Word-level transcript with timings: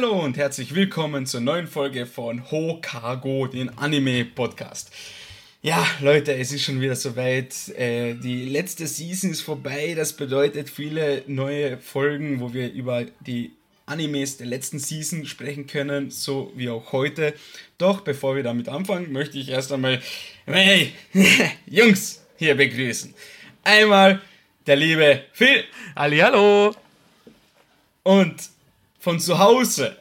Hallo 0.00 0.20
und 0.20 0.36
herzlich 0.36 0.76
willkommen 0.76 1.26
zur 1.26 1.40
neuen 1.40 1.66
Folge 1.66 2.06
von 2.06 2.52
Hokago, 2.52 3.48
den 3.48 3.76
Anime-Podcast. 3.76 4.92
Ja, 5.60 5.84
Leute, 6.00 6.34
es 6.36 6.52
ist 6.52 6.62
schon 6.62 6.80
wieder 6.80 6.94
soweit. 6.94 7.68
Äh, 7.70 8.14
die 8.14 8.44
letzte 8.44 8.86
Season 8.86 9.32
ist 9.32 9.40
vorbei. 9.40 9.94
Das 9.96 10.12
bedeutet 10.12 10.70
viele 10.70 11.24
neue 11.26 11.78
Folgen, 11.78 12.38
wo 12.38 12.54
wir 12.54 12.72
über 12.72 13.06
die 13.26 13.50
Animes 13.86 14.36
der 14.36 14.46
letzten 14.46 14.78
Season 14.78 15.26
sprechen 15.26 15.66
können, 15.66 16.12
so 16.12 16.52
wie 16.54 16.70
auch 16.70 16.92
heute. 16.92 17.34
Doch 17.76 18.02
bevor 18.02 18.36
wir 18.36 18.44
damit 18.44 18.68
anfangen, 18.68 19.10
möchte 19.10 19.36
ich 19.36 19.48
erst 19.48 19.72
einmal 19.72 20.00
hey, 20.46 20.92
Jungs 21.66 22.24
hier 22.36 22.54
begrüßen. 22.54 23.12
Einmal 23.64 24.20
der 24.64 24.76
liebe 24.76 25.22
Phil. 25.32 25.64
Hallo. 25.96 26.72
Und 28.04 28.57
von 28.98 29.20
zu 29.20 29.38
Hause 29.38 29.96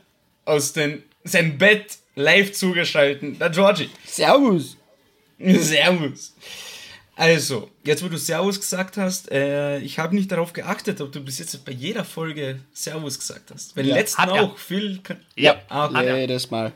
aus 0.45 0.73
den, 0.73 1.03
sein 1.23 1.57
Bett 1.57 1.97
live 2.15 2.51
zugeschalten, 2.53 3.37
der 3.39 3.49
Georgie. 3.49 3.89
Servus. 4.05 4.77
Servus. 5.39 6.33
Also, 7.15 7.71
jetzt 7.83 8.03
wo 8.03 8.09
du 8.09 8.17
Servus 8.17 8.59
gesagt 8.59 8.97
hast, 8.97 9.31
äh, 9.31 9.79
ich 9.79 9.97
habe 9.97 10.13
nicht 10.15 10.31
darauf 10.31 10.53
geachtet, 10.53 11.01
ob 11.01 11.11
du 11.11 11.19
bis 11.21 11.39
jetzt 11.39 11.65
bei 11.65 11.71
jeder 11.71 12.05
Folge 12.05 12.59
Servus 12.73 13.17
gesagt 13.19 13.49
hast. 13.51 13.73
Bei 13.75 13.81
Ja. 13.81 13.95
letzten 13.95 14.21
er. 14.21 14.33
auch, 14.43 14.57
Phil. 14.57 14.99
Kann, 15.01 15.19
Ja. 15.35 15.59
ah, 15.69 15.87
okay. 15.87 16.21
Jedes 16.21 16.51
Mal. 16.51 16.71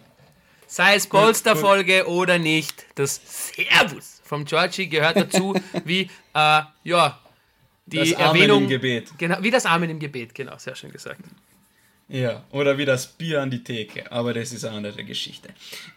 Sei 0.67 0.95
es 0.95 1.05
Polsterfolge 1.05 2.07
oder 2.07 2.39
nicht, 2.39 2.85
das 2.95 3.19
Servus 3.53 4.21
vom 4.23 4.45
Georgie 4.45 4.87
gehört 4.87 5.17
dazu, 5.17 5.53
wie, 5.85 6.01
äh, 6.33 6.61
ja, 6.83 7.19
die 7.85 7.97
Das 7.97 8.13
Amen 8.15 8.27
Erwähnung. 8.41 8.63
im 8.63 8.69
Gebet. 8.69 9.11
Genau, 9.17 9.37
wie 9.41 9.51
das 9.51 9.65
Amen 9.65 9.89
im 9.89 9.99
Gebet, 9.99 10.33
genau, 10.33 10.57
sehr 10.57 10.75
schön 10.75 10.91
gesagt. 10.91 11.19
Ja, 12.11 12.43
oder 12.51 12.77
wie 12.77 12.83
das 12.83 13.07
Bier 13.07 13.41
an 13.41 13.49
die 13.49 13.63
Theke, 13.63 14.11
aber 14.11 14.33
das 14.33 14.51
ist 14.51 14.65
eine 14.65 14.75
andere 14.75 15.05
Geschichte. 15.05 15.47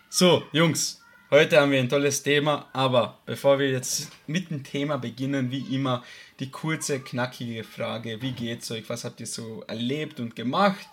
So, 0.08 0.44
Jungs, 0.52 1.02
heute 1.28 1.60
haben 1.60 1.72
wir 1.72 1.80
ein 1.80 1.88
tolles 1.88 2.22
Thema, 2.22 2.68
aber 2.72 3.18
bevor 3.26 3.58
wir 3.58 3.68
jetzt 3.68 4.12
mit 4.28 4.48
dem 4.48 4.62
Thema 4.62 4.96
beginnen, 4.96 5.50
wie 5.50 5.74
immer 5.74 6.04
die 6.38 6.52
kurze, 6.52 7.00
knackige 7.00 7.64
Frage, 7.64 8.22
wie 8.22 8.30
geht's 8.30 8.70
euch, 8.70 8.88
was 8.88 9.02
habt 9.02 9.18
ihr 9.18 9.26
so 9.26 9.64
erlebt 9.66 10.20
und 10.20 10.36
gemacht? 10.36 10.86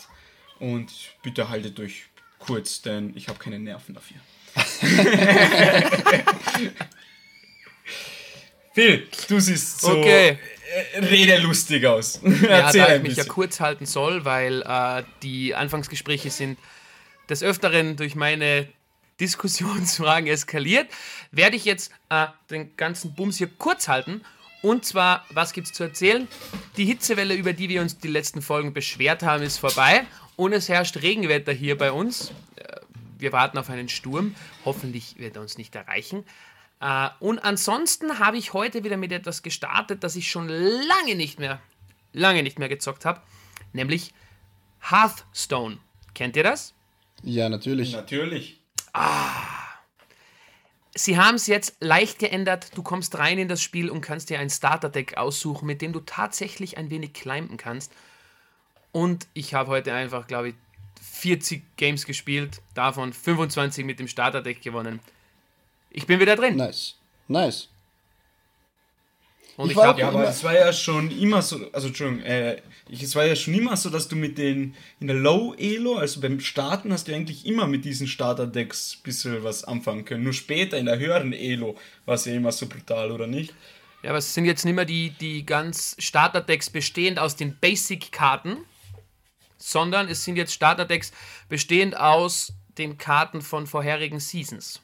Und 0.58 0.92
bitte 1.22 1.49
haltet 1.49 1.80
euch 1.80 2.05
kurz, 2.39 2.81
denn 2.81 3.16
ich 3.16 3.27
habe 3.27 3.38
keine 3.38 3.59
Nerven 3.59 3.94
dafür. 3.94 4.17
Phil, 8.73 9.08
du 9.27 9.39
siehst 9.39 9.81
so 9.81 9.99
Okay. 9.99 10.39
Äh, 10.94 11.00
redelustig 11.05 11.86
aus. 11.86 12.19
Ja, 12.41 12.72
da 12.72 12.95
ich 12.95 13.03
mich 13.03 13.16
ja 13.16 13.23
kurz 13.23 13.59
halten 13.59 13.86
soll, 13.86 14.25
weil 14.25 14.61
äh, 14.61 15.03
die 15.23 15.55
Anfangsgespräche 15.55 16.30
sind 16.30 16.58
des 17.30 17.44
Öfteren 17.44 17.95
durch 17.95 18.16
meine 18.16 18.67
Diskussionsfragen 19.19 20.27
eskaliert, 20.27 20.88
werde 21.31 21.55
ich 21.55 21.66
jetzt 21.66 21.92
äh, 22.09 22.27
den 22.49 22.75
ganzen 22.75 23.14
Bums 23.14 23.38
hier 23.38 23.49
kurz 23.58 23.88
halten. 23.88 24.22
Und 24.61 24.86
zwar, 24.86 25.25
was 25.31 25.53
gibt's 25.53 25.73
zu 25.73 25.83
erzählen? 25.83 26.27
Die 26.77 26.86
Hitzewelle, 26.86 27.33
über 27.33 27.53
die 27.53 27.69
wir 27.69 27.81
uns 27.81 27.97
die 27.97 28.08
letzten 28.08 28.42
Folgen 28.42 28.73
beschwert 28.73 29.23
haben, 29.23 29.44
ist 29.44 29.58
vorbei. 29.58 30.05
Und 30.36 30.53
es 30.53 30.69
herrscht 30.69 30.97
Regenwetter 31.02 31.52
hier 31.52 31.77
bei 31.77 31.92
uns. 31.92 32.32
Äh, 32.55 32.64
Wir 33.17 33.32
warten 33.32 33.58
auf 33.58 33.70
einen 33.70 33.89
Sturm. 33.89 34.36
Hoffentlich 34.65 35.15
wird 35.17 35.36
er 35.36 35.42
uns 35.42 35.58
nicht 35.58 35.76
erreichen. 35.76 36.23
Äh, 36.81 37.09
Und 37.19 37.39
ansonsten 37.39 38.19
habe 38.19 38.37
ich 38.37 38.53
heute 38.53 38.83
wieder 38.83 38.97
mit 38.97 39.11
etwas 39.11 39.43
gestartet, 39.43 40.03
das 40.03 40.15
ich 40.15 40.30
schon 40.30 40.49
lange 40.49 41.15
nicht 41.15 41.39
mehr, 41.39 41.61
lange 42.11 42.43
nicht 42.43 42.59
mehr 42.59 42.69
gezockt 42.69 43.05
habe, 43.05 43.21
nämlich 43.71 44.14
Hearthstone. 44.81 45.77
Kennt 46.14 46.36
ihr 46.36 46.43
das? 46.43 46.73
Ja, 47.23 47.49
natürlich. 47.49 47.93
Natürlich. 47.93 48.59
Sie 50.95 51.17
haben 51.17 51.36
es 51.36 51.47
jetzt 51.47 51.77
leicht 51.80 52.20
geändert. 52.20 52.75
Du 52.75 52.83
kommst 52.83 53.17
rein 53.17 53.37
in 53.37 53.47
das 53.47 53.61
Spiel 53.61 53.89
und 53.89 54.02
kannst 54.02 54.30
dir 54.30 54.39
ein 54.39 54.49
Starterdeck 54.49 55.17
aussuchen, 55.17 55.67
mit 55.67 55.81
dem 55.81 55.93
du 55.93 55.99
tatsächlich 56.02 56.77
ein 56.77 56.89
wenig 56.89 57.14
climben 57.14 57.58
kannst. 57.58 57.93
Und 58.91 59.27
ich 59.33 59.53
habe 59.53 59.70
heute 59.70 59.93
einfach, 59.93 60.27
glaube 60.27 60.49
ich, 60.49 60.55
40 61.02 61.77
Games 61.77 62.05
gespielt, 62.05 62.61
davon 62.73 63.14
25 63.14 63.86
mit 63.86 63.99
dem 63.99 64.08
Starterdeck 64.08 64.61
gewonnen. 64.61 64.99
Ich 65.91 66.07
bin 66.07 66.19
wieder 66.19 66.35
drin. 66.35 66.55
Nice. 66.55 66.95
Nice. 67.27 67.67
Und 69.57 69.65
Ich 69.65 69.71
ich, 69.71 69.77
war 69.77 69.87
habe 69.87 69.99
Ja, 69.99 70.07
aber 70.07 70.27
es 70.27 70.43
war 70.43 70.53
ja 70.53 70.71
schon 70.71 71.11
immer 71.19 71.41
so, 71.41 71.69
also 71.73 71.87
Entschuldigung, 71.87 72.23
äh, 72.25 72.61
ich- 72.89 73.03
es 73.03 73.15
war 73.15 73.25
ja 73.25 73.35
schon 73.35 73.53
immer 73.53 73.75
so, 73.75 73.89
dass 73.89 74.07
du 74.07 74.15
mit 74.15 74.37
den, 74.37 74.75
in 74.99 75.07
der 75.07 75.15
Low 75.17 75.53
Elo, 75.57 75.97
also 75.97 76.21
beim 76.21 76.39
Starten, 76.39 76.91
hast 76.93 77.07
du 77.07 77.13
eigentlich 77.13 77.45
immer 77.45 77.67
mit 77.67 77.83
diesen 77.85 78.07
Starterdecks 78.07 78.95
ein 78.97 79.03
bisschen 79.03 79.43
was 79.43 79.63
anfangen 79.65 80.05
können. 80.05 80.23
Nur 80.23 80.33
später 80.33 80.77
in 80.77 80.85
der 80.85 80.97
höheren 80.97 81.33
Elo 81.33 81.77
war 82.05 82.15
es 82.15 82.25
ja 82.25 82.33
immer 82.33 82.52
so 82.52 82.67
brutal, 82.67 83.11
oder 83.11 83.27
nicht? 83.27 83.53
Ja, 84.03 84.09
aber 84.11 84.19
es 84.19 84.33
sind 84.33 84.45
jetzt 84.45 84.65
nicht 84.65 84.73
mehr 84.73 84.85
die, 84.85 85.11
die 85.11 85.45
ganz 85.45 85.95
Starterdecks 85.99 86.69
bestehend 86.69 87.19
aus 87.19 87.35
den 87.35 87.55
Basic-Karten, 87.59 88.58
sondern 89.58 90.08
es 90.08 90.23
sind 90.23 90.37
jetzt 90.37 90.53
Starterdecks 90.53 91.11
bestehend 91.49 91.95
aus 91.97 92.53
den 92.77 92.97
Karten 92.97 93.41
von 93.41 93.67
vorherigen 93.67 94.19
Seasons. 94.19 94.81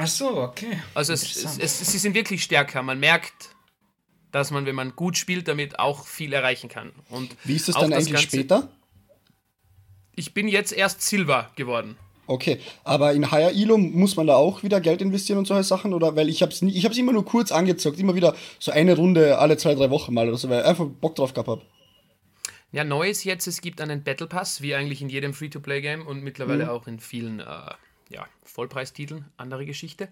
Ach 0.00 0.06
so, 0.06 0.42
okay. 0.42 0.80
Also 0.94 1.12
es, 1.12 1.36
es, 1.36 1.58
es, 1.58 1.78
sie 1.92 1.98
sind 1.98 2.14
wirklich 2.14 2.44
stärker. 2.44 2.82
Man 2.82 3.00
merkt, 3.00 3.50
dass 4.30 4.50
man, 4.50 4.64
wenn 4.64 4.76
man 4.76 4.94
gut 4.94 5.16
spielt, 5.16 5.48
damit 5.48 5.78
auch 5.78 6.06
viel 6.06 6.32
erreichen 6.32 6.68
kann. 6.68 6.92
Und 7.10 7.34
Wie 7.44 7.56
ist 7.56 7.68
es 7.68 7.74
auch 7.74 7.80
dann 7.80 7.92
eigentlich 7.92 8.12
Ganze- 8.12 8.26
später? 8.28 8.68
Ich 10.14 10.34
bin 10.34 10.48
jetzt 10.48 10.72
erst 10.72 11.02
Silber 11.02 11.50
geworden. 11.56 11.96
Okay, 12.26 12.60
aber 12.84 13.14
in 13.14 13.30
Higher 13.30 13.52
Elo 13.52 13.78
muss 13.78 14.16
man 14.16 14.26
da 14.26 14.36
auch 14.36 14.62
wieder 14.62 14.80
Geld 14.80 15.00
investieren 15.00 15.38
und 15.38 15.46
solche 15.46 15.64
Sachen? 15.64 15.94
Oder 15.94 16.14
weil 16.14 16.28
ich 16.28 16.42
hab's 16.42 16.60
nie, 16.60 16.76
ich 16.76 16.84
hab's 16.84 16.98
immer 16.98 17.12
nur 17.12 17.24
kurz 17.24 17.50
angezockt, 17.50 17.98
immer 17.98 18.14
wieder 18.14 18.36
so 18.58 18.70
eine 18.70 18.94
Runde 18.94 19.38
alle 19.38 19.56
zwei, 19.56 19.74
drei 19.74 19.88
Wochen 19.90 20.12
mal 20.12 20.28
oder 20.28 20.36
so, 20.36 20.48
weil 20.50 20.60
ich 20.60 20.66
einfach 20.66 20.86
Bock 20.86 21.16
drauf 21.16 21.32
gehabt 21.32 21.48
hab. 21.48 21.62
Ja, 22.70 22.84
neu 22.84 23.08
ist 23.08 23.24
jetzt, 23.24 23.46
es 23.46 23.62
gibt 23.62 23.80
einen 23.80 24.04
Battle 24.04 24.26
Pass, 24.26 24.60
wie 24.60 24.74
eigentlich 24.74 25.00
in 25.00 25.08
jedem 25.08 25.32
Free-to-Play-Game 25.32 26.06
und 26.06 26.22
mittlerweile 26.22 26.70
auch 26.70 26.86
in 26.86 27.00
vielen 27.00 27.40
äh, 27.40 27.44
ja, 28.08 28.26
Vollpreistiteln, 28.42 29.30
andere 29.36 29.66
Geschichte. 29.66 30.08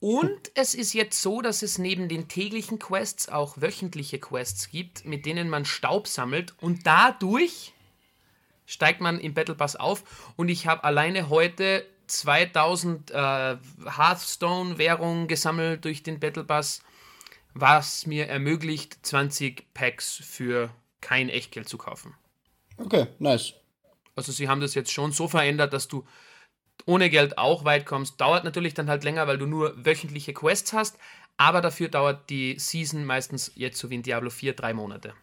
Und 0.00 0.40
es 0.54 0.74
ist 0.74 0.92
jetzt 0.92 1.20
so, 1.20 1.40
dass 1.40 1.62
es 1.62 1.78
neben 1.78 2.08
den 2.08 2.28
täglichen 2.28 2.78
Quests 2.78 3.28
auch 3.28 3.60
wöchentliche 3.60 4.18
Quests 4.18 4.70
gibt, 4.70 5.04
mit 5.04 5.26
denen 5.26 5.48
man 5.48 5.64
Staub 5.64 6.08
sammelt 6.08 6.54
und 6.60 6.86
dadurch 6.86 7.72
steigt 8.66 9.00
man 9.00 9.20
im 9.20 9.34
Battle 9.34 9.54
Pass 9.54 9.76
auf 9.76 10.32
und 10.36 10.48
ich 10.48 10.66
habe 10.66 10.84
alleine 10.84 11.28
heute 11.28 11.86
2000 12.06 13.10
äh, 13.10 13.14
Hearthstone-Währungen 13.14 15.28
gesammelt 15.28 15.84
durch 15.84 16.02
den 16.02 16.20
Battle 16.20 16.44
Pass, 16.44 16.82
was 17.54 18.06
mir 18.06 18.28
ermöglicht, 18.28 19.04
20 19.06 19.72
Packs 19.74 20.16
für 20.16 20.70
kein 21.00 21.28
Echtgeld 21.28 21.68
zu 21.68 21.78
kaufen. 21.78 22.14
Okay, 22.76 23.06
nice. 23.18 23.54
Also 24.16 24.32
sie 24.32 24.48
haben 24.48 24.60
das 24.60 24.74
jetzt 24.74 24.92
schon 24.92 25.12
so 25.12 25.28
verändert, 25.28 25.72
dass 25.72 25.88
du 25.88 26.04
ohne 26.86 27.10
Geld 27.10 27.38
auch 27.38 27.64
weit 27.64 27.86
kommst. 27.86 28.20
Dauert 28.20 28.44
natürlich 28.44 28.74
dann 28.74 28.88
halt 28.88 29.04
länger, 29.04 29.26
weil 29.26 29.38
du 29.38 29.46
nur 29.46 29.74
wöchentliche 29.84 30.34
Quests 30.34 30.72
hast, 30.72 30.98
aber 31.36 31.60
dafür 31.60 31.88
dauert 31.88 32.30
die 32.30 32.58
Season 32.58 33.04
meistens 33.04 33.52
jetzt 33.54 33.78
so 33.78 33.90
wie 33.90 33.96
in 33.96 34.02
Diablo 34.02 34.30
4 34.30 34.54
drei 34.54 34.74
Monate. 34.74 35.14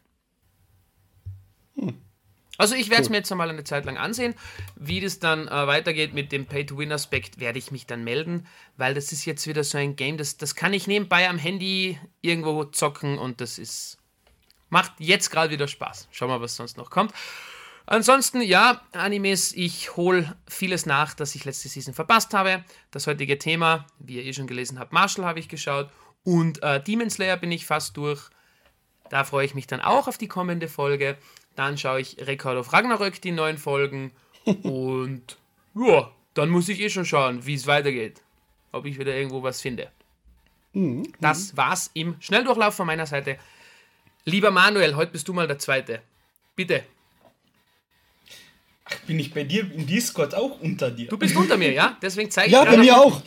Also 2.57 2.75
ich 2.75 2.89
werde 2.89 3.01
es 3.01 3.07
Cool. 3.07 3.11
mir 3.11 3.17
jetzt 3.17 3.31
einmal 3.31 3.49
eine 3.49 3.63
Zeit 3.63 3.85
lang 3.85 3.97
ansehen. 3.97 4.35
Wie 4.75 4.99
das 4.99 5.19
dann 5.19 5.47
äh, 5.47 5.67
weitergeht 5.67 6.13
mit 6.13 6.31
dem 6.31 6.45
Pay-to-Win-Aspekt, 6.45 7.39
werde 7.39 7.57
ich 7.57 7.71
mich 7.71 7.87
dann 7.87 8.03
melden, 8.03 8.45
weil 8.77 8.93
das 8.93 9.11
ist 9.11 9.25
jetzt 9.25 9.47
wieder 9.47 9.63
so 9.63 9.77
ein 9.77 9.95
Game, 9.95 10.17
das, 10.17 10.37
das 10.37 10.53
kann 10.55 10.73
ich 10.73 10.85
nebenbei 10.85 11.27
am 11.27 11.39
Handy 11.39 11.97
irgendwo 12.21 12.65
zocken 12.65 13.17
und 13.17 13.41
das 13.41 13.57
ist 13.57 13.97
macht 14.69 14.93
jetzt 14.99 15.29
gerade 15.29 15.51
wieder 15.51 15.67
Spaß. 15.67 16.07
Schauen 16.11 16.29
wir 16.29 16.37
mal, 16.37 16.43
was 16.43 16.55
sonst 16.55 16.77
noch 16.77 16.89
kommt. 16.89 17.13
Ansonsten, 17.91 18.41
ja, 18.41 18.79
Animes, 18.93 19.51
ich 19.51 19.97
hole 19.97 20.33
vieles 20.47 20.85
nach, 20.85 21.13
das 21.13 21.35
ich 21.35 21.43
letzte 21.43 21.67
Season 21.67 21.93
verpasst 21.93 22.33
habe. 22.33 22.63
Das 22.89 23.05
heutige 23.05 23.37
Thema, 23.37 23.85
wie 23.99 24.15
ihr 24.15 24.23
eh 24.23 24.31
schon 24.31 24.47
gelesen 24.47 24.79
habt, 24.79 24.93
Marshall 24.93 25.25
habe 25.25 25.39
ich 25.39 25.49
geschaut. 25.49 25.89
Und 26.23 26.63
äh, 26.63 26.81
Demon 26.81 27.09
Slayer 27.09 27.35
bin 27.35 27.51
ich 27.51 27.65
fast 27.65 27.97
durch. 27.97 28.29
Da 29.09 29.25
freue 29.25 29.45
ich 29.45 29.55
mich 29.55 29.67
dann 29.67 29.81
auch 29.81 30.07
auf 30.07 30.17
die 30.17 30.29
kommende 30.29 30.69
Folge. 30.69 31.17
Dann 31.57 31.77
schaue 31.77 31.99
ich 31.99 32.15
Record 32.25 32.55
of 32.55 32.71
Ragnarök, 32.71 33.21
die 33.21 33.33
neuen 33.33 33.57
Folgen. 33.57 34.13
Und 34.63 35.37
ja, 35.75 36.09
dann 36.33 36.47
muss 36.47 36.69
ich 36.69 36.79
eh 36.79 36.89
schon 36.89 37.05
schauen, 37.05 37.45
wie 37.45 37.55
es 37.55 37.67
weitergeht. 37.67 38.21
Ob 38.71 38.85
ich 38.85 38.99
wieder 38.99 39.13
irgendwo 39.13 39.43
was 39.43 39.59
finde. 39.59 39.91
Das 41.19 41.57
war's 41.57 41.91
im 41.93 42.15
Schnelldurchlauf 42.21 42.73
von 42.73 42.87
meiner 42.87 43.05
Seite. 43.05 43.37
Lieber 44.23 44.49
Manuel, 44.49 44.95
heute 44.95 45.11
bist 45.11 45.27
du 45.27 45.33
mal 45.33 45.47
der 45.47 45.59
Zweite. 45.59 46.01
Bitte. 46.55 46.85
Bin 49.07 49.19
ich 49.19 49.33
bei 49.33 49.43
dir 49.43 49.61
im 49.73 49.85
Discord 49.85 50.35
auch 50.35 50.59
unter 50.61 50.91
dir? 50.91 51.07
Du 51.07 51.17
bist 51.17 51.35
unter 51.35 51.57
mir, 51.57 51.71
ja? 51.71 51.97
Deswegen 52.01 52.29
zeige 52.31 52.47
ich 52.47 52.53
Ja, 52.53 52.63
bei 52.63 52.77
mir 52.77 52.97
auch. 52.97 53.21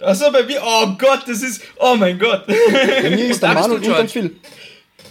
Achso, 0.00 0.30
bei 0.32 0.42
mir. 0.42 0.60
Oh 0.62 0.94
Gott, 0.98 1.22
das 1.26 1.42
ist. 1.42 1.62
Oh 1.76 1.94
mein 1.96 2.18
Gott. 2.18 2.46
Bei 2.46 3.10
mir 3.10 3.26
ist 3.26 3.42
der 3.42 3.54
du, 3.54 3.74
und 3.74 3.82
George. 3.82 4.08
Phil. 4.08 4.22
Und 4.24 4.32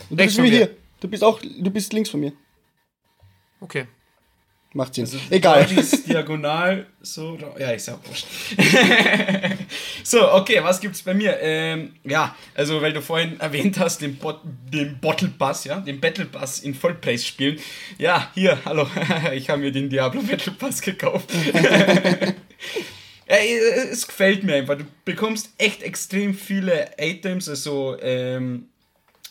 du 0.10 0.16
Rechts 0.24 0.36
bist 0.36 0.52
wie 0.52 0.56
hier. 0.56 0.70
Du 1.00 1.08
bist 1.08 1.24
auch, 1.24 1.40
du 1.42 1.70
bist 1.70 1.94
links 1.94 2.10
von 2.10 2.20
mir. 2.20 2.34
Okay. 3.60 3.88
Macht 4.74 4.96
Sinn. 4.96 5.06
Also 5.06 5.20
Egal. 5.30 5.66
Georgies 5.66 6.04
diagonal, 6.04 6.88
so, 7.02 7.38
ja, 7.60 7.72
ist 7.72 7.88
ja 7.88 8.00
wurscht. 8.04 8.26
so, 10.04 10.34
okay, 10.34 10.64
was 10.64 10.82
gibt's 10.82 11.04
bei 11.04 11.14
mir? 11.14 11.38
Ähm, 11.40 11.94
ja, 12.04 12.36
also, 12.56 12.82
weil 12.82 12.92
du 12.92 13.02
vorhin 13.02 13.40
erwähnt 13.40 13.78
hast, 13.80 14.02
den, 14.02 14.18
Bot 14.18 14.42
den 14.44 15.00
Bottle 15.00 15.30
Pass, 15.38 15.66
ja, 15.66 15.80
den 15.80 16.00
Battle 16.00 16.26
Pass 16.26 16.60
in 16.60 16.74
Vollpreis 16.74 17.26
spielen. 17.26 17.60
Ja, 18.00 18.32
hier, 18.34 18.58
hallo, 18.66 18.88
ich 19.34 19.50
habe 19.50 19.62
mir 19.62 19.72
den 19.72 19.90
Diablo 19.90 20.22
Battle 20.24 20.54
Pass 20.54 20.82
gekauft. 20.82 21.30
Ja, 23.28 23.38
es 23.38 24.06
gefällt 24.06 24.44
mir 24.44 24.56
einfach. 24.56 24.78
Du 24.78 24.86
bekommst 25.06 25.52
echt 25.58 25.82
extrem 25.82 26.34
viele 26.34 26.92
Items, 26.98 27.48
also 27.48 27.98
ähm, 28.02 28.68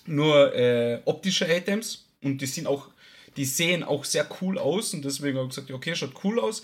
nur 0.06 0.55
äh, 0.55 1.00
optische 1.05 1.44
Items 1.44 2.06
und 2.23 2.39
die 2.41 2.47
sind 2.47 2.67
auch, 2.67 2.89
die 3.37 3.44
sehen 3.44 3.82
auch 3.82 4.05
sehr 4.05 4.26
cool 4.40 4.58
aus 4.58 4.94
und 4.94 5.05
deswegen 5.05 5.38
habe 5.38 5.49
ich 5.49 5.55
gesagt, 5.55 5.70
okay, 5.70 5.94
schaut 5.94 6.25
cool 6.25 6.38
aus, 6.40 6.62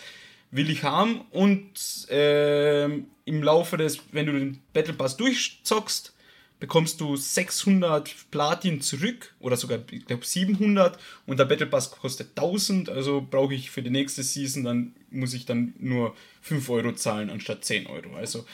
will 0.50 0.70
ich 0.70 0.82
haben 0.82 1.23
und 1.31 1.70
ähm, 2.11 3.06
im 3.25 3.43
Laufe 3.43 3.76
des, 3.76 4.00
wenn 4.12 4.26
du 4.26 4.32
den 4.32 4.61
Battle 4.73 4.94
Pass 4.94 5.17
durchzockst, 5.17 6.15
bekommst 6.61 7.00
du 7.00 7.17
600 7.17 8.15
Platin 8.31 8.81
zurück 8.81 9.35
oder 9.38 9.56
sogar, 9.56 9.81
ich 9.91 10.06
glaube, 10.06 10.25
700 10.25 10.99
und 11.26 11.38
der 11.38 11.44
Battle 11.44 11.67
Pass 11.67 11.91
kostet 11.91 12.31
1000, 12.31 12.88
also 12.88 13.25
brauche 13.29 13.55
ich 13.55 13.70
für 13.70 13.82
die 13.82 13.91
nächste 13.91 14.23
Season, 14.23 14.65
dann 14.65 14.94
muss 15.11 15.35
ich 15.35 15.47
dann 15.47 15.75
nur 15.79 16.17
5 16.43 16.69
Euro 16.70 16.93
zahlen 16.93 17.31
anstatt 17.31 17.65
10 17.65 17.87
Euro. 17.87 18.17
Also, 18.17 18.44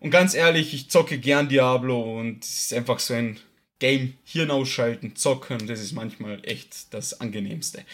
und 0.00 0.10
ganz 0.10 0.34
ehrlich, 0.34 0.72
ich 0.74 0.88
zocke 0.88 1.18
gern 1.18 1.48
Diablo 1.48 2.18
und 2.18 2.42
es 2.42 2.64
ist 2.64 2.74
einfach 2.74 2.98
so 2.98 3.14
ein 3.14 3.38
Game, 3.82 4.14
Hirn 4.22 4.52
ausschalten, 4.52 5.16
zocken, 5.16 5.66
das 5.66 5.80
ist 5.80 5.92
manchmal 5.92 6.38
echt 6.44 6.94
das 6.94 7.20
angenehmste. 7.20 7.84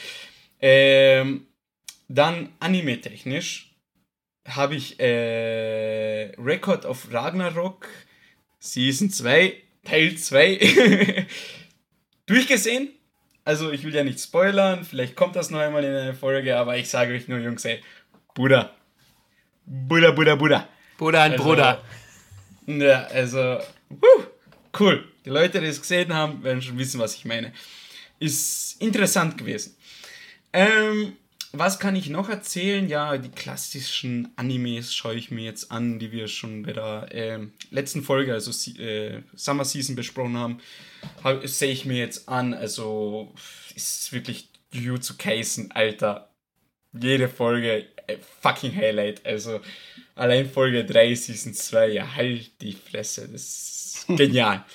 Ähm, 0.61 1.47
dann 2.09 2.51
anime-technisch 2.61 3.71
habe 4.47 4.77
ich 4.77 5.01
äh, 5.01 6.35
Record 6.37 6.85
of 6.85 7.09
Ragnarok 7.11 7.89
Season 8.61 9.09
2, 9.09 9.55
Teil 9.83 10.15
2 10.15 11.27
durchgesehen. 12.27 12.91
Also 13.47 13.73
ich 13.73 13.83
will 13.83 13.95
ja 13.95 14.05
nicht 14.05 14.21
spoilern, 14.21 14.85
vielleicht 14.85 15.17
kommt 15.17 15.37
das 15.37 15.49
noch 15.49 15.61
einmal 15.61 15.85
in 15.85 15.95
eine 15.95 16.13
Folge, 16.13 16.59
aber 16.59 16.77
ich 16.77 16.91
sage 16.91 17.15
euch 17.15 17.29
nur, 17.29 17.39
Jungs, 17.39 17.65
ey, 17.65 17.81
Bruder. 18.35 18.75
Bruder, 19.65 20.13
Bruder, 20.13 20.37
Bruder. 20.37 20.69
Bruder 20.99 21.23
ein 21.23 21.33
Also, 21.33 21.45
Bruder. 21.45 21.83
Ja, 22.67 23.05
also, 23.05 23.59
wuh, 23.89 24.25
cool. 24.79 25.09
Die 25.29 25.35
Leute, 25.35 25.61
die 25.61 25.67
es 25.67 25.79
gesehen 25.83 26.15
haben, 26.15 26.43
werden 26.43 26.63
schon 26.63 26.79
wissen, 26.79 26.99
was 27.01 27.15
ich 27.15 27.27
meine. 27.27 27.53
Ist 28.19 28.81
interessant 28.81 29.37
gewesen. 29.37 29.77
Ähm, 30.55 31.17
was 31.53 31.79
kann 31.79 31.97
ich 31.97 32.09
noch 32.09 32.31
erzählen? 32.31 32.89
Ja, 32.89 33.19
die 33.19 33.29
klassischen 33.29 34.33
Animes 34.37 34.95
schaue 34.95 35.17
ich 35.17 35.31
mir 35.31 35.45
jetzt 35.45 35.71
an, 35.71 35.99
die 35.99 36.13
wir 36.13 36.29
schon 36.29 36.63
bei 36.63 36.73
der 36.73 37.09
ähm, 37.11 37.53
letzten 37.71 38.03
Folge, 38.03 38.33
also 38.33 38.51
äh, 38.81 39.21
Summer 39.35 39.67
Season 39.67 39.97
besprochen 39.97 40.39
haben. 40.39 40.61
Hab- 41.23 41.47
Sehe 41.47 41.73
ich 41.73 41.85
mir 41.85 41.99
jetzt 41.99 42.27
an. 42.27 42.55
Also 42.55 43.35
ist 43.77 44.11
wirklich 44.15 44.49
Jujutsu 44.73 45.13
Kaisen, 45.19 45.73
Alter. 45.73 46.31
Jede 46.99 47.29
Folge 47.29 47.85
äh, 48.07 48.17
fucking 48.41 48.75
Highlight. 48.75 49.27
Also 49.27 49.61
allein 50.15 50.49
Folge 50.49 50.87
3, 50.87 51.15
Season 51.15 51.53
2, 51.53 51.89
ja, 51.89 52.15
halt 52.15 52.51
die 52.63 52.73
Fresse. 52.73 53.29
Das 53.29 53.43
ist 53.43 54.07
genial. 54.17 54.65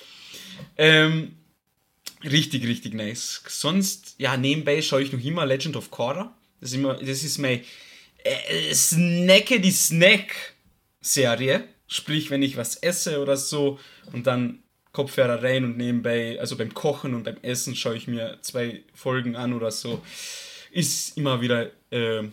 ähm, 0.76 1.36
richtig, 2.22 2.66
richtig 2.66 2.94
nice. 2.94 3.42
Sonst, 3.46 4.14
ja, 4.18 4.36
nebenbei 4.36 4.82
schaue 4.82 5.02
ich 5.02 5.12
noch 5.12 5.22
immer 5.22 5.46
Legend 5.46 5.76
of 5.76 5.90
Korra. 5.90 6.34
Das 6.60 6.70
ist, 6.70 6.76
immer, 6.76 6.94
das 6.94 7.22
ist 7.22 7.38
mein 7.38 7.60
äh, 8.24 8.74
Snacke 8.74 9.60
die 9.60 9.70
Snack-Serie. 9.70 11.64
Sprich, 11.86 12.30
wenn 12.30 12.42
ich 12.42 12.56
was 12.56 12.76
esse 12.76 13.20
oder 13.20 13.36
so 13.36 13.78
und 14.12 14.26
dann 14.26 14.60
Kopfhörer 14.92 15.42
rein 15.42 15.64
und 15.64 15.76
nebenbei, 15.76 16.38
also 16.40 16.56
beim 16.56 16.72
Kochen 16.72 17.14
und 17.14 17.24
beim 17.24 17.36
Essen 17.42 17.74
schaue 17.74 17.96
ich 17.96 18.06
mir 18.06 18.38
zwei 18.42 18.82
Folgen 18.94 19.36
an 19.36 19.52
oder 19.52 19.70
so. 19.70 20.02
Ist 20.70 21.16
immer 21.16 21.40
wieder 21.40 21.70
ähm, 21.90 22.32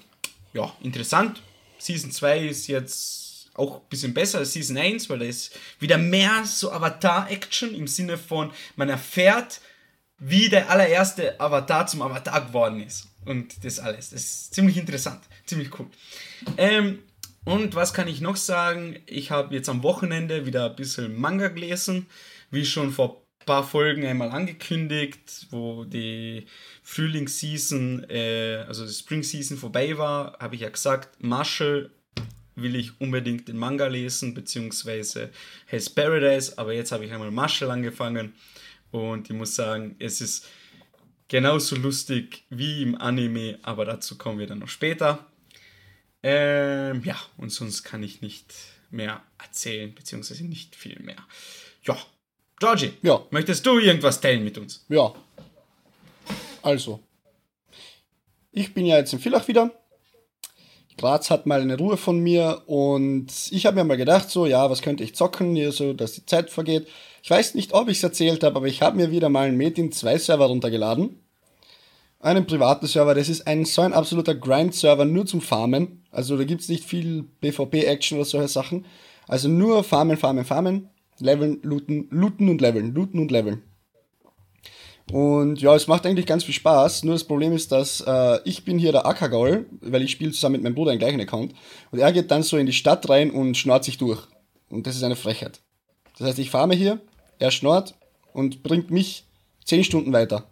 ja, 0.54 0.74
interessant. 0.82 1.42
Season 1.78 2.12
2 2.12 2.48
ist 2.48 2.68
jetzt 2.68 3.31
auch 3.56 3.82
ein 3.82 3.90
bisschen 3.90 4.14
besser 4.14 4.40
als 4.40 4.54
Season 4.54 4.78
1, 4.78 5.10
weil 5.10 5.20
da 5.20 5.26
ist 5.26 5.58
wieder 5.80 5.98
mehr 5.98 6.44
so 6.46 6.72
Avatar-Action 6.72 7.76
im 7.76 7.88
Sinne 7.88 8.18
von, 8.18 8.52
man 8.76 8.90
erfährt, 8.90 9.62
wie 10.18 10.50
der 10.50 10.70
allererste 10.70 11.40
Avatar 11.40 11.88
zum 11.88 12.02
Avatar 12.02 12.46
geworden 12.46 12.82
ist. 12.82 13.08
Und 13.26 13.64
das 13.64 13.80
alles. 13.80 14.12
Das 14.12 14.22
ist 14.22 14.54
ziemlich 14.54 14.78
interessant. 14.78 15.22
Ziemlich 15.46 15.78
cool. 15.80 15.88
Ähm, 16.58 17.00
und 17.44 17.76
was 17.76 17.94
kann 17.94 18.08
ich 18.08 18.22
noch 18.22 18.36
sagen? 18.36 19.00
Ich 19.08 19.32
habe 19.32 19.54
jetzt 19.54 19.70
am 19.70 19.84
Wochenende 19.84 20.46
wieder 20.46 20.70
ein 20.70 20.76
bisschen 20.76 21.20
Manga 21.20 21.48
gelesen. 21.48 22.08
Wie 22.52 22.66
schon 22.66 22.92
vor 22.92 23.24
ein 23.40 23.46
paar 23.46 23.64
Folgen 23.68 24.06
einmal 24.06 24.30
angekündigt, 24.30 25.48
wo 25.50 25.86
die 25.86 26.46
Frühlingsseason, 26.84 28.06
äh, 28.10 28.64
also 28.68 28.86
die 28.86 28.94
Spring 28.94 29.24
Season 29.24 29.58
vorbei 29.58 29.98
war, 29.98 30.38
habe 30.40 30.56
ich 30.56 30.62
ja 30.62 30.70
gesagt, 30.70 31.18
Marshall 31.24 31.90
will 32.56 32.76
ich 32.76 33.00
unbedingt 33.00 33.48
den 33.48 33.58
Manga 33.58 33.88
lesen, 33.88 34.34
beziehungsweise 34.34 35.30
Hell's 35.66 35.90
Paradise, 35.90 36.58
aber 36.58 36.74
jetzt 36.74 36.92
habe 36.92 37.06
ich 37.06 37.12
einmal 37.12 37.32
Marshall 37.32 37.72
angefangen 37.72 38.34
und 38.92 39.30
ich 39.30 39.36
muss 39.36 39.56
sagen, 39.56 39.96
es 40.00 40.22
ist 40.22 40.48
genauso 41.28 41.76
lustig 41.78 42.44
wie 42.50 42.82
im 42.84 42.96
Anime, 43.00 43.58
aber 43.62 43.86
dazu 43.86 44.18
kommen 44.18 44.40
wir 44.40 44.48
dann 44.48 44.60
noch 44.60 44.68
später. 44.68 45.26
Ähm, 46.24 47.02
ja, 47.04 47.18
und 47.38 47.52
sonst 47.52 47.84
kann 47.84 48.04
ich 48.04 48.22
nicht 48.22 48.54
mehr 48.92 49.24
erzählen, 49.42 49.94
beziehungsweise 49.96 50.46
nicht 50.46 50.76
viel 50.76 51.00
mehr. 51.00 51.26
Ja, 51.84 51.98
Georgie, 52.60 52.94
Ja. 53.02 53.26
möchtest 53.32 53.66
du 53.66 53.80
irgendwas 53.80 54.22
teilen 54.22 54.44
mit 54.44 54.58
uns? 54.58 54.86
Ja. 54.90 55.14
Also. 56.62 57.02
Ich 58.52 58.74
bin 58.74 58.86
ja 58.86 58.98
jetzt 58.98 59.14
in 59.14 59.20
Villach 59.20 59.48
wieder. 59.48 59.72
Graz 61.02 61.32
hat 61.32 61.48
mal 61.48 61.62
eine 61.62 61.80
Ruhe 61.80 61.98
von 61.98 62.20
mir 62.20 62.62
und 62.68 63.28
ich 63.50 63.66
habe 63.66 63.76
mir 63.76 63.84
mal 63.84 63.98
gedacht, 63.98 64.30
so, 64.30 64.46
ja, 64.46 64.70
was 64.70 64.84
könnte 64.84 65.04
ich 65.04 65.16
zocken, 65.16 65.56
hier 65.56 65.72
so, 65.72 65.94
dass 65.94 66.14
die 66.14 66.28
Zeit 66.28 66.52
vergeht. 66.52 66.88
Ich 67.24 67.30
weiß 67.32 67.56
nicht, 67.56 67.74
ob 67.74 67.90
ich 67.90 67.98
es 67.98 68.04
erzählt 68.04 68.44
habe, 68.44 68.56
aber 68.56 68.68
ich 68.68 68.84
habe 68.84 68.98
mir 68.98 69.10
wieder 69.10 69.28
mal 69.28 69.48
einen 69.48 69.58
Metin 69.58 69.92
2 69.92 70.20
Server 70.20 70.46
runtergeladen. 70.46 71.20
Einen 72.20 72.46
privaten 72.46 72.86
Server, 72.86 73.16
das 73.16 73.30
ist 73.30 73.48
ein 73.48 73.66
so 73.66 73.82
ein 73.82 73.94
absoluter 73.94 74.36
Grind-Server 74.36 75.06
nur 75.06 75.26
zum 75.26 75.42
Farmen. 75.42 76.06
Also 76.12 76.38
da 76.38 76.44
gibt 76.44 76.62
es 76.62 76.70
nicht 76.70 76.84
viel 76.84 77.24
PvP-Action 77.42 78.20
oder 78.20 78.26
solche 78.26 78.48
Sachen. 78.48 78.86
Also 79.28 79.50
nur 79.50 79.84
Farmen, 79.84 80.18
Farmen, 80.18 80.46
Farmen, 80.46 80.90
Leveln, 81.20 81.62
Looten, 81.64 82.10
Looten 82.12 82.48
und 82.48 82.62
Leveln, 82.62 82.94
Looten 82.94 83.20
und 83.20 83.32
Leveln. 83.32 83.64
Und 85.12 85.62
ja, 85.62 85.76
es 85.76 85.88
macht 85.88 86.06
eigentlich 86.06 86.26
ganz 86.26 86.44
viel 86.44 86.54
Spaß. 86.54 87.04
Nur 87.04 87.16
das 87.16 87.24
Problem 87.24 87.54
ist, 87.54 87.72
dass 87.72 88.02
äh, 88.02 88.40
ich 88.46 88.64
bin 88.64 88.80
hier 88.80 88.92
der 88.92 89.06
Ackergaul, 89.06 89.66
weil 89.82 90.02
ich 90.04 90.12
spiele 90.12 90.32
zusammen 90.32 90.54
mit 90.54 90.64
meinem 90.64 90.76
Bruder 90.76 90.92
einen 90.92 91.00
gleichen 91.00 91.20
Account. 91.20 91.54
Und 91.92 92.00
er 92.00 92.12
geht 92.12 92.32
dann 92.32 92.44
so 92.44 92.58
in 92.58 92.66
die 92.66 92.74
Stadt 92.74 93.08
rein 93.10 93.32
und 93.32 93.58
schnort 93.58 93.84
sich 93.84 93.98
durch. 93.98 94.22
Und 94.70 94.88
das 94.88 94.96
ist 94.96 95.04
eine 95.04 95.16
Frechheit. 95.16 95.62
Das 96.18 96.28
heißt, 96.28 96.40
ich 96.40 96.50
farme 96.50 96.76
hier, 96.76 97.00
er 97.40 97.52
schnort 97.52 97.96
und 98.34 98.64
bringt 98.64 98.92
mich 98.92 99.26
10 99.66 99.84
Stunden 99.84 100.14
weiter. 100.14 100.46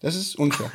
Das 0.00 0.14
ist 0.14 0.36
unfair. 0.36 0.70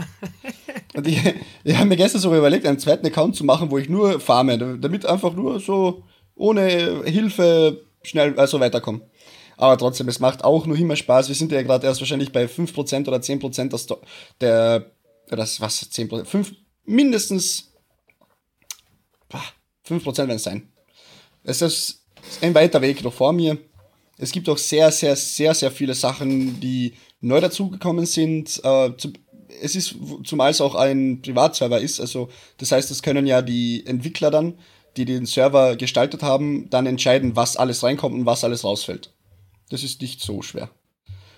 und 0.96 1.08
ich, 1.08 1.20
ich 1.64 1.76
habe 1.76 1.88
mir 1.88 1.98
gestern 1.98 2.22
sogar 2.22 2.40
überlegt, 2.40 2.66
einen 2.66 2.80
zweiten 2.80 3.06
Account 3.06 3.36
zu 3.36 3.44
machen, 3.44 3.72
wo 3.72 3.78
ich 3.78 3.90
nur 3.90 4.20
farme, 4.20 4.58
damit 4.78 5.06
einfach 5.06 5.34
nur 5.34 5.60
so 5.60 6.04
ohne 6.36 7.04
Hilfe 7.06 7.86
schnell 8.04 8.38
also 8.38 8.60
weiterkomme. 8.60 9.02
Aber 9.64 9.78
trotzdem, 9.78 10.10
es 10.10 10.20
macht 10.20 10.44
auch 10.44 10.66
nur 10.66 10.76
immer 10.76 10.98
Spaß. 10.98 11.30
Wir 11.30 11.36
sind 11.36 11.50
ja 11.54 11.62
gerade 11.62 11.88
erst 11.88 12.02
wahrscheinlich 12.02 12.34
bei 12.34 12.48
5% 12.48 13.08
oder 13.08 13.20
10% 13.20 13.70
der, 13.70 13.78
Sto 13.78 14.02
der 14.42 14.92
das, 15.30 15.62
was, 15.62 15.90
10%, 15.90 16.26
5, 16.26 16.52
mindestens 16.84 17.72
boah, 19.30 19.42
5% 19.88 20.18
werden 20.18 20.32
es 20.32 20.44
sein. 20.44 20.70
Es 21.46 21.62
ist 21.62 22.04
ein 22.42 22.54
weiter 22.54 22.82
Weg 22.82 23.06
noch 23.06 23.14
vor 23.14 23.32
mir. 23.32 23.58
Es 24.18 24.34
gibt 24.34 24.50
auch 24.50 24.58
sehr, 24.58 24.92
sehr, 24.92 25.16
sehr, 25.16 25.54
sehr 25.54 25.72
viele 25.72 25.94
Sachen, 25.94 26.60
die 26.60 26.96
neu 27.22 27.40
dazugekommen 27.40 28.06
sind. 28.06 28.60
Äh, 28.66 28.92
es 29.62 29.78
ist, 29.78 29.96
zumal 30.26 30.52
es 30.52 30.60
auch 30.60 30.76
ein 30.76 31.22
Privatserver 31.22 31.80
ist, 31.80 32.02
also 32.02 32.28
das 32.58 32.74
heißt, 32.74 32.92
es 32.92 33.02
können 33.02 33.26
ja 33.26 33.42
die 33.42 33.86
Entwickler 33.86 34.30
dann, 34.30 34.56
die 34.98 35.06
den 35.06 35.26
Server 35.26 35.78
gestaltet 35.78 36.22
haben, 36.22 36.70
dann 36.70 36.86
entscheiden, 36.86 37.38
was 37.38 37.56
alles 37.56 37.82
reinkommt 37.82 38.14
und 38.14 38.26
was 38.26 38.44
alles 38.44 38.66
rausfällt. 38.66 39.14
Das 39.74 39.82
ist 39.82 40.04
nicht 40.04 40.22
so 40.22 40.44
schwer. 40.44 40.70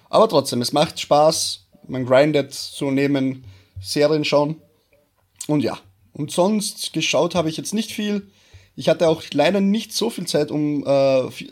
Aber 0.09 0.27
trotzdem, 0.27 0.61
es 0.61 0.73
macht 0.73 0.99
Spaß. 0.99 1.67
Man 1.87 2.05
grindet 2.05 2.53
so 2.53 2.91
neben 2.91 3.45
Serien 3.79 4.25
schauen. 4.25 4.57
Und 5.47 5.61
ja. 5.61 5.79
Und 6.11 6.31
sonst 6.31 6.91
geschaut 6.91 7.33
habe 7.33 7.47
ich 7.47 7.55
jetzt 7.55 7.73
nicht 7.73 7.93
viel. 7.93 8.27
Ich 8.75 8.89
hatte 8.89 9.07
auch 9.07 9.23
leider 9.31 9.61
nicht 9.61 9.93
so 9.93 10.09
viel 10.09 10.27
Zeit, 10.27 10.51
um 10.51 10.85
äh, 10.85 10.87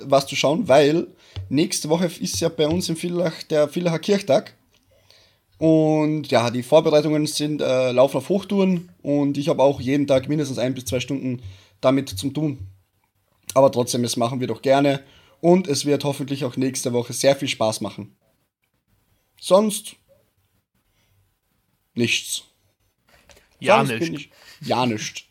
was 0.01 0.27
zu 0.27 0.35
schauen, 0.35 0.67
weil 0.67 1.07
nächste 1.47 1.87
Woche 1.87 2.11
ist 2.19 2.41
ja 2.41 2.49
bei 2.49 2.67
uns 2.67 2.89
in 2.89 2.97
Villach 2.97 3.43
der 3.43 3.69
Villacher 3.69 3.99
Kirchtag. 3.99 4.53
Und 5.59 6.29
ja, 6.31 6.51
die 6.51 6.63
Vorbereitungen 6.63 7.27
sind 7.27 7.61
äh, 7.61 7.93
laufen 7.93 8.17
auf 8.17 8.27
Hochtouren 8.27 8.89
und 9.01 9.37
ich 9.37 9.47
habe 9.47 9.63
auch 9.63 9.79
jeden 9.79 10.05
Tag 10.05 10.27
mindestens 10.27 10.57
ein 10.57 10.73
bis 10.73 10.83
zwei 10.83 10.99
Stunden 10.99 11.41
damit 11.79 12.09
zum 12.09 12.33
tun. 12.33 12.67
Aber 13.53 13.71
trotzdem, 13.71 14.03
das 14.03 14.17
machen 14.17 14.41
wir 14.41 14.47
doch 14.47 14.61
gerne 14.61 14.99
und 15.43 15.67
es 15.67 15.85
wird 15.85 16.05
hoffentlich 16.05 16.45
auch 16.45 16.55
nächste 16.55 16.93
Woche 16.93 17.11
sehr 17.11 17.35
viel 17.35 17.49
Spaß 17.49 17.81
machen. 17.81 18.15
Sonst 19.41 19.97
nichts. 21.95 22.43
Ja, 23.59 23.85
Sonst 23.85 23.99
nicht. 24.09 24.31
ich- 24.61 24.67
Ja, 24.67 24.85
nichts. 24.85 25.23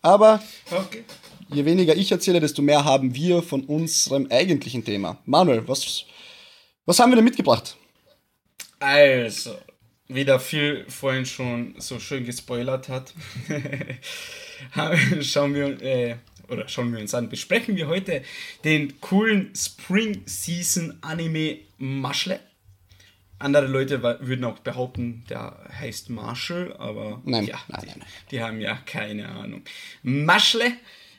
Aber 0.00 0.42
Okay. 0.70 1.04
je 1.50 1.64
weniger 1.66 1.94
ich 1.94 2.10
erzähle, 2.10 2.40
desto 2.40 2.62
mehr 2.62 2.84
haben 2.84 3.14
wir 3.14 3.42
von 3.42 3.64
unserem 3.64 4.28
eigentlichen 4.30 4.82
Thema. 4.84 5.18
Manuel, 5.26 5.68
was, 5.68 6.04
was 6.86 6.98
haben 6.98 7.10
wir 7.10 7.16
denn 7.16 7.24
mitgebracht? 7.24 7.76
Also, 8.78 9.58
wie 10.08 10.24
der 10.24 10.40
Phil 10.40 10.86
vorhin 10.88 11.26
schon 11.26 11.74
so 11.78 11.98
schön 12.00 12.24
gespoilert 12.24 12.88
hat, 12.88 13.12
schauen 15.20 15.54
wir, 15.54 15.82
äh, 15.82 16.16
oder 16.48 16.68
schauen 16.68 16.92
wir 16.92 17.00
uns 17.00 17.14
an, 17.14 17.28
besprechen 17.28 17.76
wir 17.76 17.88
heute 17.88 18.22
den 18.64 19.00
coolen 19.00 19.52
Spring 19.54 20.22
Season 20.26 20.98
Anime 21.00 21.58
Maschle. 21.78 22.40
Andere 23.38 23.66
Leute 23.66 24.02
würden 24.02 24.44
auch 24.44 24.60
behaupten, 24.60 25.24
der 25.28 25.68
heißt 25.78 26.08
Marshall, 26.08 26.72
aber 26.78 27.20
Nein, 27.24 27.46
ja, 27.46 27.58
nein, 27.68 27.80
die, 27.82 27.86
nein, 27.86 27.96
nein. 27.98 28.08
die 28.30 28.42
haben 28.42 28.60
ja 28.60 28.78
keine 28.86 29.28
Ahnung. 29.28 29.62
Maschle, 30.02 30.72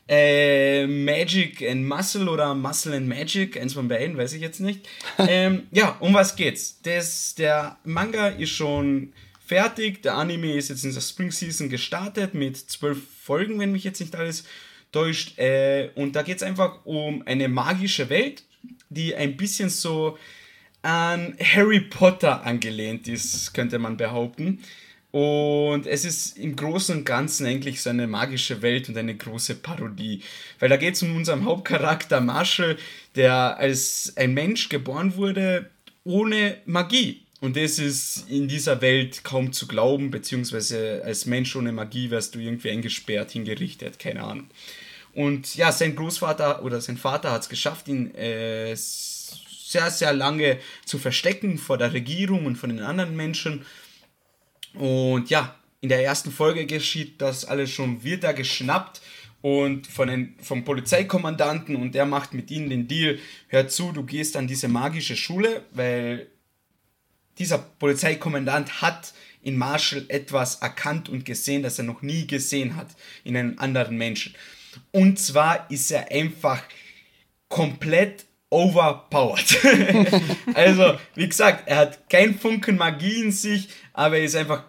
äh, 0.07 0.87
Magic 0.87 1.61
and 1.61 1.85
Muscle 1.85 2.29
oder 2.29 2.55
Muscle 2.55 2.95
and 2.95 3.07
Magic, 3.07 3.59
eins 3.59 3.73
von 3.73 3.87
beiden, 3.87 4.17
weiß 4.17 4.33
ich 4.33 4.41
jetzt 4.41 4.59
nicht. 4.59 4.87
ähm, 5.19 5.67
ja, 5.71 5.97
um 5.99 6.13
was 6.13 6.35
geht's? 6.35 6.79
Das, 6.83 7.35
der 7.35 7.77
Manga 7.83 8.29
ist 8.29 8.51
schon 8.51 9.13
fertig, 9.45 10.01
der 10.01 10.15
Anime 10.15 10.53
ist 10.53 10.69
jetzt 10.69 10.85
in 10.85 10.93
der 10.93 11.01
Spring 11.01 11.31
Season 11.31 11.69
gestartet 11.69 12.33
mit 12.33 12.57
zwölf 12.57 12.99
Folgen, 13.21 13.59
wenn 13.59 13.71
mich 13.71 13.83
jetzt 13.83 13.99
nicht 13.99 14.15
alles 14.15 14.45
täuscht. 14.95 15.37
Äh, 15.37 15.89
und 15.95 16.15
da 16.15 16.23
geht's 16.23 16.43
einfach 16.43 16.85
um 16.85 17.21
eine 17.25 17.47
magische 17.49 18.09
Welt, 18.09 18.43
die 18.89 19.15
ein 19.15 19.37
bisschen 19.37 19.69
so 19.69 20.17
an 20.81 21.35
Harry 21.39 21.81
Potter 21.81 22.45
angelehnt 22.45 23.07
ist, 23.07 23.53
könnte 23.53 23.79
man 23.79 23.97
behaupten. 23.97 24.59
Und 25.11 25.87
es 25.87 26.03
ist 26.03 26.37
im 26.37 26.55
Großen 26.55 26.97
und 26.97 27.05
Ganzen 27.05 27.45
eigentlich 27.45 27.81
so 27.81 27.89
eine 27.89 28.05
magische 28.05 28.61
Welt 28.61 28.89
und 28.89 28.97
eine 28.97 29.15
große 29.15 29.55
Parodie. 29.55 30.21
Weil 30.59 30.69
da 30.69 30.77
geht 30.77 30.95
es 30.95 31.03
um 31.03 31.15
unseren 31.15 31.45
Hauptcharakter 31.45 32.19
Marshall, 32.19 32.77
der 33.15 33.57
als 33.57 34.13
ein 34.17 34.33
Mensch 34.33 34.69
geboren 34.69 35.15
wurde 35.15 35.69
ohne 36.03 36.57
Magie. 36.65 37.21
Und 37.39 37.57
das 37.57 37.79
ist 37.79 38.29
in 38.29 38.47
dieser 38.47 38.81
Welt 38.81 39.23
kaum 39.23 39.53
zu 39.53 39.67
glauben, 39.67 40.11
beziehungsweise 40.11 41.01
als 41.05 41.25
Mensch 41.25 41.55
ohne 41.55 41.71
Magie 41.71 42.09
wärst 42.09 42.35
du 42.35 42.39
irgendwie 42.39 42.71
eingesperrt, 42.71 43.31
hingerichtet, 43.31 43.99
keine 43.99 44.23
Ahnung. 44.23 44.47
Und 45.15 45.55
ja, 45.55 45.71
sein 45.71 45.95
Großvater 45.95 46.63
oder 46.63 46.81
sein 46.81 46.97
Vater 46.97 47.31
hat 47.31 47.43
es 47.43 47.49
geschafft, 47.49 47.87
ihn 47.87 48.13
äh, 48.15 48.75
sehr, 48.75 49.89
sehr 49.89 50.13
lange 50.13 50.59
zu 50.85 50.99
verstecken 50.99 51.57
vor 51.57 51.77
der 51.77 51.93
Regierung 51.93 52.45
und 52.45 52.57
von 52.57 52.69
den 52.69 52.81
anderen 52.81 53.15
Menschen. 53.15 53.65
Und 54.73 55.29
ja, 55.29 55.55
in 55.79 55.89
der 55.89 56.03
ersten 56.03 56.31
Folge 56.31 56.65
geschieht 56.65 57.21
das 57.21 57.45
alles 57.45 57.71
schon, 57.71 58.03
wird 58.03 58.25
er 58.25 58.33
geschnappt 58.33 59.01
und 59.41 59.87
von 59.87 60.09
den, 60.09 60.35
vom 60.41 60.65
Polizeikommandanten 60.65 61.77
und 61.77 61.95
der 61.95 62.05
macht 62.05 62.33
mit 62.33 62.51
ihnen 62.51 62.69
den 62.69 62.87
Deal, 62.87 63.19
hör 63.47 63.67
zu, 63.69 63.93
du 63.93 64.03
gehst 64.03 64.35
an 64.35 64.47
diese 64.47 64.67
magische 64.67 65.15
Schule, 65.15 65.63
weil 65.71 66.27
dieser 67.37 67.59
Polizeikommandant 67.59 68.81
hat 68.81 69.13
in 69.43 69.57
Marshall 69.57 70.05
etwas 70.09 70.55
erkannt 70.55 71.07
und 71.07 71.23
gesehen, 71.23 71.63
das 71.63 71.77
er 71.77 71.85
noch 71.85 72.01
nie 72.01 72.27
gesehen 72.27 72.75
hat 72.75 72.87
in 73.23 73.37
einem 73.37 73.59
anderen 73.59 73.97
Menschen. 73.97 74.33
Und 74.91 75.19
zwar 75.19 75.69
ist 75.69 75.91
er 75.91 76.11
einfach 76.11 76.61
komplett 77.49 78.25
overpowered. 78.49 79.57
also, 80.53 80.97
wie 81.15 81.27
gesagt, 81.27 81.67
er 81.67 81.77
hat 81.77 82.09
kein 82.09 82.37
Funken 82.37 82.77
Magie 82.77 83.21
in 83.21 83.31
sich, 83.31 83.69
aber 83.93 84.17
er 84.17 84.25
ist 84.25 84.35
einfach 84.35 84.63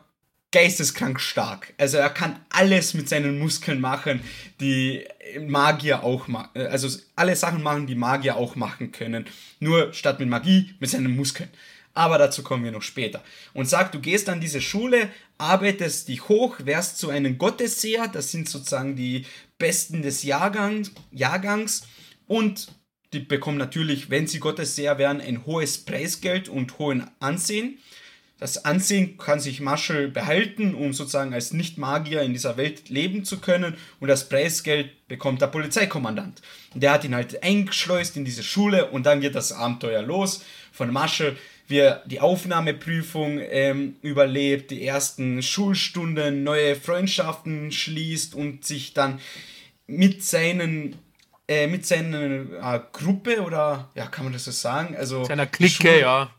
geisteskrank 0.52 1.20
stark. 1.20 1.74
Also 1.76 1.98
er 1.98 2.10
kann 2.10 2.40
alles 2.50 2.94
mit 2.94 3.08
seinen 3.08 3.38
Muskeln 3.38 3.80
machen, 3.80 4.20
die 4.60 5.04
Magier 5.40 6.02
auch 6.02 6.28
machen. 6.28 6.48
Also 6.54 6.88
alle 7.14 7.36
Sachen 7.36 7.62
machen, 7.62 7.86
die 7.86 7.94
Magier 7.94 8.36
auch 8.36 8.56
machen 8.56 8.92
können. 8.92 9.26
Nur 9.60 9.92
statt 9.92 10.18
mit 10.18 10.28
Magie, 10.28 10.74
mit 10.80 10.88
seinen 10.88 11.14
Muskeln. 11.14 11.50
Aber 11.92 12.18
dazu 12.18 12.42
kommen 12.42 12.64
wir 12.64 12.72
noch 12.72 12.82
später. 12.82 13.22
Und 13.54 13.68
sagt, 13.68 13.94
du 13.94 14.00
gehst 14.00 14.28
an 14.28 14.40
diese 14.40 14.60
Schule, 14.60 15.10
arbeitest 15.38 16.08
dich 16.08 16.28
hoch, 16.28 16.56
wärst 16.58 16.98
zu 16.98 17.08
einem 17.08 17.38
Gottesseher, 17.38 18.06
das 18.08 18.30
sind 18.30 18.48
sozusagen 18.48 18.96
die 18.96 19.24
Besten 19.58 20.02
des 20.02 20.22
Jahrgangs, 20.22 20.92
Jahrgangs 21.10 21.86
und 22.26 22.68
die 23.12 23.20
bekommen 23.20 23.58
natürlich, 23.58 24.10
wenn 24.10 24.26
sie 24.26 24.40
Gottesseher 24.40 24.98
wären, 24.98 25.20
ein 25.20 25.46
hohes 25.46 25.78
Preisgeld 25.78 26.48
und 26.48 26.78
hohen 26.78 27.08
Ansehen. 27.20 27.78
Das 28.38 28.66
Ansehen 28.66 29.16
kann 29.16 29.40
sich 29.40 29.60
Marshall 29.60 30.08
behalten, 30.08 30.74
um 30.74 30.92
sozusagen 30.92 31.32
als 31.32 31.54
Nicht-Magier 31.54 32.20
in 32.20 32.34
dieser 32.34 32.58
Welt 32.58 32.90
leben 32.90 33.24
zu 33.24 33.38
können. 33.38 33.76
Und 33.98 34.08
das 34.08 34.28
Preisgeld 34.28 35.08
bekommt 35.08 35.40
der 35.40 35.46
Polizeikommandant. 35.46 36.42
Und 36.74 36.82
der 36.82 36.92
hat 36.92 37.04
ihn 37.04 37.14
halt 37.14 37.42
eingeschleust 37.42 38.16
in 38.16 38.26
diese 38.26 38.42
Schule 38.42 38.90
und 38.90 39.06
dann 39.06 39.22
geht 39.22 39.34
das 39.34 39.52
Abenteuer 39.52 40.02
los 40.02 40.44
von 40.70 40.92
Marshall, 40.92 41.36
wie 41.68 41.78
er 41.78 42.02
die 42.06 42.20
Aufnahmeprüfung 42.20 43.40
ähm, 43.40 43.96
überlebt, 44.02 44.70
die 44.70 44.84
ersten 44.86 45.42
Schulstunden, 45.42 46.44
neue 46.44 46.76
Freundschaften 46.76 47.72
schließt 47.72 48.34
und 48.34 48.64
sich 48.64 48.94
dann 48.94 49.20
mit 49.86 50.22
seinen 50.22 50.96
äh, 51.48 51.66
mit 51.68 51.86
seiner 51.86 52.20
äh, 52.74 52.80
Gruppe 52.92 53.42
oder 53.42 53.90
ja, 53.94 54.06
kann 54.06 54.24
man 54.24 54.32
das 54.32 54.44
so 54.44 54.50
sagen? 54.50 54.96
Also 54.96 55.24
Seiner 55.24 55.46
Clique, 55.46 55.88
Schul- 55.88 56.00
ja. 56.00 56.30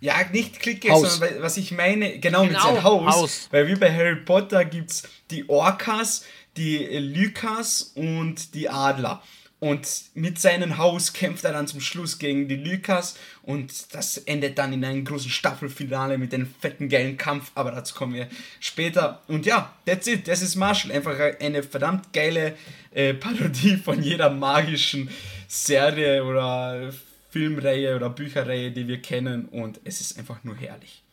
ja, 0.00 0.14
nicht 0.32 0.58
Clique, 0.58 0.90
Haus. 0.90 1.16
sondern 1.18 1.36
weil- 1.36 1.42
was 1.42 1.56
ich 1.56 1.70
meine, 1.72 2.18
genau, 2.18 2.42
mit 2.42 2.50
Genau, 2.50 2.62
seinem 2.64 2.82
Haus. 2.82 3.14
Haus. 3.14 3.48
Weil 3.52 3.68
wie 3.68 3.76
bei 3.76 3.92
Harry 3.94 4.16
Potter 4.16 4.64
gibt 4.64 4.90
es 4.90 5.02
die 5.30 5.48
Orcas, 5.48 6.24
die 6.56 6.78
Lykas 6.78 7.92
und 7.94 8.54
die 8.54 8.68
Adler. 8.68 9.22
Und 9.62 9.86
mit 10.14 10.40
seinem 10.40 10.76
Haus 10.76 11.12
kämpft 11.12 11.44
er 11.44 11.52
dann 11.52 11.68
zum 11.68 11.80
Schluss 11.80 12.18
gegen 12.18 12.48
die 12.48 12.56
Lykas 12.56 13.16
und 13.44 13.94
das 13.94 14.18
endet 14.18 14.58
dann 14.58 14.72
in 14.72 14.84
einem 14.84 15.04
großen 15.04 15.30
Staffelfinale 15.30 16.18
mit 16.18 16.34
einem 16.34 16.52
fetten, 16.58 16.88
geilen 16.88 17.16
Kampf, 17.16 17.52
aber 17.54 17.70
dazu 17.70 17.94
kommen 17.94 18.14
wir 18.14 18.28
später. 18.58 19.22
Und 19.28 19.46
ja, 19.46 19.72
that's 19.86 20.08
it, 20.08 20.26
das 20.26 20.42
ist 20.42 20.56
Marshall. 20.56 20.90
Einfach 20.90 21.16
eine 21.38 21.62
verdammt 21.62 22.12
geile 22.12 22.56
äh, 22.90 23.14
Parodie 23.14 23.76
von 23.76 24.02
jeder 24.02 24.30
magischen 24.30 25.08
Serie 25.46 26.24
oder 26.24 26.92
Filmreihe 27.30 27.94
oder 27.94 28.10
Bücherreihe, 28.10 28.72
die 28.72 28.88
wir 28.88 29.00
kennen 29.00 29.44
und 29.44 29.78
es 29.84 30.00
ist 30.00 30.18
einfach 30.18 30.42
nur 30.42 30.56
herrlich. 30.56 31.04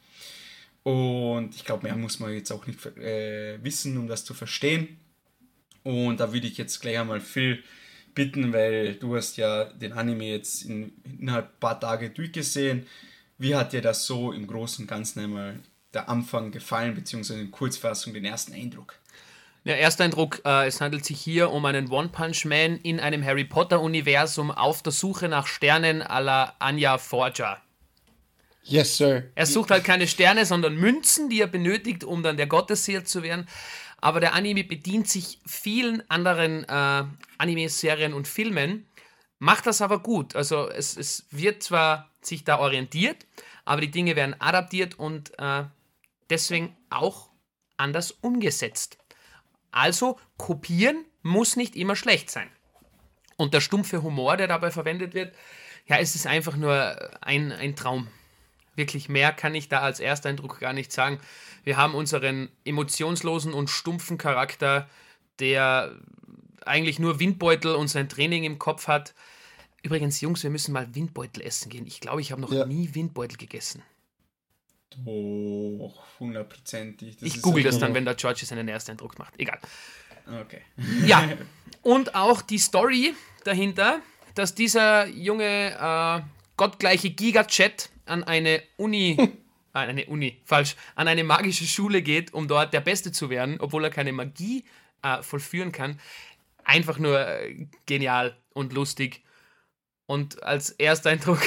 Und 0.81 1.55
ich 1.55 1.65
glaube, 1.65 1.83
mehr 1.83 1.95
muss 1.95 2.19
man 2.19 2.33
jetzt 2.33 2.49
auch 2.51 2.65
nicht 2.65 2.83
äh, 2.97 3.63
wissen, 3.63 3.95
um 3.95 4.07
das 4.07 4.25
zu 4.25 4.33
verstehen. 4.33 4.97
Und 5.83 6.19
da 6.19 6.33
würde 6.33 6.47
ich 6.47 6.57
jetzt 6.57 6.79
gleich 6.79 6.97
einmal 6.97 7.21
Phil 7.21 7.63
bitten, 8.19 8.51
weil 8.51 8.95
du 8.95 9.15
hast 9.15 9.37
ja 9.37 9.63
den 9.63 9.93
Anime 9.93 10.25
jetzt 10.25 10.63
in, 10.63 10.91
innerhalb 11.19 11.45
ein 11.45 11.59
paar 11.61 11.79
Tage 11.79 12.09
durchgesehen. 12.09 12.85
Wie 13.37 13.55
hat 13.55 13.71
dir 13.71 13.81
das 13.81 14.05
so 14.05 14.33
im 14.33 14.45
Großen 14.45 14.83
und 14.83 14.89
Ganzen 14.89 15.21
einmal 15.21 15.55
der 15.93 16.09
Anfang 16.09 16.51
gefallen, 16.51 16.95
beziehungsweise 16.95 17.39
in 17.39 17.49
Kurzfassung 17.49 18.13
den 18.13 18.25
ersten 18.25 18.51
Eindruck? 18.53 18.95
Der 19.63 19.77
erste 19.77 20.03
Eindruck, 20.03 20.41
äh, 20.43 20.67
es 20.67 20.81
handelt 20.81 21.05
sich 21.05 21.17
hier 21.17 21.51
um 21.51 21.63
einen 21.63 21.89
One-Punch-Man 21.89 22.79
in 22.79 22.99
einem 22.99 23.23
Harry 23.23 23.45
Potter-Universum 23.45 24.51
auf 24.51 24.83
der 24.83 24.91
Suche 24.91 25.29
nach 25.29 25.47
Sternen 25.47 26.03
à 26.03 26.19
la 26.19 26.55
Anya 26.59 26.97
Forger. 26.97 27.61
Yes, 28.63 28.97
sir. 28.97 29.23
Er 29.33 29.45
sucht 29.45 29.71
halt 29.71 29.85
keine 29.85 30.07
Sterne, 30.07 30.45
sondern 30.45 30.75
Münzen, 30.75 31.29
die 31.29 31.39
er 31.39 31.47
benötigt, 31.47 32.03
um 32.03 32.21
dann 32.21 32.35
der 32.35 32.47
Gottesseher 32.47 33.05
zu 33.05 33.23
werden. 33.23 33.47
Aber 34.01 34.19
der 34.19 34.33
Anime 34.33 34.63
bedient 34.63 35.07
sich 35.07 35.39
vielen 35.45 36.09
anderen 36.09 36.63
äh, 36.63 37.03
Anime-Serien 37.37 38.13
und 38.13 38.27
Filmen, 38.27 38.87
macht 39.39 39.65
das 39.65 39.81
aber 39.81 39.99
gut. 39.99 40.35
Also 40.35 40.69
es, 40.69 40.95
es 40.95 41.25
wird 41.31 41.63
zwar 41.63 42.09
sich 42.21 42.43
da 42.43 42.59
orientiert, 42.59 43.25
aber 43.65 43.81
die 43.81 43.91
Dinge 43.91 44.15
werden 44.15 44.39
adaptiert 44.39 44.97
und 44.97 45.37
äh, 45.39 45.63
deswegen 46.29 46.75
auch 46.89 47.29
anders 47.77 48.11
umgesetzt. 48.11 48.97
Also 49.71 50.19
kopieren 50.37 51.05
muss 51.21 51.55
nicht 51.55 51.75
immer 51.75 51.95
schlecht 51.95 52.29
sein. 52.29 52.49
Und 53.37 53.53
der 53.53 53.61
stumpfe 53.61 54.03
Humor, 54.03 54.37
der 54.37 54.47
dabei 54.47 54.71
verwendet 54.71 55.13
wird, 55.13 55.33
ja, 55.87 55.97
es 55.97 56.15
ist 56.15 56.27
einfach 56.27 56.55
nur 56.55 56.97
ein, 57.21 57.51
ein 57.51 57.75
Traum. 57.75 58.07
Wirklich 58.79 59.09
mehr 59.09 59.33
kann 59.33 59.53
ich 59.55 59.67
da 59.67 59.81
als 59.81 59.99
Ersteindruck 59.99 60.59
gar 60.61 60.71
nicht 60.71 60.93
sagen. 60.93 61.19
Wir 61.65 61.75
haben 61.75 61.93
unseren 61.95 62.47
emotionslosen 62.63 63.53
und 63.53 63.69
stumpfen 63.69 64.17
Charakter, 64.17 64.89
der 65.39 65.95
eigentlich 66.65 66.97
nur 66.97 67.19
Windbeutel 67.19 67.75
und 67.75 67.89
sein 67.89 68.07
Training 68.07 68.45
im 68.45 68.57
Kopf 68.57 68.87
hat. 68.87 69.13
Übrigens, 69.83 70.21
Jungs, 70.21 70.43
wir 70.43 70.49
müssen 70.49 70.71
mal 70.71 70.95
Windbeutel 70.95 71.43
essen 71.43 71.69
gehen. 71.69 71.85
Ich 71.85 71.99
glaube, 71.99 72.21
ich 72.21 72.31
habe 72.31 72.39
noch 72.41 72.53
Ja. 72.53 72.65
nie 72.65 72.95
Windbeutel 72.95 73.37
gegessen. 73.37 73.83
Doch, 75.05 76.03
hundertprozentig. 76.19 77.17
Das 77.17 77.27
ich 77.27 77.35
ist 77.35 77.41
google 77.41 77.63
das 77.63 77.79
dann, 77.79 77.93
wenn 77.93 78.05
der 78.05 78.15
George 78.15 78.45
seinen 78.45 78.67
Ersteindruck 78.69 79.19
macht. 79.19 79.33
Egal. 79.37 79.59
Okay. 80.41 80.61
Ja, 81.05 81.27
und 81.83 82.15
auch 82.15 82.41
die 82.41 82.57
Story 82.57 83.13
dahinter, 83.43 83.99
dass 84.35 84.55
dieser 84.55 85.05
junge 85.07 85.71
äh, 85.77 86.21
gottgleiche 86.57 87.09
Gigachat 87.09 87.89
an 88.09 88.23
eine 88.23 88.61
Uni, 88.77 89.17
äh, 89.19 89.29
eine 89.73 90.05
Uni, 90.05 90.37
falsch, 90.45 90.75
an 90.95 91.07
eine 91.07 91.23
magische 91.23 91.65
Schule 91.65 92.01
geht, 92.01 92.33
um 92.33 92.47
dort 92.47 92.73
der 92.73 92.81
Beste 92.81 93.11
zu 93.11 93.29
werden, 93.29 93.57
obwohl 93.59 93.83
er 93.83 93.89
keine 93.89 94.11
Magie 94.11 94.63
äh, 95.01 95.21
vollführen 95.21 95.71
kann. 95.71 95.99
Einfach 96.63 96.99
nur 96.99 97.19
äh, 97.19 97.67
genial 97.85 98.37
und 98.53 98.73
lustig. 98.73 99.23
Und 100.05 100.41
als 100.43 100.71
Ersteindruck, 100.71 101.41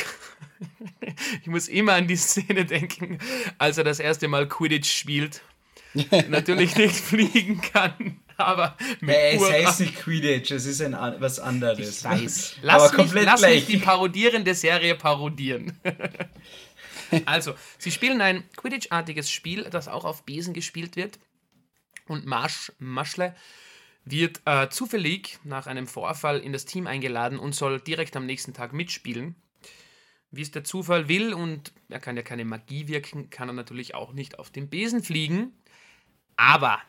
ich 1.42 1.48
muss 1.48 1.68
immer 1.68 1.94
an 1.94 2.06
die 2.06 2.16
Szene 2.16 2.64
denken, 2.64 3.18
als 3.58 3.78
er 3.78 3.84
das 3.84 3.98
erste 3.98 4.28
Mal 4.28 4.48
Quidditch 4.48 4.90
spielt. 4.90 5.42
Natürlich 6.28 6.76
nicht 6.76 6.94
fliegen 6.94 7.60
kann, 7.60 8.20
aber 8.46 8.76
mit 9.00 9.14
Äh, 9.14 9.36
es 9.36 9.50
heißt 9.50 9.80
nicht 9.80 9.96
Quidditch, 9.96 10.50
es 10.50 10.66
ist 10.66 10.80
ein, 10.82 10.94
was 11.18 11.38
anderes. 11.38 11.98
ich 11.98 12.04
weiß. 12.04 12.56
Aber 12.58 12.66
Lass, 12.66 12.82
mich, 12.90 12.92
komplett 12.98 13.24
lass 13.26 13.40
gleich. 13.40 13.54
mich 13.54 13.66
die 13.66 13.84
parodierende 13.84 14.54
Serie 14.54 14.94
parodieren. 14.94 15.78
also, 17.26 17.54
sie 17.78 17.90
spielen 17.90 18.20
ein 18.20 18.44
Quidditch-artiges 18.56 19.30
Spiel, 19.30 19.64
das 19.64 19.88
auch 19.88 20.04
auf 20.04 20.24
Besen 20.24 20.54
gespielt 20.54 20.96
wird. 20.96 21.18
Und 22.08 22.26
Marsch, 22.26 22.72
Maschle 22.78 23.34
wird 24.04 24.40
äh, 24.44 24.68
zufällig 24.68 25.38
nach 25.44 25.66
einem 25.66 25.86
Vorfall 25.86 26.40
in 26.40 26.52
das 26.52 26.64
Team 26.64 26.86
eingeladen 26.86 27.38
und 27.38 27.54
soll 27.54 27.80
direkt 27.80 28.16
am 28.16 28.26
nächsten 28.26 28.52
Tag 28.52 28.72
mitspielen. 28.72 29.36
Wie 30.30 30.42
es 30.42 30.50
der 30.50 30.64
Zufall 30.64 31.08
will 31.08 31.34
und 31.34 31.72
er 31.88 32.00
kann 32.00 32.16
ja 32.16 32.22
keine 32.22 32.44
Magie 32.44 32.88
wirken, 32.88 33.28
kann 33.30 33.48
er 33.50 33.52
natürlich 33.52 33.94
auch 33.94 34.12
nicht 34.12 34.38
auf 34.38 34.50
den 34.50 34.68
Besen 34.70 35.02
fliegen. 35.02 35.52
Aber 36.36 36.80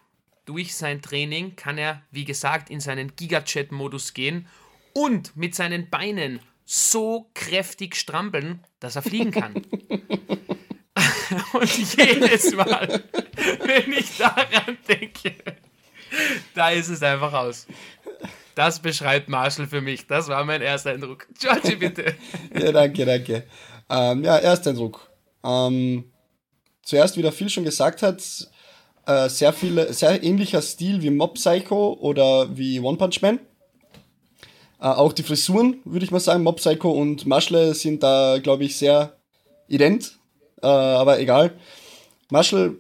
durch 0.45 0.75
sein 0.75 1.01
Training 1.01 1.55
kann 1.55 1.77
er, 1.77 2.01
wie 2.11 2.25
gesagt, 2.25 2.69
in 2.69 2.79
seinen 2.79 3.15
Gigachat-Modus 3.15 4.13
gehen 4.13 4.47
und 4.93 5.35
mit 5.35 5.55
seinen 5.55 5.89
Beinen 5.89 6.39
so 6.65 7.29
kräftig 7.33 7.95
strampeln, 7.95 8.63
dass 8.79 8.95
er 8.95 9.01
fliegen 9.01 9.31
kann. 9.31 9.53
und 11.53 11.97
jedes 11.97 12.53
Mal, 12.55 13.03
wenn 13.65 13.93
ich 13.93 14.17
daran 14.17 14.77
denke, 14.87 15.35
da 16.53 16.69
ist 16.69 16.89
es 16.89 17.01
einfach 17.01 17.33
aus. 17.33 17.67
Das 18.55 18.79
beschreibt 18.79 19.29
Marshall 19.29 19.67
für 19.67 19.81
mich. 19.81 20.05
Das 20.05 20.27
war 20.27 20.45
mein 20.45 20.61
erster 20.61 20.91
Eindruck. 20.91 21.27
Georgie, 21.39 21.75
bitte. 21.75 22.15
Ja, 22.53 22.71
danke, 22.71 23.05
danke. 23.05 23.47
Ähm, 23.89 24.23
ja, 24.23 24.37
Ersteindruck. 24.37 25.09
Ähm, 25.43 26.11
zuerst, 26.83 27.17
wie 27.17 27.23
der 27.23 27.31
Phil 27.31 27.49
schon 27.49 27.63
gesagt 27.63 28.03
hat, 28.03 28.21
äh, 29.05 29.29
sehr 29.29 29.53
viele, 29.53 29.93
sehr 29.93 30.23
ähnlicher 30.23 30.61
Stil 30.61 31.01
wie 31.01 31.09
Mob 31.09 31.35
Psycho 31.35 31.97
oder 31.99 32.55
wie 32.55 32.79
One 32.79 32.97
Punch 32.97 33.21
Man. 33.21 33.39
Äh, 34.79 34.87
auch 34.87 35.13
die 35.13 35.23
Frisuren, 35.23 35.77
würde 35.85 36.05
ich 36.05 36.11
mal 36.11 36.19
sagen, 36.19 36.43
Mob 36.43 36.57
Psycho 36.57 36.91
und 36.91 37.25
Maschle 37.25 37.73
sind 37.73 38.03
da, 38.03 38.39
glaube 38.39 38.65
ich, 38.65 38.77
sehr 38.77 39.17
ident. 39.67 40.19
Äh, 40.61 40.67
aber 40.67 41.19
egal. 41.19 41.53
Maschle, 42.29 42.77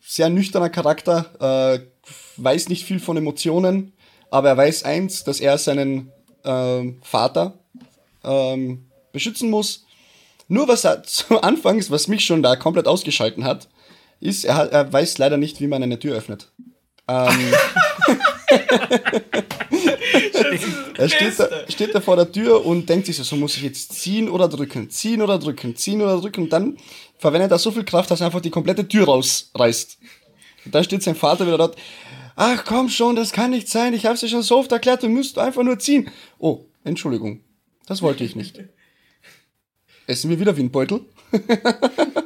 sehr 0.00 0.28
nüchterner 0.28 0.70
Charakter, 0.70 1.78
äh, 1.78 1.80
weiß 2.36 2.68
nicht 2.68 2.84
viel 2.84 3.00
von 3.00 3.16
Emotionen, 3.16 3.92
aber 4.30 4.50
er 4.50 4.56
weiß 4.56 4.84
eins, 4.84 5.24
dass 5.24 5.40
er 5.40 5.56
seinen 5.58 6.12
ähm, 6.44 6.98
Vater 7.02 7.58
ähm, 8.24 8.90
beschützen 9.12 9.48
muss. 9.48 9.86
Nur 10.48 10.68
was 10.68 10.84
er 10.84 11.02
zu 11.04 11.40
Anfangs, 11.40 11.90
was 11.90 12.08
mich 12.08 12.24
schon 12.24 12.42
da 12.42 12.56
komplett 12.56 12.86
ausgeschalten 12.86 13.44
hat, 13.44 13.68
ist, 14.20 14.44
er, 14.44 14.70
er 14.70 14.92
weiß 14.92 15.18
leider 15.18 15.36
nicht, 15.36 15.60
wie 15.60 15.66
man 15.66 15.82
eine 15.82 15.98
Tür 15.98 16.16
öffnet. 16.16 16.52
Ähm, 17.08 17.28
er 20.96 21.08
steht 21.08 21.38
da, 21.38 21.48
steht 21.68 21.94
da 21.94 22.00
vor 22.00 22.16
der 22.16 22.30
Tür 22.30 22.64
und 22.64 22.88
denkt 22.88 23.06
sich 23.06 23.16
so, 23.16 23.22
so 23.22 23.36
muss 23.36 23.56
ich 23.56 23.62
jetzt 23.62 23.92
ziehen 23.94 24.28
oder 24.28 24.48
drücken, 24.48 24.90
ziehen 24.90 25.22
oder 25.22 25.38
drücken, 25.38 25.74
ziehen 25.76 26.02
oder 26.02 26.20
drücken 26.20 26.42
und 26.44 26.52
dann 26.52 26.76
verwendet 27.18 27.50
er 27.50 27.58
so 27.58 27.70
viel 27.70 27.84
Kraft, 27.84 28.10
dass 28.10 28.20
er 28.20 28.26
einfach 28.26 28.40
die 28.40 28.50
komplette 28.50 28.86
Tür 28.86 29.06
rausreißt. 29.06 29.98
Und 30.66 30.74
dann 30.74 30.84
steht 30.84 31.02
sein 31.02 31.14
Vater 31.14 31.46
wieder 31.46 31.58
dort, 31.58 31.76
ach 32.36 32.64
komm 32.64 32.88
schon, 32.88 33.16
das 33.16 33.32
kann 33.32 33.50
nicht 33.50 33.68
sein, 33.68 33.94
ich 33.94 34.06
hab's 34.06 34.20
dir 34.20 34.28
schon 34.28 34.42
so 34.42 34.58
oft 34.58 34.70
erklärt, 34.72 35.02
du 35.02 35.08
musst 35.08 35.38
einfach 35.38 35.62
nur 35.62 35.78
ziehen. 35.78 36.10
Oh, 36.38 36.66
Entschuldigung, 36.84 37.40
das 37.86 38.02
wollte 38.02 38.24
ich 38.24 38.36
nicht. 38.36 38.60
Essen 40.06 40.30
wir 40.30 40.40
wieder 40.40 40.56
Windbeutel? 40.56 41.00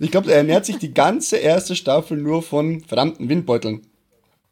ich 0.00 0.10
glaube, 0.10 0.30
er 0.30 0.38
ernährt 0.38 0.64
sich 0.64 0.78
die 0.78 0.94
ganze 0.94 1.36
erste 1.36 1.76
Staffel 1.76 2.16
nur 2.16 2.42
von 2.42 2.80
verdammten 2.82 3.28
Windbeuteln. 3.28 3.82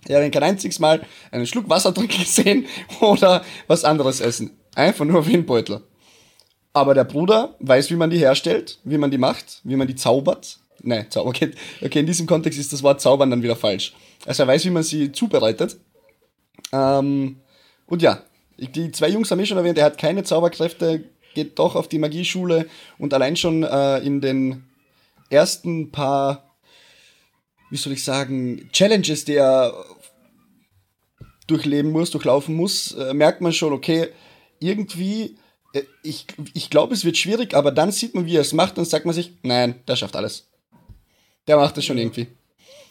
Er 0.06 0.24
hat 0.24 0.32
kein 0.32 0.42
einziges 0.42 0.78
Mal 0.78 1.04
einen 1.30 1.46
Schluck 1.46 1.68
Wasser 1.68 1.92
trinken 1.94 2.20
gesehen 2.20 2.66
oder 3.00 3.42
was 3.66 3.84
anderes 3.84 4.20
essen. 4.20 4.52
Einfach 4.74 5.04
nur 5.04 5.26
Windbeutel. 5.26 5.82
Aber 6.72 6.94
der 6.94 7.04
Bruder 7.04 7.56
weiß, 7.60 7.90
wie 7.90 7.96
man 7.96 8.10
die 8.10 8.18
herstellt, 8.18 8.78
wie 8.84 8.98
man 8.98 9.10
die 9.10 9.18
macht, 9.18 9.60
wie 9.64 9.74
man 9.74 9.88
die 9.88 9.96
zaubert. 9.96 10.58
Nein, 10.82 11.06
Zauber. 11.10 11.30
Okay, 11.30 11.50
okay, 11.82 12.00
in 12.00 12.06
diesem 12.06 12.26
Kontext 12.26 12.58
ist 12.58 12.72
das 12.72 12.82
Wort 12.82 13.00
zaubern 13.00 13.30
dann 13.30 13.42
wieder 13.42 13.56
falsch. 13.56 13.94
Also 14.26 14.44
er 14.44 14.46
weiß, 14.46 14.64
wie 14.64 14.70
man 14.70 14.82
sie 14.84 15.10
zubereitet. 15.10 15.76
Ähm, 16.72 17.40
und 17.86 18.02
ja, 18.02 18.22
die 18.58 18.92
zwei 18.92 19.08
Jungs 19.08 19.30
haben 19.30 19.40
eh 19.40 19.46
schon 19.46 19.56
erwähnt, 19.56 19.78
er 19.78 19.86
hat 19.86 19.98
keine 19.98 20.22
Zauberkräfte, 20.22 21.04
geht 21.34 21.58
doch 21.58 21.74
auf 21.74 21.88
die 21.88 21.98
Magieschule 21.98 22.66
und 22.98 23.14
allein 23.14 23.36
schon 23.36 23.62
äh, 23.62 23.98
in 23.98 24.20
den 24.20 24.67
ersten 25.30 25.90
paar, 25.90 26.56
wie 27.70 27.76
soll 27.76 27.92
ich 27.92 28.04
sagen, 28.04 28.68
Challenges, 28.72 29.24
die 29.24 29.34
er 29.34 29.72
durchleben 31.46 31.90
muss, 31.90 32.10
durchlaufen 32.10 32.54
muss, 32.54 32.92
äh, 32.92 33.14
merkt 33.14 33.40
man 33.40 33.52
schon, 33.52 33.72
okay, 33.72 34.08
irgendwie, 34.60 35.36
äh, 35.72 35.82
ich, 36.02 36.26
ich 36.54 36.70
glaube, 36.70 36.94
es 36.94 37.04
wird 37.04 37.16
schwierig, 37.16 37.54
aber 37.54 37.72
dann 37.72 37.90
sieht 37.90 38.14
man, 38.14 38.26
wie 38.26 38.36
er 38.36 38.42
es 38.42 38.52
macht 38.52 38.78
und 38.78 38.84
sagt 38.84 39.06
man 39.06 39.14
sich, 39.14 39.32
nein, 39.42 39.76
der 39.88 39.96
schafft 39.96 40.16
alles. 40.16 40.46
Der 41.46 41.56
macht 41.56 41.78
es 41.78 41.84
schon 41.84 41.98
irgendwie. 41.98 42.28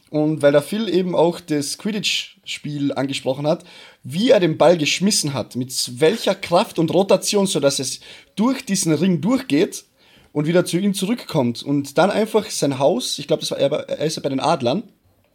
Und 0.09 0.41
weil 0.41 0.53
der 0.53 0.61
Phil 0.61 0.87
eben 0.87 1.15
auch 1.15 1.39
das 1.39 1.77
Quidditch-Spiel 1.77 2.93
angesprochen 2.93 3.45
hat, 3.45 3.65
wie 4.03 4.29
er 4.29 4.39
den 4.39 4.57
Ball 4.57 4.77
geschmissen 4.77 5.33
hat, 5.33 5.55
mit 5.55 5.73
welcher 5.99 6.33
Kraft 6.33 6.79
und 6.79 6.93
Rotation, 6.93 7.45
sodass 7.45 7.79
es 7.79 7.99
durch 8.35 8.65
diesen 8.65 8.93
Ring 8.93 9.19
durchgeht 9.19 9.83
und 10.37 10.45
wieder 10.45 10.65
zu 10.65 10.77
ihm 10.77 10.93
zurückkommt. 10.93 11.63
Und 11.63 11.97
dann 11.97 12.11
einfach 12.11 12.47
sein 12.51 12.77
Haus, 12.77 13.17
ich 13.17 13.25
glaube, 13.25 13.39
das 13.39 13.49
war 13.49 13.57
er, 13.57 13.71
er 13.71 14.05
ist 14.05 14.17
ja 14.17 14.21
bei 14.21 14.29
den 14.29 14.39
Adlern, 14.39 14.83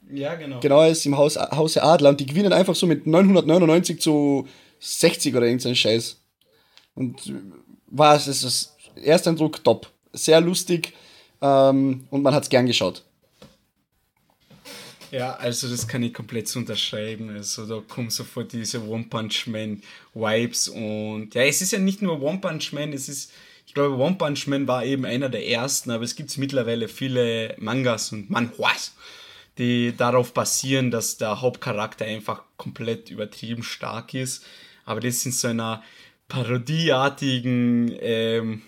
Ja, 0.09 0.37
genau. 0.37 0.61
genau, 0.61 0.81
er 0.81 0.91
ist 0.91 1.05
im 1.05 1.17
Haus, 1.17 1.37
Hause 1.37 1.83
Adler 1.83 2.11
und 2.11 2.21
die 2.21 2.27
gewinnen 2.27 2.53
einfach 2.53 2.77
so 2.77 2.87
mit 2.87 3.05
999 3.05 4.01
zu 4.01 4.47
60 4.79 5.35
oder 5.35 5.47
irgendein 5.47 5.75
Scheiß. 5.75 6.21
Und 6.95 7.27
äh, 7.27 7.33
war 7.89 8.15
es, 8.15 8.29
es 8.29 8.45
ist 8.45 8.77
Ersteindruck 8.95 9.65
top. 9.65 9.91
Sehr 10.13 10.41
lustig 10.41 10.93
ähm, 11.41 12.05
und 12.11 12.23
man 12.23 12.33
hat 12.33 12.45
es 12.45 12.49
gern 12.49 12.67
geschaut. 12.67 13.03
Ja, 15.11 15.35
also 15.35 15.69
das 15.69 15.89
kann 15.89 16.05
ich 16.05 16.15
komplett 16.15 16.55
unterschreiben. 16.55 17.29
Also 17.31 17.67
da 17.67 17.83
kommen 17.89 18.11
sofort 18.11 18.53
diese 18.53 18.81
One 18.87 19.07
Punch 19.11 19.49
Man 19.49 19.83
Vibes 20.15 20.69
und 20.69 21.35
ja, 21.35 21.43
es 21.43 21.61
ist 21.61 21.73
ja 21.73 21.81
nicht 21.81 22.03
nur 22.03 22.23
One 22.23 22.39
Punch 22.39 22.73
Man, 22.73 22.93
es 22.93 23.09
ist, 23.09 23.33
ich 23.67 23.75
glaube, 23.75 23.97
One 23.97 24.17
Punch 24.17 24.47
Man 24.47 24.69
war 24.69 24.85
eben 24.85 25.05
einer 25.05 25.29
der 25.29 25.49
ersten, 25.49 25.91
aber 25.91 26.05
es 26.05 26.15
gibt 26.15 26.37
mittlerweile 26.39 26.89
viele 26.89 27.55
Mangas 27.59 28.13
und 28.13 28.31
Manhwas, 28.31 28.95
die 29.59 29.95
darauf 29.97 30.35
basieren, 30.35 30.91
dass 30.91 31.17
der 31.17 31.41
Hauptcharakter 31.41 32.05
einfach 32.05 32.43
komplett 32.57 33.11
übertrieben 33.11 33.63
stark 33.63 34.15
ist. 34.15 34.45
Aber 34.85 35.01
das 35.01 35.25
in 35.25 35.33
so 35.33 35.49
einer 35.49 35.83
parodieartigen 36.29 37.95
ähm, 38.01 38.63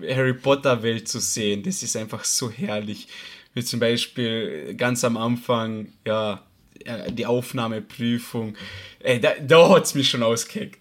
Harry 0.00 0.34
Potter 0.34 0.82
Welt 0.82 1.08
zu 1.08 1.20
sehen, 1.20 1.62
das 1.62 1.82
ist 1.82 1.96
einfach 1.96 2.24
so 2.24 2.50
herrlich. 2.50 3.08
Wie 3.54 3.62
zum 3.62 3.80
Beispiel 3.80 4.74
ganz 4.76 5.04
am 5.04 5.16
Anfang, 5.16 5.92
ja, 6.06 6.42
die 7.10 7.26
Aufnahmeprüfung. 7.26 8.56
Ey, 9.00 9.20
da, 9.20 9.32
da 9.40 9.68
hat 9.70 9.84
es 9.84 9.94
mich 9.94 10.08
schon 10.10 10.22
ausgeheckt. 10.22 10.78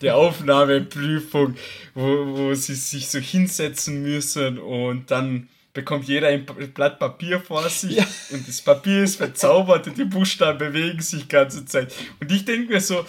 Die 0.00 0.10
Aufnahmeprüfung, 0.62 1.56
wo, 1.94 2.26
wo 2.36 2.54
sie 2.54 2.74
sich 2.74 3.08
so 3.08 3.18
hinsetzen 3.18 4.02
müssen 4.02 4.58
und 4.58 5.10
dann 5.10 5.48
bekommt 5.74 6.06
jeder 6.06 6.28
ein 6.28 6.44
Blatt 6.44 6.98
Papier 6.98 7.40
vor 7.40 7.66
sich 7.70 7.96
Ja. 7.96 8.06
und 8.30 8.46
das 8.46 8.60
Papier 8.60 9.04
ist 9.04 9.16
verzaubert 9.16 9.86
und 9.86 9.96
die 9.96 10.04
Buchstaben 10.04 10.58
bewegen 10.58 11.00
sich 11.00 11.22
die 11.22 11.28
ganze 11.28 11.64
Zeit. 11.64 11.94
Und 12.20 12.30
ich 12.30 12.44
denke 12.44 12.72
mir 12.74 12.80
so, 12.80 13.06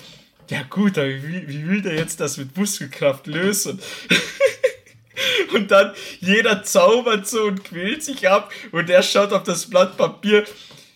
ja 0.50 0.64
gut, 0.70 0.98
aber 0.98 1.08
wie, 1.08 1.48
wie 1.48 1.68
will 1.68 1.82
der 1.82 1.96
jetzt 1.96 2.20
das 2.20 2.38
mit 2.38 2.56
Muskelkraft 2.56 3.28
lösen? 3.28 3.80
Und 5.54 5.70
dann 5.72 5.94
jeder 6.20 6.64
zaubert 6.64 7.28
so 7.28 7.44
und 7.44 7.64
quält 7.64 8.04
sich 8.04 8.28
ab 8.28 8.52
und 8.72 8.90
er 8.90 9.04
schaut 9.04 9.32
auf 9.32 9.44
das 9.44 9.70
Blatt 9.70 9.96
Papier, 9.96 10.44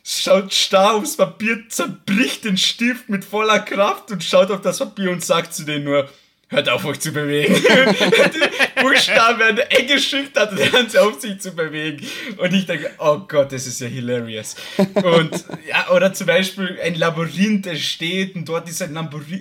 schaut 0.08 0.54
starr 0.54 0.96
aufs 0.96 1.18
Papier, 1.18 1.68
zerbricht 1.68 2.46
den 2.46 2.58
Stift 2.58 3.10
mit 3.10 3.26
voller 3.26 3.60
Kraft 3.60 4.10
und 4.12 4.24
schaut 4.24 4.52
auf 4.52 4.62
das 4.62 4.80
Papier 4.80 5.12
und 5.12 5.24
sagt 5.24 5.54
zu 5.54 5.66
denen 5.66 5.84
nur, 5.84 6.10
hört 6.48 6.70
auf 6.70 6.86
euch 6.86 7.02
zu 7.02 7.12
bewegen. 7.12 7.56
die 7.56 8.82
Buchstaben 8.82 9.40
werden 9.40 9.60
eingeschüchtert 9.70 10.54
und 10.54 10.72
hören 10.72 10.90
sie 10.90 10.98
auf 11.00 11.20
sich 11.20 11.42
zu 11.42 11.52
bewegen. 11.52 12.08
Und 12.38 12.54
ich 12.54 12.66
denke, 12.66 12.92
oh 13.00 13.20
Gott, 13.28 13.52
das 13.52 13.68
ist 13.68 13.82
ja 13.82 13.88
hilarious. 13.88 14.56
Und 14.78 15.46
ja, 15.68 15.90
oder 15.90 16.14
zum 16.14 16.28
Beispiel 16.28 16.80
ein 16.82 16.96
Labyrinth 16.96 17.68
entsteht 17.68 18.36
und 18.36 18.48
dort 18.48 18.70
ist 18.70 18.82
ein 18.82 18.94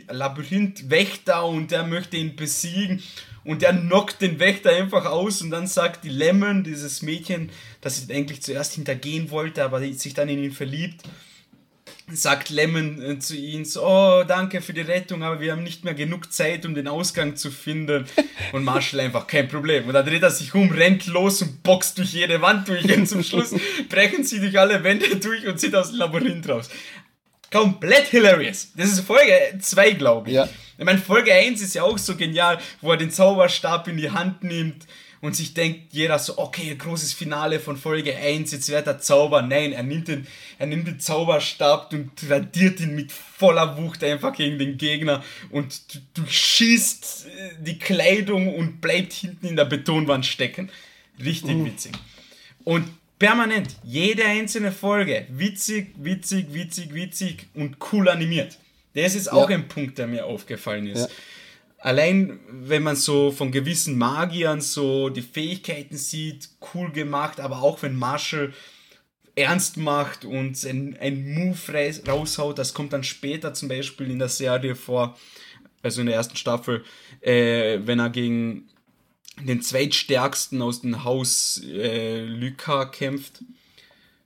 Labyrinth-Wächter 0.08 1.44
und 1.44 1.70
der 1.70 1.84
möchte 1.84 2.16
ihn 2.16 2.34
besiegen. 2.34 3.04
Und 3.46 3.62
der 3.62 3.72
knockt 3.72 4.20
den 4.20 4.40
Wächter 4.40 4.70
einfach 4.70 5.06
aus 5.06 5.40
und 5.40 5.50
dann 5.50 5.68
sagt 5.68 6.04
die 6.04 6.08
Lemon, 6.08 6.64
dieses 6.64 7.02
Mädchen, 7.02 7.50
das 7.80 7.96
sie 7.96 8.12
eigentlich 8.12 8.42
zuerst 8.42 8.74
hintergehen 8.74 9.30
wollte, 9.30 9.62
aber 9.62 9.80
sich 9.92 10.14
dann 10.14 10.28
in 10.28 10.42
ihn 10.42 10.52
verliebt, 10.52 11.02
sagt 12.12 12.50
Lemon 12.50 13.02
äh, 13.02 13.18
zu 13.18 13.36
ihm 13.36 13.64
so, 13.64 13.84
oh, 13.84 14.24
danke 14.26 14.60
für 14.60 14.72
die 14.72 14.80
Rettung, 14.80 15.22
aber 15.22 15.40
wir 15.40 15.52
haben 15.52 15.64
nicht 15.64 15.84
mehr 15.84 15.94
genug 15.94 16.32
Zeit, 16.32 16.64
um 16.64 16.74
den 16.74 16.86
Ausgang 16.86 17.36
zu 17.36 17.50
finden. 17.50 18.06
Und 18.52 18.64
Marshall 18.64 19.00
einfach, 19.00 19.26
kein 19.26 19.48
Problem. 19.48 19.86
Und 19.86 19.94
dann 19.94 20.06
dreht 20.06 20.22
er 20.22 20.30
sich 20.30 20.54
um, 20.54 20.70
rennt 20.70 21.06
los 21.06 21.42
und 21.42 21.62
boxt 21.64 21.98
durch 21.98 22.12
jede 22.12 22.40
Wand 22.40 22.68
durch. 22.68 22.84
Und 22.96 23.08
zum 23.08 23.24
Schluss 23.24 23.54
brechen 23.88 24.22
sie 24.22 24.38
durch 24.38 24.58
alle 24.58 24.84
Wände 24.84 25.16
durch 25.16 25.46
und 25.46 25.58
zieht 25.58 25.74
aus 25.74 25.90
dem 25.90 25.98
Labyrinth 25.98 26.48
raus. 26.48 26.68
Komplett 27.56 28.08
hilarious. 28.08 28.68
Das 28.76 28.90
ist 28.90 29.00
Folge 29.00 29.32
2, 29.58 29.92
glaube 29.92 30.28
ich. 30.28 30.36
Ja. 30.36 30.48
Ich 30.78 30.84
meine, 30.84 30.98
Folge 30.98 31.32
1 31.32 31.62
ist 31.62 31.74
ja 31.74 31.84
auch 31.84 31.96
so 31.96 32.16
genial, 32.16 32.58
wo 32.80 32.90
er 32.92 32.98
den 32.98 33.10
Zauberstab 33.10 33.88
in 33.88 33.96
die 33.96 34.10
Hand 34.10 34.44
nimmt 34.44 34.86
und 35.22 35.34
sich 35.34 35.54
denkt 35.54 35.92
jeder 35.92 36.18
so, 36.18 36.38
okay, 36.38 36.74
großes 36.76 37.14
Finale 37.14 37.58
von 37.58 37.76
Folge 37.76 38.14
1, 38.14 38.52
jetzt 38.52 38.68
wird 38.68 38.86
er 38.86 38.98
Zauber. 38.98 39.42
Nein, 39.42 39.72
er 39.72 39.82
nimmt 39.82 40.08
den, 40.08 40.26
er 40.58 40.66
nimmt 40.66 40.86
den 40.86 41.00
Zauberstab 41.00 41.92
und 41.92 42.10
radiert 42.28 42.80
ihn 42.80 42.94
mit 42.94 43.10
voller 43.10 43.78
Wucht 43.78 44.04
einfach 44.04 44.34
gegen 44.34 44.58
den 44.58 44.76
Gegner 44.76 45.24
und 45.50 46.00
durchschießt 46.14 47.26
äh, 47.26 47.50
die 47.62 47.78
Kleidung 47.78 48.54
und 48.54 48.80
bleibt 48.80 49.14
hinten 49.14 49.46
in 49.46 49.56
der 49.56 49.64
Betonwand 49.64 50.26
stecken. 50.26 50.70
Richtig 51.18 51.56
mhm. 51.56 51.66
witzig. 51.66 51.92
Und 52.64 52.86
permanent, 53.18 53.76
jede 53.82 54.24
einzelne 54.24 54.72
Folge, 54.72 55.26
witzig, 55.30 55.94
witzig, 55.98 56.52
witzig, 56.52 56.94
witzig 56.94 57.46
und 57.54 57.76
cool 57.92 58.08
animiert. 58.08 58.58
Das 58.94 59.14
ist 59.14 59.28
auch 59.28 59.50
ja. 59.50 59.56
ein 59.56 59.68
Punkt, 59.68 59.98
der 59.98 60.06
mir 60.06 60.24
aufgefallen 60.26 60.86
ist. 60.86 61.08
Ja 61.08 61.14
allein 61.86 62.40
wenn 62.48 62.82
man 62.82 62.96
so 62.96 63.30
von 63.30 63.52
gewissen 63.52 63.96
Magiern 63.96 64.60
so 64.60 65.08
die 65.08 65.22
Fähigkeiten 65.22 65.96
sieht, 65.96 66.48
cool 66.74 66.90
gemacht, 66.90 67.38
aber 67.38 67.62
auch 67.62 67.80
wenn 67.82 67.94
Marshall 67.94 68.52
ernst 69.36 69.76
macht 69.76 70.24
und 70.24 70.62
ein, 70.64 70.96
ein 70.98 71.32
Move 71.34 72.00
raushaut, 72.08 72.58
das 72.58 72.74
kommt 72.74 72.92
dann 72.92 73.04
später 73.04 73.54
zum 73.54 73.68
Beispiel 73.68 74.10
in 74.10 74.18
der 74.18 74.30
Serie 74.30 74.74
vor, 74.74 75.16
also 75.82 76.00
in 76.00 76.08
der 76.08 76.16
ersten 76.16 76.36
Staffel, 76.36 76.84
äh, 77.20 77.78
wenn 77.84 78.00
er 78.00 78.10
gegen 78.10 78.68
den 79.42 79.62
zweitstärksten 79.62 80.62
aus 80.62 80.80
dem 80.80 81.04
Haus 81.04 81.62
äh, 81.64 82.22
Lyka 82.22 82.86
kämpft. 82.86 83.44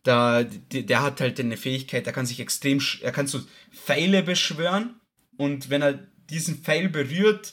Da, 0.02 0.44
der, 0.44 0.82
der 0.82 1.02
hat 1.02 1.20
halt 1.20 1.38
eine 1.40 1.56
Fähigkeit, 1.56 2.06
er 2.06 2.12
kann 2.12 2.26
sich 2.26 2.40
extrem, 2.40 2.80
er 3.02 3.12
kann 3.12 3.26
so 3.26 3.40
Pfeile 3.70 4.22
beschwören 4.22 4.94
und 5.36 5.68
wenn 5.68 5.82
er 5.82 6.06
diesen 6.30 6.58
Pfeil 6.58 6.88
berührt, 6.88 7.52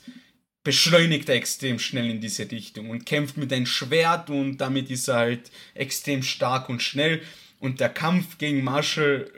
beschleunigt 0.63 1.29
er 1.29 1.35
extrem 1.35 1.79
schnell 1.79 2.09
in 2.09 2.21
diese 2.21 2.49
Richtung 2.51 2.89
und 2.89 3.05
kämpft 3.05 3.37
mit 3.37 3.51
einem 3.53 3.65
Schwert 3.65 4.29
und 4.29 4.57
damit 4.57 4.89
ist 4.89 5.07
er 5.07 5.15
halt 5.15 5.51
extrem 5.73 6.23
stark 6.23 6.69
und 6.69 6.81
schnell. 6.81 7.21
Und 7.59 7.79
der 7.79 7.89
Kampf 7.89 8.37
gegen 8.37 8.63
Marshall 8.63 9.31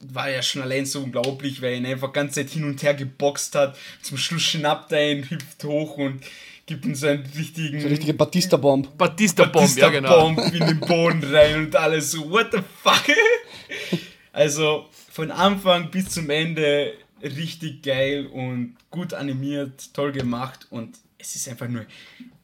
war 0.00 0.30
ja 0.30 0.42
schon 0.42 0.62
allein 0.62 0.86
so 0.86 1.02
unglaublich, 1.02 1.60
weil 1.60 1.72
er 1.72 1.78
ihn 1.78 1.86
einfach 1.86 2.12
ganz 2.12 2.34
Zeit 2.34 2.50
hin 2.50 2.64
und 2.64 2.82
her 2.82 2.94
geboxt 2.94 3.54
hat. 3.54 3.76
Zum 4.00 4.16
Schluss 4.16 4.42
schnappt 4.42 4.92
er 4.92 5.12
ihn, 5.12 5.28
hüpft 5.28 5.64
hoch 5.64 5.96
und 5.96 6.24
gibt 6.70 6.86
ihm 6.86 6.94
so 6.94 7.08
einen 7.08 7.26
richtigen. 7.36 7.80
So 7.80 7.86
eine 7.86 7.90
richtige 7.90 8.14
Batista-Bomb. 8.14 8.96
Batista-Bomb, 8.96 9.52
Batista 9.52 9.86
ja, 9.86 9.88
genau. 9.90 10.20
Bomb 10.20 10.38
in 10.54 10.66
den 10.66 10.78
Boden 10.78 11.24
rein 11.24 11.64
und 11.64 11.74
alles 11.74 12.12
so, 12.12 12.30
what 12.30 12.52
the 12.52 12.60
fuck? 12.82 13.04
Also 14.32 14.88
von 15.10 15.32
Anfang 15.32 15.90
bis 15.90 16.10
zum 16.10 16.30
Ende 16.30 16.94
richtig 17.22 17.82
geil 17.82 18.26
und 18.26 18.76
gut 18.88 19.14
animiert, 19.14 19.92
toll 19.92 20.12
gemacht 20.12 20.68
und 20.70 20.96
es 21.18 21.34
ist 21.34 21.48
einfach 21.48 21.68
nur 21.68 21.86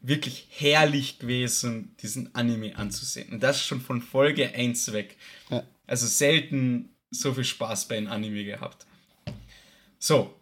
wirklich 0.03 0.49
herrlich 0.51 1.21
gewesen, 1.21 1.95
diesen 2.03 2.35
Anime 2.35 2.77
anzusehen. 2.77 3.33
Und 3.33 3.45
das 3.45 3.62
schon 3.65 3.81
von 3.81 4.03
Folge 4.03 4.53
1 4.53 4.93
weg. 4.93 5.17
Ja. 5.51 5.62
Also 5.87 6.09
selten 6.09 6.91
so 7.11 7.33
viel 7.33 7.45
Spaß 7.45 7.87
bei 7.87 7.97
einem 7.97 8.09
Anime 8.09 8.45
gehabt. 8.45 8.87
So, 10.01 10.35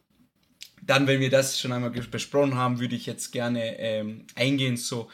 dann, 0.86 1.06
wenn 1.06 1.20
wir 1.20 1.30
das 1.30 1.58
schon 1.58 1.72
einmal 1.72 1.90
besprochen 1.90 2.54
haben, 2.56 2.80
würde 2.80 2.94
ich 2.94 3.06
jetzt 3.06 3.32
gerne 3.32 3.78
ähm, 3.78 4.26
eingehen, 4.34 4.76
so, 4.76 5.08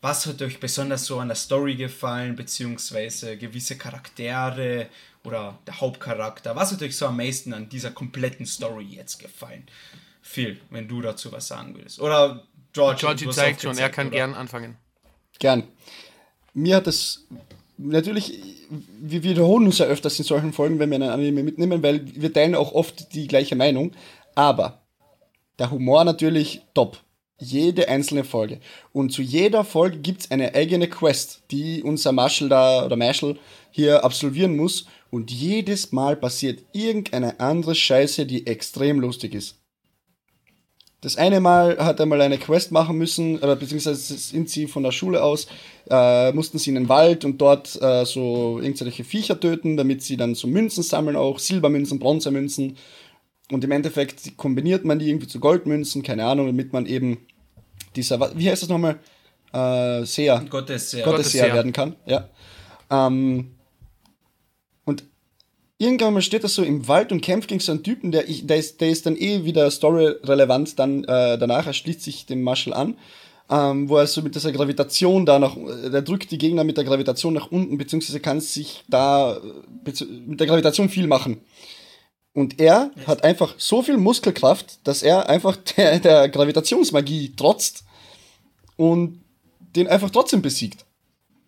was 0.00 0.26
hat 0.26 0.42
euch 0.42 0.60
besonders 0.60 1.06
so 1.06 1.18
an 1.18 1.28
der 1.28 1.36
Story 1.36 1.76
gefallen, 1.76 2.36
beziehungsweise 2.36 3.36
gewisse 3.36 3.76
Charaktere 3.78 4.88
oder 5.24 5.58
der 5.66 5.80
Hauptcharakter? 5.80 6.54
Was 6.56 6.72
hat 6.72 6.82
euch 6.82 6.96
so 6.96 7.06
am 7.06 7.16
meisten 7.16 7.54
an 7.54 7.68
dieser 7.68 7.90
kompletten 7.90 8.44
Story 8.44 8.84
jetzt 8.84 9.18
gefallen? 9.18 9.64
Phil, 10.20 10.60
wenn 10.70 10.88
du 10.88 11.00
dazu 11.00 11.32
was 11.32 11.48
sagen 11.48 11.74
würdest. 11.74 12.00
Oder 12.00 12.44
George. 12.72 13.00
George 13.00 13.30
zeigt 13.30 13.62
schon, 13.62 13.78
er 13.78 13.90
kann 13.90 14.08
oder? 14.08 14.16
gern 14.16 14.34
anfangen. 14.34 14.76
Gern. 15.38 15.64
Mir 16.52 16.76
hat 16.76 16.86
das 16.86 17.26
natürlich, 17.78 18.40
wir 19.00 19.22
wiederholen 19.22 19.66
uns 19.66 19.78
ja 19.78 19.86
öfters 19.86 20.18
in 20.18 20.24
solchen 20.24 20.52
Folgen, 20.52 20.78
wenn 20.78 20.90
wir 20.90 20.96
einen 20.96 21.10
Anime 21.10 21.42
mitnehmen, 21.42 21.82
weil 21.82 22.04
wir 22.14 22.32
teilen 22.32 22.54
auch 22.54 22.72
oft 22.72 23.14
die 23.14 23.26
gleiche 23.26 23.56
Meinung. 23.56 23.92
Aber 24.34 24.83
der 25.58 25.70
Humor 25.70 26.04
natürlich 26.04 26.62
top. 26.74 26.98
Jede 27.38 27.88
einzelne 27.88 28.24
Folge. 28.24 28.60
Und 28.92 29.10
zu 29.10 29.20
jeder 29.20 29.64
Folge 29.64 29.98
gibt 29.98 30.22
es 30.22 30.30
eine 30.30 30.54
eigene 30.54 30.88
Quest, 30.88 31.42
die 31.50 31.82
unser 31.82 32.12
Marshall 32.12 32.48
da 32.48 32.84
oder 32.84 32.96
Marshall 32.96 33.36
hier 33.70 34.04
absolvieren 34.04 34.56
muss. 34.56 34.86
Und 35.10 35.30
jedes 35.30 35.92
Mal 35.92 36.16
passiert 36.16 36.62
irgendeine 36.72 37.40
andere 37.40 37.74
Scheiße, 37.74 38.24
die 38.26 38.46
extrem 38.46 39.00
lustig 39.00 39.34
ist. 39.34 39.56
Das 41.04 41.18
eine 41.18 41.38
Mal 41.38 41.76
hat 41.76 42.00
er 42.00 42.06
mal 42.06 42.22
eine 42.22 42.38
Quest 42.38 42.72
machen 42.72 42.96
müssen, 42.96 43.38
oder 43.38 43.56
beziehungsweise 43.56 44.16
sind 44.16 44.48
sie 44.48 44.66
von 44.66 44.82
der 44.82 44.90
Schule 44.90 45.22
aus, 45.22 45.46
äh, 45.90 46.32
mussten 46.32 46.56
sie 46.56 46.70
in 46.70 46.76
den 46.76 46.88
Wald 46.88 47.26
und 47.26 47.42
dort 47.42 47.78
äh, 47.82 48.06
so 48.06 48.58
irgendwelche 48.58 49.04
Viecher 49.04 49.38
töten, 49.38 49.76
damit 49.76 50.02
sie 50.02 50.16
dann 50.16 50.34
so 50.34 50.48
Münzen 50.48 50.82
sammeln, 50.82 51.14
auch 51.14 51.38
Silbermünzen, 51.38 51.98
Bronzemünzen. 51.98 52.78
Und 53.50 53.62
im 53.62 53.70
Endeffekt 53.70 54.36
kombiniert 54.36 54.84
man 54.84 54.98
die 54.98 55.08
irgendwie 55.08 55.28
zu 55.28 55.38
Goldmünzen, 55.38 56.02
keine 56.02 56.24
Ahnung, 56.24 56.46
damit 56.46 56.72
man 56.72 56.86
eben 56.86 57.18
dieser, 57.94 58.36
wie 58.36 58.50
heißt 58.50 58.62
das 58.62 58.70
nochmal? 58.70 58.98
Äh, 59.52 60.04
Seher. 60.04 60.44
Gottesseher. 60.48 61.04
Gottesseher 61.04 61.54
werden 61.54 61.72
kann, 61.72 61.96
ja. 62.06 62.28
Ähm, 62.90 63.54
irgendwann 65.78 66.14
mal 66.14 66.22
steht 66.22 66.42
er 66.42 66.48
so 66.48 66.62
im 66.62 66.86
Wald 66.88 67.12
und 67.12 67.20
kämpft 67.20 67.48
gegen 67.48 67.60
so 67.60 67.72
einen 67.72 67.82
Typen, 67.82 68.12
der, 68.12 68.28
ich, 68.28 68.46
der, 68.46 68.56
ist, 68.56 68.80
der 68.80 68.90
ist 68.90 69.06
dann 69.06 69.16
eh 69.16 69.44
wieder 69.44 69.70
story-relevant, 69.70 70.78
dann 70.78 71.04
äh, 71.04 71.38
danach, 71.38 71.66
er 71.66 71.72
schließt 71.72 72.02
sich 72.02 72.26
dem 72.26 72.42
Marshall 72.42 72.74
an, 72.74 72.96
ähm, 73.50 73.88
wo 73.88 73.96
er 73.96 74.06
so 74.06 74.22
mit 74.22 74.34
dieser 74.34 74.52
Gravitation 74.52 75.26
da 75.26 75.38
nach, 75.38 75.56
der 75.56 76.02
drückt 76.02 76.30
die 76.30 76.38
Gegner 76.38 76.64
mit 76.64 76.76
der 76.76 76.84
Gravitation 76.84 77.34
nach 77.34 77.50
unten, 77.50 77.76
beziehungsweise 77.76 78.20
kann 78.20 78.40
sich 78.40 78.84
da 78.88 79.38
mit 80.26 80.40
der 80.40 80.46
Gravitation 80.46 80.88
viel 80.88 81.06
machen. 81.06 81.40
Und 82.34 82.60
er 82.60 82.90
hat 83.06 83.22
einfach 83.22 83.54
so 83.58 83.82
viel 83.82 83.96
Muskelkraft, 83.96 84.86
dass 84.86 85.02
er 85.02 85.28
einfach 85.30 85.56
der, 85.76 86.00
der 86.00 86.28
Gravitationsmagie 86.28 87.34
trotzt 87.36 87.84
und 88.76 89.20
den 89.76 89.88
einfach 89.88 90.10
trotzdem 90.10 90.42
besiegt. 90.42 90.84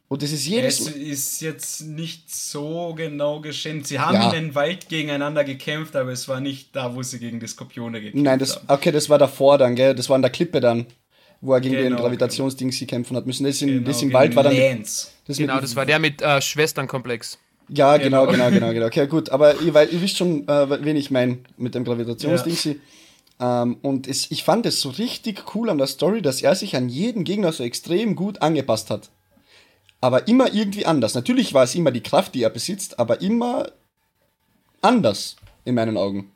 Und 0.08 0.22
das 0.22 0.30
ist 0.30 0.46
jedes 0.46 0.80
Es 0.80 0.88
ist 0.88 1.40
jetzt 1.40 1.80
nicht 1.80 2.32
so 2.32 2.94
genau 2.96 3.40
geschehen. 3.40 3.82
Sie 3.82 3.98
haben 3.98 4.14
ja. 4.14 4.26
in 4.26 4.44
den 4.44 4.54
Wald 4.54 4.88
gegeneinander 4.88 5.42
gekämpft, 5.42 5.96
aber 5.96 6.12
es 6.12 6.28
war 6.28 6.40
nicht 6.40 6.74
da, 6.76 6.94
wo 6.94 7.02
sie 7.02 7.18
gegen 7.18 7.40
die 7.40 7.48
Skorpione 7.48 8.00
gekämpft 8.00 8.24
Nein, 8.24 8.38
das, 8.38 8.54
haben. 8.54 8.66
okay, 8.68 8.92
das 8.92 9.08
war 9.08 9.18
davor 9.18 9.58
dann, 9.58 9.74
gell? 9.74 9.96
Das 9.96 10.08
war 10.08 10.14
an 10.14 10.22
der 10.22 10.30
Klippe 10.30 10.60
dann, 10.60 10.86
wo 11.40 11.54
er 11.54 11.60
gegen 11.60 11.74
genau, 11.74 11.88
den 11.88 11.96
Gravitationsding 11.96 12.70
genau. 12.70 12.88
kämpfen 12.88 13.16
hat 13.16 13.26
müssen. 13.26 13.44
Das, 13.44 13.60
in, 13.60 13.68
genau, 13.68 13.86
das 13.88 14.00
im 14.00 14.12
Wald 14.12 14.36
war 14.36 14.44
dann. 14.44 14.56
Lance. 14.56 15.08
Das 15.26 15.38
genau, 15.38 15.60
das 15.60 15.74
war 15.74 15.84
der 15.84 15.98
mit 15.98 16.22
äh, 16.22 16.40
Schwesternkomplex. 16.40 17.38
Ja, 17.68 17.96
genau, 17.96 18.26
genau, 18.26 18.50
genau, 18.50 18.72
genau. 18.72 18.86
Okay, 18.86 19.06
gut. 19.06 19.30
Aber 19.30 19.60
ihr, 19.60 19.74
weil, 19.74 19.92
ihr 19.92 20.00
wisst 20.00 20.16
schon, 20.16 20.46
äh, 20.46 20.84
wen 20.84 20.96
ich 20.96 21.10
meine 21.10 21.38
mit 21.56 21.74
dem 21.74 21.84
Gravitationsding. 21.84 22.80
Ja. 23.40 23.62
Ähm, 23.62 23.78
und 23.82 24.06
es, 24.06 24.30
ich 24.30 24.44
fand 24.44 24.66
es 24.66 24.80
so 24.80 24.90
richtig 24.90 25.54
cool 25.54 25.68
an 25.70 25.78
der 25.78 25.86
Story, 25.86 26.22
dass 26.22 26.42
er 26.42 26.54
sich 26.54 26.76
an 26.76 26.88
jeden 26.88 27.24
Gegner 27.24 27.52
so 27.52 27.64
extrem 27.64 28.14
gut 28.14 28.40
angepasst 28.40 28.90
hat 28.90 29.10
aber 30.00 30.28
immer 30.28 30.52
irgendwie 30.52 30.86
anders. 30.86 31.14
Natürlich 31.14 31.54
war 31.54 31.64
es 31.64 31.74
immer 31.74 31.90
die 31.90 32.02
Kraft, 32.02 32.34
die 32.34 32.42
er 32.42 32.50
besitzt, 32.50 32.98
aber 32.98 33.20
immer 33.20 33.70
anders 34.80 35.36
in 35.64 35.74
meinen 35.74 35.96
Augen. 35.96 36.32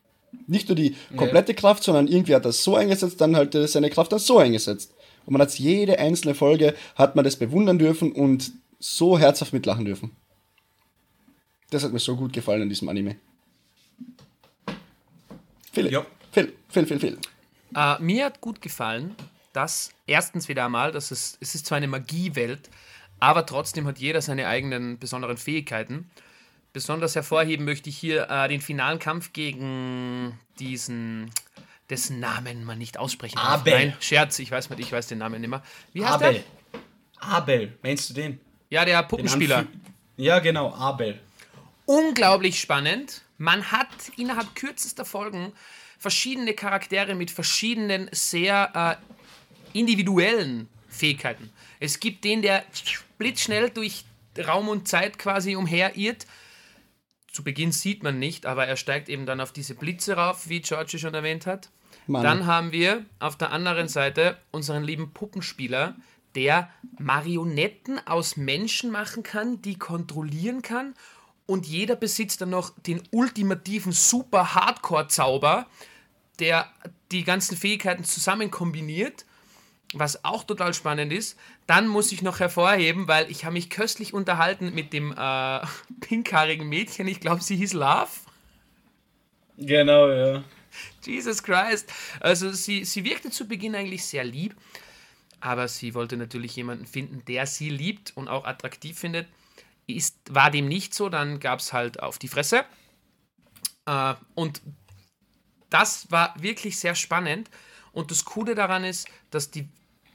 Nicht 0.47 0.69
nur 0.69 0.77
die 0.77 0.97
komplette 1.17 1.53
ja. 1.53 1.59
Kraft, 1.59 1.85
sondern 1.85 2.09
irgendwie 2.09 2.35
hat 2.35 2.45
er 2.45 2.51
es 2.51 2.65
so 2.65 2.77
eingesetzt, 2.77 3.21
dann 3.21 3.37
halt 3.37 3.53
seine 3.53 3.91
Kraft 3.91 4.13
dann 4.13 4.19
so 4.19 4.39
eingesetzt. 4.39 4.93
Und 5.27 5.33
man 5.33 5.43
hat 5.43 5.57
jede 5.59 5.99
einzelne 5.99 6.35
Folge, 6.35 6.75
hat 6.97 7.17
man 7.17 7.25
das 7.25 7.37
bewundern 7.37 7.79
dürfen 7.79 8.13
und 8.13 8.53
so 8.79 9.19
herzhaft 9.19 9.53
mitlachen 9.53 9.85
dürfen. 9.85 10.17
Das 11.71 11.85
hat 11.85 11.93
mir 11.93 11.99
so 12.01 12.17
gut 12.17 12.33
gefallen 12.33 12.63
in 12.63 12.69
diesem 12.69 12.89
Anime. 12.89 13.17
Philipp. 15.73 15.93
Ja. 15.93 16.07
Phil, 16.33 16.53
Phil, 16.69 16.87
Phil, 16.87 16.99
Phil. 17.01 17.19
Äh, 17.75 18.03
mir 18.03 18.25
hat 18.27 18.41
gut 18.41 18.61
gefallen, 18.61 19.15
dass 19.53 19.93
erstens 20.07 20.49
wieder 20.49 20.65
einmal, 20.65 20.93
dass 20.93 21.11
es, 21.11 21.39
es 21.41 21.55
ist 21.55 21.67
zwar 21.67 21.77
eine 21.77 21.87
Magiewelt, 21.89 22.69
aber 23.21 23.47
trotzdem 23.47 23.87
hat 23.87 23.99
jeder 23.99 24.21
seine 24.23 24.47
eigenen 24.49 24.99
besonderen 24.99 25.37
Fähigkeiten. 25.37 26.11
Besonders 26.73 27.15
hervorheben 27.17 27.65
möchte 27.65 27.89
ich 27.91 27.97
hier 27.99 28.29
äh, 28.31 28.49
den 28.49 28.61
finalen 28.61 28.99
Kampf 29.01 29.33
gegen 29.33 30.39
diesen, 30.61 31.31
dessen 31.89 32.21
Namen 32.21 32.65
man 32.65 32.79
nicht 32.79 32.97
aussprechen 32.99 33.37
darf. 33.37 33.61
Abel. 33.61 33.73
Nein, 33.73 33.95
Scherz, 34.01 34.39
ich 34.39 34.51
weiß, 34.51 34.71
nicht, 34.71 34.81
ich 34.81 34.93
weiß 34.93 35.09
den 35.09 35.19
Namen 35.19 35.41
nicht 35.41 35.51
mehr. 35.51 35.63
Wie 35.93 36.05
heißt 36.05 36.15
Abel. 36.15 36.33
der? 36.35 36.43
Abel, 37.21 37.79
meinst 37.83 38.11
du 38.11 38.15
den? 38.15 38.41
Ja, 38.71 38.85
der 38.85 39.03
Den 39.03 39.09
Puppenspieler. 39.09 39.59
Anfüh- 39.61 39.67
Ja, 40.17 40.39
genau, 40.39 40.73
Abel. 40.75 41.19
Unglaublich 41.91 42.61
spannend. 42.61 43.23
Man 43.37 43.73
hat 43.73 43.89
innerhalb 44.17 44.55
kürzester 44.55 45.05
Folgen 45.05 45.53
verschiedene 45.99 46.55
Charaktere 46.55 47.17
mit 47.17 47.33
verschiedenen 47.33 48.09
sehr 48.13 49.01
äh, 49.75 49.79
individuellen 49.79 50.69
Fähigkeiten. 50.89 51.51
Es 51.81 51.99
gibt 51.99 52.23
den, 52.23 52.43
der 52.43 52.65
blitzschnell 53.19 53.71
durch 53.71 54.05
Raum 54.39 54.69
und 54.69 54.87
Zeit 54.87 55.19
quasi 55.19 55.57
umherirrt. 55.57 56.27
Zu 57.33 57.43
Beginn 57.43 57.73
sieht 57.73 58.05
man 58.05 58.21
nicht, 58.21 58.47
aber 58.47 58.67
er 58.67 58.77
steigt 58.77 59.09
eben 59.09 59.27
dann 59.27 59.41
auf 59.41 59.53
diese 59.53 59.75
Blitze 59.75 60.15
rauf, 60.15 60.49
wie 60.49 60.61
Georgie 60.61 60.99
schon 60.99 61.15
erwähnt 61.15 61.47
hat. 61.47 61.71
Mann. 62.07 62.23
Dann 62.23 62.47
haben 62.47 62.71
wir 62.71 63.05
auf 63.19 63.37
der 63.37 63.51
anderen 63.51 63.89
Seite 63.89 64.39
unseren 64.53 64.85
lieben 64.85 65.13
Puppenspieler, 65.13 65.97
der 66.37 66.71
Marionetten 66.99 68.05
aus 68.07 68.37
Menschen 68.37 68.93
machen 68.93 69.25
kann, 69.25 69.61
die 69.63 69.77
kontrollieren 69.77 70.63
kann. 70.63 70.95
Und 71.51 71.67
jeder 71.67 71.97
besitzt 71.97 72.43
dann 72.43 72.51
noch 72.51 72.79
den 72.79 73.03
ultimativen 73.11 73.91
Super 73.91 74.55
Hardcore-Zauber, 74.55 75.67
der 76.39 76.71
die 77.11 77.25
ganzen 77.25 77.57
Fähigkeiten 77.57 78.05
zusammen 78.05 78.53
kombiniert. 78.53 79.25
Was 79.93 80.25
auch 80.25 80.45
total 80.45 80.75
spannend 80.75 81.13
ist. 81.13 81.37
Dann 81.67 81.89
muss 81.89 82.13
ich 82.13 82.23
noch 82.23 82.39
hervorheben, 82.39 83.09
weil 83.09 83.29
ich 83.33 83.45
habe 83.45 83.55
mich 83.55 83.69
köstlich 83.69 84.15
unterhalten 84.15 84.73
mit 84.77 84.93
dem 84.93 85.11
äh, 85.11 85.61
pinkhaarigen 86.03 86.69
Mädchen. 86.69 87.09
Ich 87.09 87.19
glaube, 87.19 87.43
sie 87.43 87.57
hieß 87.57 87.73
Love. 87.73 88.11
Genau, 89.57 90.09
ja. 90.09 90.45
Jesus 91.05 91.43
Christ. 91.43 91.93
Also 92.21 92.53
sie, 92.53 92.85
sie 92.85 93.03
wirkte 93.03 93.31
zu 93.31 93.49
Beginn 93.49 93.75
eigentlich 93.75 94.05
sehr 94.05 94.23
lieb, 94.23 94.55
aber 95.41 95.67
sie 95.67 95.95
wollte 95.95 96.17
natürlich 96.17 96.55
jemanden 96.55 96.87
finden, 96.87 97.25
der 97.27 97.45
sie 97.47 97.71
liebt 97.71 98.17
und 98.17 98.29
auch 98.29 98.45
attraktiv 98.45 98.97
findet. 98.97 99.27
Ist, 99.97 100.17
war 100.31 100.51
dem 100.51 100.69
nicht 100.69 100.95
so, 100.95 101.09
dann 101.09 101.41
gab 101.41 101.61
es 101.61 101.73
halt 101.73 102.03
auf 102.03 102.19
die 102.19 102.29
Fresse. 102.29 102.65
Äh, 103.87 104.15
und 104.35 104.61
das 105.71 106.11
war 106.11 106.35
wirklich 106.41 106.79
sehr 106.79 106.95
spannend. 106.95 107.51
Und 107.93 108.11
das 108.11 108.25
Coole 108.25 108.55
daran 108.55 108.85
ist, 108.85 109.09
dass 109.31 109.51
die, 109.51 109.69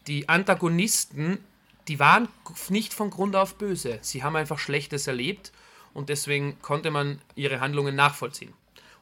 die 0.08 0.30
Antagonisten, 0.30 1.40
die 1.88 2.00
waren 2.00 2.28
nicht 2.70 2.94
von 2.94 3.10
Grund 3.10 3.36
auf 3.36 3.56
böse. 3.56 4.00
Sie 4.02 4.24
haben 4.24 4.36
einfach 4.36 4.60
Schlechtes 4.60 5.08
erlebt 5.08 5.52
und 5.94 6.10
deswegen 6.10 6.62
konnte 6.62 6.92
man 6.92 7.22
ihre 7.36 7.60
Handlungen 7.60 7.96
nachvollziehen. 7.96 8.54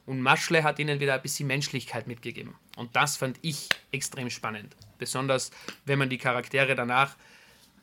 Und 0.06 0.22
Maschle 0.22 0.64
hat 0.64 0.80
ihnen 0.80 1.00
wieder 1.00 1.14
ein 1.14 1.22
bisschen 1.22 1.48
Menschlichkeit 1.48 2.08
mitgegeben. 2.08 2.56
Und 2.76 2.96
das 2.96 3.18
fand 3.18 3.40
ich 3.42 3.70
extrem 3.92 4.30
spannend. 4.30 4.76
Besonders, 4.98 5.52
wenn 5.86 6.00
man 6.00 6.10
die 6.10 6.18
Charaktere 6.18 6.76
danach 6.76 7.16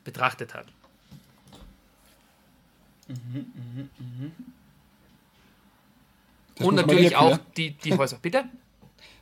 betrachtet 0.04 0.54
hat. 0.54 0.66
Das 6.56 6.66
Und 6.66 6.74
muss 6.74 6.74
mal 6.74 6.82
natürlich 6.82 7.02
wirken, 7.10 7.16
auch 7.16 7.30
ja? 7.30 7.40
die, 7.56 7.70
die 7.72 7.96
Häuser. 7.96 8.18
Bitte? 8.20 8.44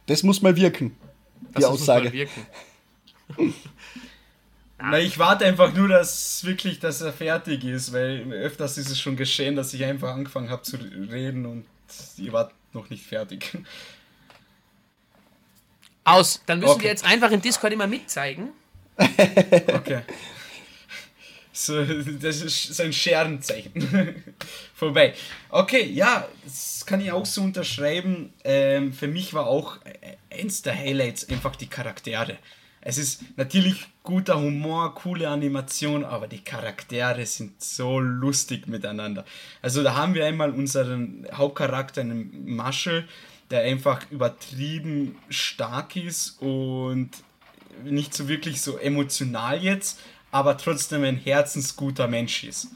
Das 0.06 0.22
muss 0.22 0.42
mal 0.42 0.56
wirken. 0.56 0.96
Die 1.40 1.52
Das 1.54 1.62
muss 1.70 1.86
mal 1.86 1.94
Aussage. 1.98 2.12
wirken. 2.12 2.46
Na, 4.80 4.98
ich 4.98 5.18
warte 5.18 5.44
einfach 5.44 5.74
nur, 5.74 5.88
dass 5.88 6.44
wirklich, 6.44 6.78
dass 6.78 7.00
er 7.00 7.12
fertig 7.12 7.64
ist, 7.64 7.92
weil 7.92 8.30
öfters 8.32 8.78
ist 8.78 8.90
es 8.90 9.00
schon 9.00 9.16
geschehen, 9.16 9.56
dass 9.56 9.74
ich 9.74 9.84
einfach 9.84 10.14
angefangen 10.14 10.50
habe 10.50 10.62
zu 10.62 10.76
reden 10.76 11.46
und 11.46 11.64
ihr 12.16 12.32
wart 12.32 12.52
noch 12.72 12.88
nicht 12.90 13.04
fertig. 13.04 13.58
Aus. 16.04 16.42
Dann 16.46 16.60
müssen 16.60 16.70
Okay. 16.72 16.82
wir 16.84 16.90
jetzt 16.90 17.04
einfach 17.04 17.30
im 17.32 17.42
Discord 17.42 17.72
immer 17.72 17.86
mitzeigen. 17.86 18.50
Okay. 18.98 20.02
So, 21.60 21.84
das 21.84 22.40
ist 22.40 22.76
so 22.76 22.84
ein 22.84 22.92
Scherenzeichen. 22.92 24.22
Vorbei. 24.74 25.14
Okay, 25.48 25.90
ja, 25.90 26.28
das 26.44 26.86
kann 26.86 27.00
ich 27.00 27.10
auch 27.10 27.26
so 27.26 27.42
unterschreiben. 27.42 28.32
Ähm, 28.44 28.92
für 28.92 29.08
mich 29.08 29.34
war 29.34 29.48
auch 29.48 29.78
äh, 29.84 30.40
eins 30.40 30.62
der 30.62 30.76
Highlights 30.78 31.28
einfach 31.28 31.56
die 31.56 31.66
Charaktere. 31.66 32.38
Es 32.80 32.96
ist 32.96 33.24
natürlich 33.36 33.88
guter 34.04 34.40
Humor, 34.40 34.94
coole 34.94 35.28
Animation, 35.28 36.04
aber 36.04 36.28
die 36.28 36.44
Charaktere 36.44 37.26
sind 37.26 37.60
so 37.60 37.98
lustig 37.98 38.68
miteinander. 38.68 39.24
Also 39.60 39.82
da 39.82 39.96
haben 39.96 40.14
wir 40.14 40.26
einmal 40.26 40.52
unseren 40.52 41.26
Hauptcharakter, 41.32 42.02
einen 42.02 42.54
Marshall, 42.54 43.08
der 43.50 43.62
einfach 43.62 44.08
übertrieben 44.12 45.18
stark 45.28 45.96
ist 45.96 46.40
und 46.40 47.10
nicht 47.82 48.14
so 48.14 48.28
wirklich 48.28 48.60
so 48.60 48.78
emotional 48.78 49.60
jetzt, 49.60 50.00
aber 50.30 50.56
trotzdem 50.56 51.04
ein 51.04 51.16
herzensguter 51.16 52.08
Mensch 52.08 52.44
ist. 52.44 52.68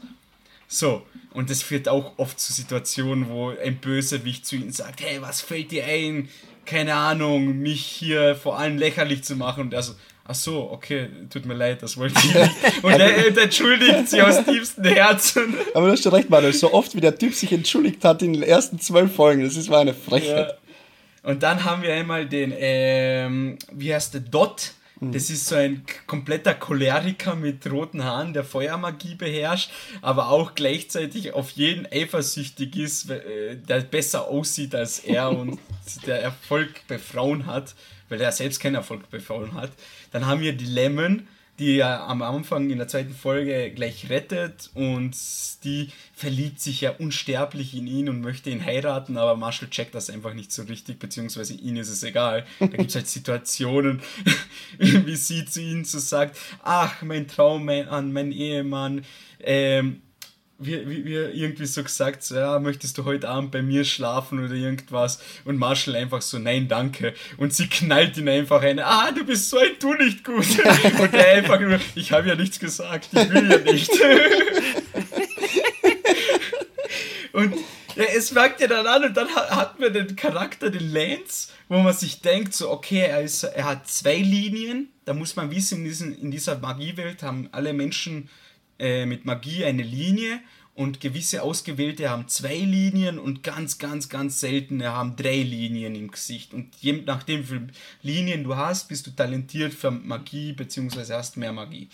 So, 0.67 1.03
und 1.33 1.49
es 1.49 1.61
führt 1.61 1.87
auch 1.87 2.13
oft 2.17 2.39
zu 2.39 2.53
Situationen, 2.53 3.29
wo 3.29 3.49
ein 3.49 3.77
Bösewicht 3.77 4.45
zu 4.45 4.55
ihm 4.55 4.71
sagt, 4.71 5.01
hey, 5.01 5.21
was 5.21 5.41
fällt 5.41 5.71
dir 5.71 5.85
ein? 5.85 6.29
Keine 6.65 6.95
Ahnung, 6.95 7.57
mich 7.59 7.85
hier 7.85 8.35
vor 8.35 8.57
allem 8.57 8.77
lächerlich 8.77 9.23
zu 9.23 9.35
machen. 9.35 9.61
Und 9.61 9.73
er 9.73 9.83
so, 9.83 9.93
ach 10.25 10.35
so, 10.35 10.71
okay, 10.71 11.09
tut 11.29 11.45
mir 11.45 11.53
leid, 11.53 11.83
das 11.83 11.97
wollte 11.97 12.15
ich 12.19 12.33
nicht. 12.33 12.51
Und 12.83 12.91
er, 12.91 13.17
er 13.17 13.37
entschuldigt 13.37 14.09
sich 14.09 14.21
aus 14.21 14.43
tiefstem 14.45 14.85
Herzen. 14.85 15.55
Aber 15.73 15.87
du 15.87 15.91
hast 15.91 16.03
schon 16.03 16.13
recht, 16.13 16.29
Manuel. 16.29 16.53
So 16.53 16.73
oft 16.73 16.95
wie 16.95 17.01
der 17.01 17.17
Typ 17.17 17.33
sich 17.33 17.51
entschuldigt 17.51 18.03
hat 18.05 18.21
in 18.21 18.33
den 18.33 18.43
ersten 18.43 18.79
zwölf 18.79 19.13
Folgen, 19.13 19.43
das 19.43 19.57
ist 19.57 19.69
war 19.69 19.81
eine 19.81 19.93
Frechheit. 19.93 20.49
Ja. 20.49 21.29
Und 21.29 21.43
dann 21.43 21.63
haben 21.63 21.83
wir 21.83 21.93
einmal 21.93 22.25
den, 22.25 22.53
ähm, 22.55 23.57
wie 23.71 23.93
heißt 23.93 24.13
der, 24.13 24.21
Dot. 24.21 24.71
Das 25.11 25.29
ist 25.29 25.45
so 25.45 25.55
ein 25.55 25.83
kompletter 26.07 26.53
Choleriker 26.53 27.35
mit 27.35 27.69
roten 27.69 28.03
Haaren, 28.03 28.33
der 28.33 28.43
Feuermagie 28.43 29.15
beherrscht, 29.15 29.71
aber 30.01 30.29
auch 30.29 30.55
gleichzeitig 30.55 31.33
auf 31.33 31.51
jeden 31.51 31.85
eifersüchtig 31.91 32.75
ist, 32.75 33.09
äh, 33.09 33.57
der 33.57 33.81
besser 33.81 34.27
aussieht 34.27 34.75
als 34.75 34.99
er 34.99 35.29
und 35.29 35.59
der 36.05 36.21
Erfolg 36.21 36.81
bei 36.87 36.97
Frauen 36.99 37.45
hat, 37.45 37.75
weil 38.09 38.21
er 38.21 38.31
selbst 38.31 38.59
keinen 38.59 38.75
Erfolg 38.75 39.09
bei 39.09 39.19
Frauen 39.19 39.53
hat. 39.53 39.71
Dann 40.11 40.25
haben 40.25 40.41
wir 40.41 40.53
die 40.53 40.65
Lemon, 40.65 41.27
die 41.59 41.77
er 41.77 42.07
am 42.07 42.21
Anfang 42.21 42.69
in 42.69 42.79
der 42.79 42.87
zweiten 42.87 43.13
Folge 43.13 43.71
gleich 43.71 44.09
rettet 44.09 44.71
und 44.73 45.15
die 45.63 45.89
verliebt 46.13 46.59
sich 46.59 46.81
ja 46.81 46.91
unsterblich 46.91 47.75
in 47.75 47.85
ihn 47.85 48.09
und 48.09 48.21
möchte 48.21 48.49
ihn 48.49 48.65
heiraten, 48.65 49.17
aber 49.17 49.35
Marshall 49.35 49.69
checkt 49.69 49.93
das 49.93 50.09
einfach 50.09 50.33
nicht 50.33 50.51
so 50.51 50.63
richtig, 50.63 50.99
beziehungsweise 50.99 51.53
ihm 51.53 51.75
ist 51.77 51.89
es 51.89 52.03
egal. 52.03 52.45
Da 52.59 52.67
gibt 52.67 52.89
es 52.89 52.95
halt 52.95 53.07
Situationen, 53.07 54.01
wie 54.79 55.15
sie 55.15 55.45
zu 55.45 55.61
ihm 55.61 55.85
so 55.85 55.99
sagt, 55.99 56.37
ach, 56.63 57.01
mein 57.03 57.27
Traum 57.27 57.69
an 57.69 58.11
mein 58.11 58.31
Ehemann, 58.31 59.05
ähm, 59.39 60.01
wie, 60.59 61.05
wie 61.05 61.15
irgendwie 61.15 61.65
so 61.65 61.83
gesagt, 61.83 62.23
so, 62.23 62.35
ja, 62.35 62.59
möchtest 62.59 62.97
du 62.97 63.05
heute 63.05 63.27
Abend 63.27 63.51
bei 63.51 63.61
mir 63.61 63.83
schlafen 63.85 64.43
oder 64.43 64.53
irgendwas? 64.53 65.19
Und 65.45 65.57
Marshall 65.57 65.95
einfach 65.95 66.21
so, 66.21 66.39
nein, 66.39 66.67
danke. 66.67 67.13
Und 67.37 67.53
sie 67.53 67.67
knallt 67.67 68.17
ihn 68.17 68.29
einfach 68.29 68.61
ein, 68.61 68.79
ah, 68.79 69.11
du 69.11 69.25
bist 69.25 69.49
so 69.49 69.57
ein 69.57 69.71
Du 69.79 69.93
nicht 69.93 70.23
gut. 70.23 70.45
Und 70.99 71.13
er 71.13 71.33
einfach 71.37 71.59
nur, 71.59 71.79
ich 71.95 72.11
habe 72.11 72.29
ja 72.29 72.35
nichts 72.35 72.59
gesagt, 72.59 73.09
ich 73.11 73.29
will 73.29 73.49
ja 73.51 73.57
nicht. 73.57 73.91
Und 77.33 77.55
ja, 77.95 78.05
es 78.15 78.29
fängt 78.29 78.59
ja 78.59 78.67
dann 78.67 78.85
an 78.87 79.03
und 79.03 79.17
dann 79.17 79.27
ha- 79.35 79.55
hat 79.55 79.79
man 79.79 79.93
den 79.93 80.15
Charakter, 80.15 80.69
den 80.69 80.91
Lance, 80.93 81.49
wo 81.69 81.79
man 81.79 81.93
sich 81.93 82.21
denkt, 82.21 82.53
so, 82.53 82.69
okay, 82.71 83.01
er, 83.01 83.21
ist, 83.21 83.43
er 83.43 83.65
hat 83.65 83.87
zwei 83.87 84.17
Linien. 84.17 84.89
Da 85.05 85.13
muss 85.13 85.35
man 85.35 85.51
wissen, 85.51 85.79
in, 85.79 85.83
diesen, 85.85 86.15
in 86.19 86.31
dieser 86.31 86.57
Magiewelt 86.57 87.21
haben 87.23 87.49
alle 87.51 87.73
Menschen 87.73 88.29
äh, 88.83 89.05
mit 89.05 89.23
Magie 89.23 89.63
eine 89.63 89.81
Linie 89.81 90.41
und 90.75 90.99
gewisse 90.99 91.41
Ausgewählte 91.41 92.09
haben 92.09 92.27
zwei 92.27 92.57
Linien 92.57 93.17
und 93.17 93.43
ganz, 93.43 93.77
ganz, 93.77 94.09
ganz 94.09 94.39
seltene 94.39 94.91
haben 94.91 95.15
drei 95.15 95.37
Linien 95.37 95.95
im 95.95 96.11
Gesicht. 96.11 96.53
Und 96.53 96.75
je 96.81 97.01
nachdem, 97.05 97.41
wie 97.41 97.45
viele 97.45 97.67
Linien 98.01 98.43
du 98.43 98.57
hast, 98.57 98.89
bist 98.89 99.07
du 99.07 99.11
talentiert 99.11 99.73
für 99.73 99.91
Magie, 99.91 100.51
beziehungsweise 100.51 101.15
hast 101.15 101.37
mehr 101.37 101.53
Magie. 101.53 101.87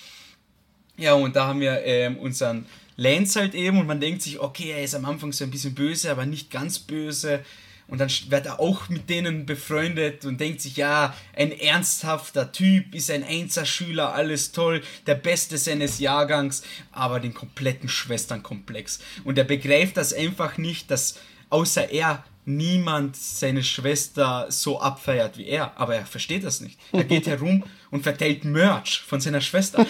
Ja, 0.97 1.13
und 1.13 1.36
da 1.36 1.47
haben 1.47 1.60
wir 1.60 1.84
ähm, 1.84 2.17
unseren 2.17 2.65
Lance 2.95 3.39
halt 3.39 3.54
eben 3.54 3.80
und 3.80 3.88
man 3.88 3.99
denkt 3.99 4.21
sich, 4.21 4.39
okay, 4.39 4.71
er 4.71 4.84
ist 4.84 4.95
am 4.95 5.06
Anfang 5.06 5.32
so 5.32 5.43
ein 5.43 5.52
bisschen 5.52 5.75
böse, 5.75 6.10
aber 6.10 6.25
nicht 6.25 6.49
ganz 6.49 6.80
böse. 6.80 7.45
Und 7.89 7.97
dann 7.97 8.10
wird 8.30 8.45
er 8.45 8.60
auch 8.60 8.88
mit 8.89 9.10
denen 9.10 9.45
befreundet 9.45 10.25
und 10.25 10.39
denkt 10.39 10.62
sich, 10.62 10.78
ja, 10.78 11.15
ein 11.36 11.52
ernsthafter 11.52 12.52
Typ, 12.52 12.93
ist 12.93 13.10
ein 13.10 13.23
Einserschüler, 13.23 14.13
alles 14.13 14.52
toll, 14.52 14.82
der 15.08 15.15
Beste 15.15 15.58
seines 15.58 15.99
Jahrgangs, 15.99 16.62
aber 16.91 17.19
den 17.19 17.34
kompletten 17.34 17.89
Schwesternkomplex. 17.89 18.99
Und 19.23 19.38
er 19.38 19.43
begreift 19.43 19.97
das 19.97 20.13
einfach 20.13 20.58
nicht, 20.58 20.91
dass 20.91 21.19
außer 21.49 21.89
er 21.91 22.23
niemand 22.49 23.15
seine 23.15 23.63
Schwester 23.63 24.47
so 24.49 24.82
abfeiert 24.82 25.38
wie 25.38 25.45
er, 25.45 25.78
aber 25.80 25.95
er 25.95 26.06
versteht 26.06 26.43
das 26.43 26.62
nicht. 26.62 26.80
Er 26.91 27.04
geht 27.04 27.28
herum 27.28 27.63
und 27.91 28.04
verteilt 28.04 28.43
Merch 28.43 29.02
von 29.08 29.21
seiner 29.21 29.41
Schwester. 29.41 29.86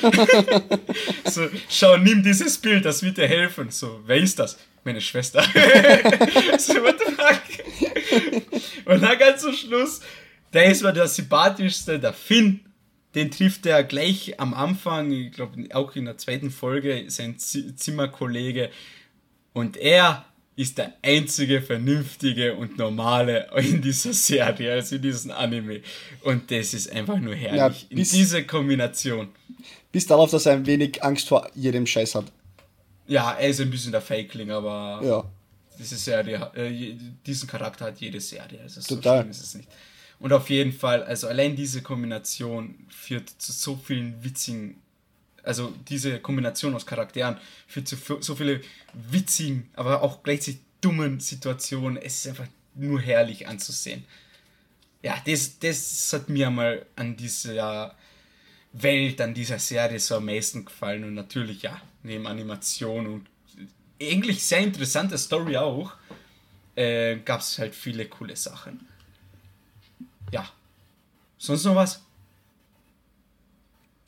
so, 1.26 1.48
schau, 1.70 1.98
nimm 1.98 2.22
dieses 2.22 2.58
Bild, 2.58 2.86
das 2.86 3.02
wird 3.02 3.18
dir 3.18 3.28
helfen. 3.28 3.70
So, 3.72 4.02
wer 4.06 4.18
ist 4.18 4.40
das? 4.40 4.58
Meine 4.84 5.02
Schwester. 5.02 5.42
so, 6.58 6.74
what 6.84 6.98
the 7.00 7.14
fuck? 7.14 7.89
Und 8.86 9.02
dann 9.02 9.20
ganz 9.20 9.42
zum 9.42 9.54
Schluss, 9.54 10.02
der 10.54 10.66
ist 10.66 10.84
mal 10.84 10.94
der 10.94 11.08
sympathischste, 11.08 12.00
der 12.00 12.14
Finn. 12.14 12.62
Den 13.16 13.32
trifft 13.32 13.66
er 13.66 13.84
gleich 13.84 14.40
am 14.40 14.54
Anfang, 14.54 15.12
ich 15.12 15.32
glaube 15.32 15.68
auch 15.74 15.96
in 15.96 16.06
der 16.06 16.18
zweiten 16.18 16.52
Folge, 16.52 17.06
sein 17.08 17.40
Z 17.40 17.80
Zimmerkollege. 17.80 18.70
Und 19.54 19.78
er 19.78 20.26
ist 20.56 20.78
der 20.78 20.94
einzige 21.02 21.62
vernünftige 21.62 22.54
und 22.56 22.78
normale 22.78 23.48
in 23.56 23.82
dieser 23.82 24.14
Serie, 24.14 24.74
also 24.74 24.98
in 24.98 25.02
diesem 25.02 25.32
Anime. 25.32 25.82
Und 26.22 26.52
das 26.52 26.74
ist 26.74 26.92
einfach 26.92 27.18
nur 27.18 27.34
herrlich. 27.34 27.58
Ja, 27.84 27.88
in 27.90 27.98
dieser 27.98 28.44
Kombination. 28.44 29.30
Bis 29.92 30.06
darauf, 30.06 30.32
dass 30.32 30.46
er 30.46 30.54
ein 30.54 30.66
wenig 30.66 31.02
Angst 31.02 31.30
vor 31.30 31.50
jedem 31.56 31.88
Scheiß 31.88 32.16
hat. 32.16 32.26
Ja, 33.08 33.32
er 33.32 33.50
ist 33.50 33.62
ein 33.62 33.72
bisschen 33.72 33.92
der 33.92 34.02
Fakeling, 34.02 34.52
aber 34.52 35.00
ja. 35.04 35.24
Diese 35.80 35.98
Serie, 35.98 36.52
äh, 36.56 36.96
diesen 37.26 37.48
Charakter 37.48 37.86
hat 37.86 38.00
jede 38.00 38.22
Serie. 38.22 38.62
Also 38.62 38.82
Total. 38.82 39.18
so 39.18 39.22
schlimm 39.22 39.32
ist 39.32 39.44
es 39.44 39.56
nicht. 39.56 39.70
Und 40.20 40.34
auf 40.34 40.50
jeden 40.50 40.74
Fall, 40.74 41.04
also 41.04 41.28
allein 41.28 41.56
diese 41.56 41.82
Kombination 41.82 42.76
führt 42.90 43.30
zu 43.30 43.54
so 43.54 43.78
vielen 43.78 44.24
witzigen 44.24 44.76
also 45.44 45.74
diese 45.88 46.20
Kombination 46.20 46.76
aus 46.76 46.86
Charakteren 46.86 47.38
führt 47.68 47.88
zu 47.88 47.98
so 48.20 48.36
viele 48.36 48.62
witzigen, 48.94 49.70
aber 49.74 50.04
auch 50.04 50.22
gleichzeitig 50.24 50.62
dummen 50.82 51.20
Situationen. 51.20 51.98
Es 51.98 52.20
ist 52.20 52.28
einfach 52.28 52.48
nur 52.76 53.02
herrlich 53.02 53.48
anzusehen. 53.48 54.06
Ja, 55.02 55.22
das, 55.26 55.60
das 55.60 56.12
hat 56.14 56.30
mir 56.30 56.50
mal 56.50 56.86
an 56.96 57.16
dieser 57.16 57.96
Welt, 58.74 59.22
an 59.22 59.34
dieser 59.34 59.60
Serie 59.60 60.00
so 60.00 60.18
am 60.18 60.26
meisten 60.26 60.66
gefallen. 60.66 61.04
Und 61.04 61.14
natürlich, 61.14 61.62
ja, 61.62 61.82
neben 62.04 62.28
Animation 62.28 63.08
und 63.08 63.28
eigentlich 64.02 64.44
sehr 64.46 64.60
interessante 64.60 65.18
Story 65.18 65.58
auch, 65.58 65.94
äh, 66.76 67.18
gab 67.18 67.42
es 67.42 67.60
halt 67.60 67.76
viele 67.76 68.06
coole 68.06 68.36
Sachen. 68.36 68.88
Ja. 70.32 70.48
Sonst 71.38 71.66
noch 71.66 71.76
was? 71.76 72.02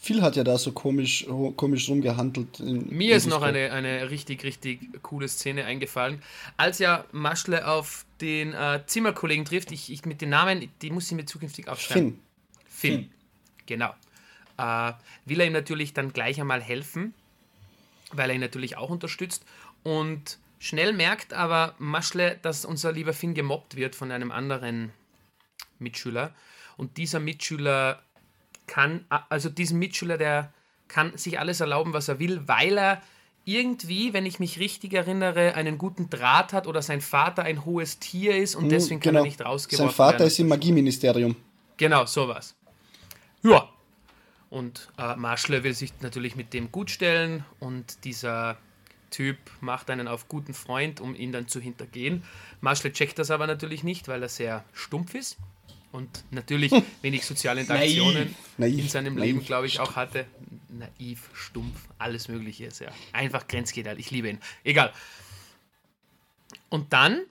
Phil 0.03 0.23
hat 0.23 0.35
ja 0.35 0.43
da 0.43 0.57
so 0.57 0.71
komisch, 0.71 1.27
komisch 1.55 1.87
rumgehandelt. 1.87 2.59
In, 2.59 2.89
Mir 2.89 3.15
ist 3.15 3.27
noch 3.27 3.43
eine, 3.43 3.71
eine 3.71 4.09
richtig, 4.09 4.43
richtig 4.43 5.03
coole 5.03 5.27
Szene 5.27 5.65
eingefallen. 5.65 6.23
Als 6.57 6.79
ja 6.79 7.05
Maschle 7.11 7.67
auf 7.67 8.05
den 8.19 8.53
äh, 8.53 8.81
Zimmerkollegen 8.87 9.45
trifft, 9.45 9.71
ich, 9.71 9.91
ich 9.91 10.03
mit 10.05 10.21
den 10.21 10.29
Namen, 10.29 10.71
die 10.81 10.89
muss 10.89 11.11
ich 11.11 11.15
mir 11.15 11.25
zukünftig 11.25 11.67
aufschreiben. 11.67 12.13
Finn. 12.13 12.19
Finn, 12.65 12.93
Finn. 12.93 13.11
genau. 13.67 13.93
Äh, 14.57 14.93
will 15.25 15.39
er 15.39 15.45
ihm 15.45 15.53
natürlich 15.53 15.93
dann 15.93 16.13
gleich 16.13 16.41
einmal 16.41 16.61
helfen, 16.61 17.13
weil 18.11 18.31
er 18.31 18.35
ihn 18.35 18.41
natürlich 18.41 18.77
auch 18.77 18.89
unterstützt. 18.89 19.45
Und 19.83 20.37
schnell 20.59 20.93
merkt 20.93 21.33
aber 21.33 21.75
Maschle, 21.79 22.39
dass 22.41 22.65
unser 22.65 22.91
lieber 22.91 23.13
Finn 23.13 23.33
gemobbt 23.33 23.75
wird 23.75 23.95
von 23.95 24.11
einem 24.11 24.31
anderen 24.31 24.91
Mitschüler. 25.79 26.33
Und 26.77 26.97
dieser 26.97 27.19
Mitschüler 27.19 28.01
kann, 28.67 29.05
also 29.29 29.49
diesen 29.49 29.79
Mitschüler, 29.79 30.17
der 30.17 30.53
kann 30.87 31.17
sich 31.17 31.39
alles 31.39 31.59
erlauben, 31.59 31.93
was 31.93 32.07
er 32.07 32.19
will, 32.19 32.47
weil 32.47 32.77
er 32.77 33.01
irgendwie, 33.43 34.13
wenn 34.13 34.25
ich 34.25 34.39
mich 34.39 34.59
richtig 34.59 34.93
erinnere, 34.93 35.55
einen 35.55 35.77
guten 35.77 36.09
Draht 36.09 36.53
hat 36.53 36.67
oder 36.67 36.81
sein 36.81 37.01
Vater 37.01 37.43
ein 37.43 37.65
hohes 37.65 37.99
Tier 37.99 38.37
ist 38.37 38.55
und 38.55 38.65
mhm, 38.65 38.69
deswegen 38.69 38.99
genau. 38.99 39.03
kann 39.03 39.15
er 39.15 39.19
genau. 39.19 39.25
nicht 39.25 39.41
rausgeworfen 39.45 39.83
werden. 39.83 39.89
Sein 39.89 39.95
Vater 39.95 40.19
werden. 40.19 40.27
ist 40.27 40.39
im 40.39 40.47
Magieministerium. 40.47 41.35
Genau, 41.77 42.05
sowas. 42.05 42.55
Ja. 43.41 43.69
Und 44.49 44.89
äh, 44.97 45.15
Marschle 45.15 45.63
will 45.63 45.73
sich 45.73 45.93
natürlich 46.01 46.35
mit 46.35 46.53
dem 46.53 46.71
gut 46.71 46.91
stellen 46.91 47.45
und 47.59 48.03
dieser 48.03 48.57
Typ 49.11 49.37
macht 49.59 49.89
einen 49.89 50.07
auf 50.07 50.27
guten 50.27 50.53
Freund, 50.53 50.99
um 50.99 51.15
ihn 51.15 51.31
dann 51.31 51.47
zu 51.47 51.59
hintergehen. 51.59 52.23
Marschle 52.61 52.91
checkt 52.91 53.19
das 53.19 53.29
aber 53.29 53.45
natürlich 53.45 53.83
nicht, 53.83 54.07
weil 54.07 54.23
er 54.23 54.29
sehr 54.29 54.65
stumpf 54.73 55.13
ist 55.13 55.37
und 55.91 56.23
natürlich 56.31 56.71
wenig 57.01 57.25
soziale 57.25 57.61
Interaktionen 57.61 58.35
naiv. 58.57 58.79
in 58.79 58.89
seinem 58.89 59.15
naiv. 59.15 59.25
Leben, 59.25 59.45
glaube 59.45 59.67
ich, 59.67 59.79
auch 59.79 59.95
hatte. 59.95 60.25
Naiv, 60.69 61.29
stumpf, 61.33 61.89
alles 61.97 62.27
Mögliche 62.27 62.65
ist 62.65 62.79
ja. 62.79 62.89
Einfach 63.11 63.47
grenzgedeiht. 63.47 63.99
Ich 63.99 64.09
liebe 64.11 64.29
ihn. 64.29 64.39
Egal. 64.63 64.93
Und 66.69 66.93
dann, 66.93 67.21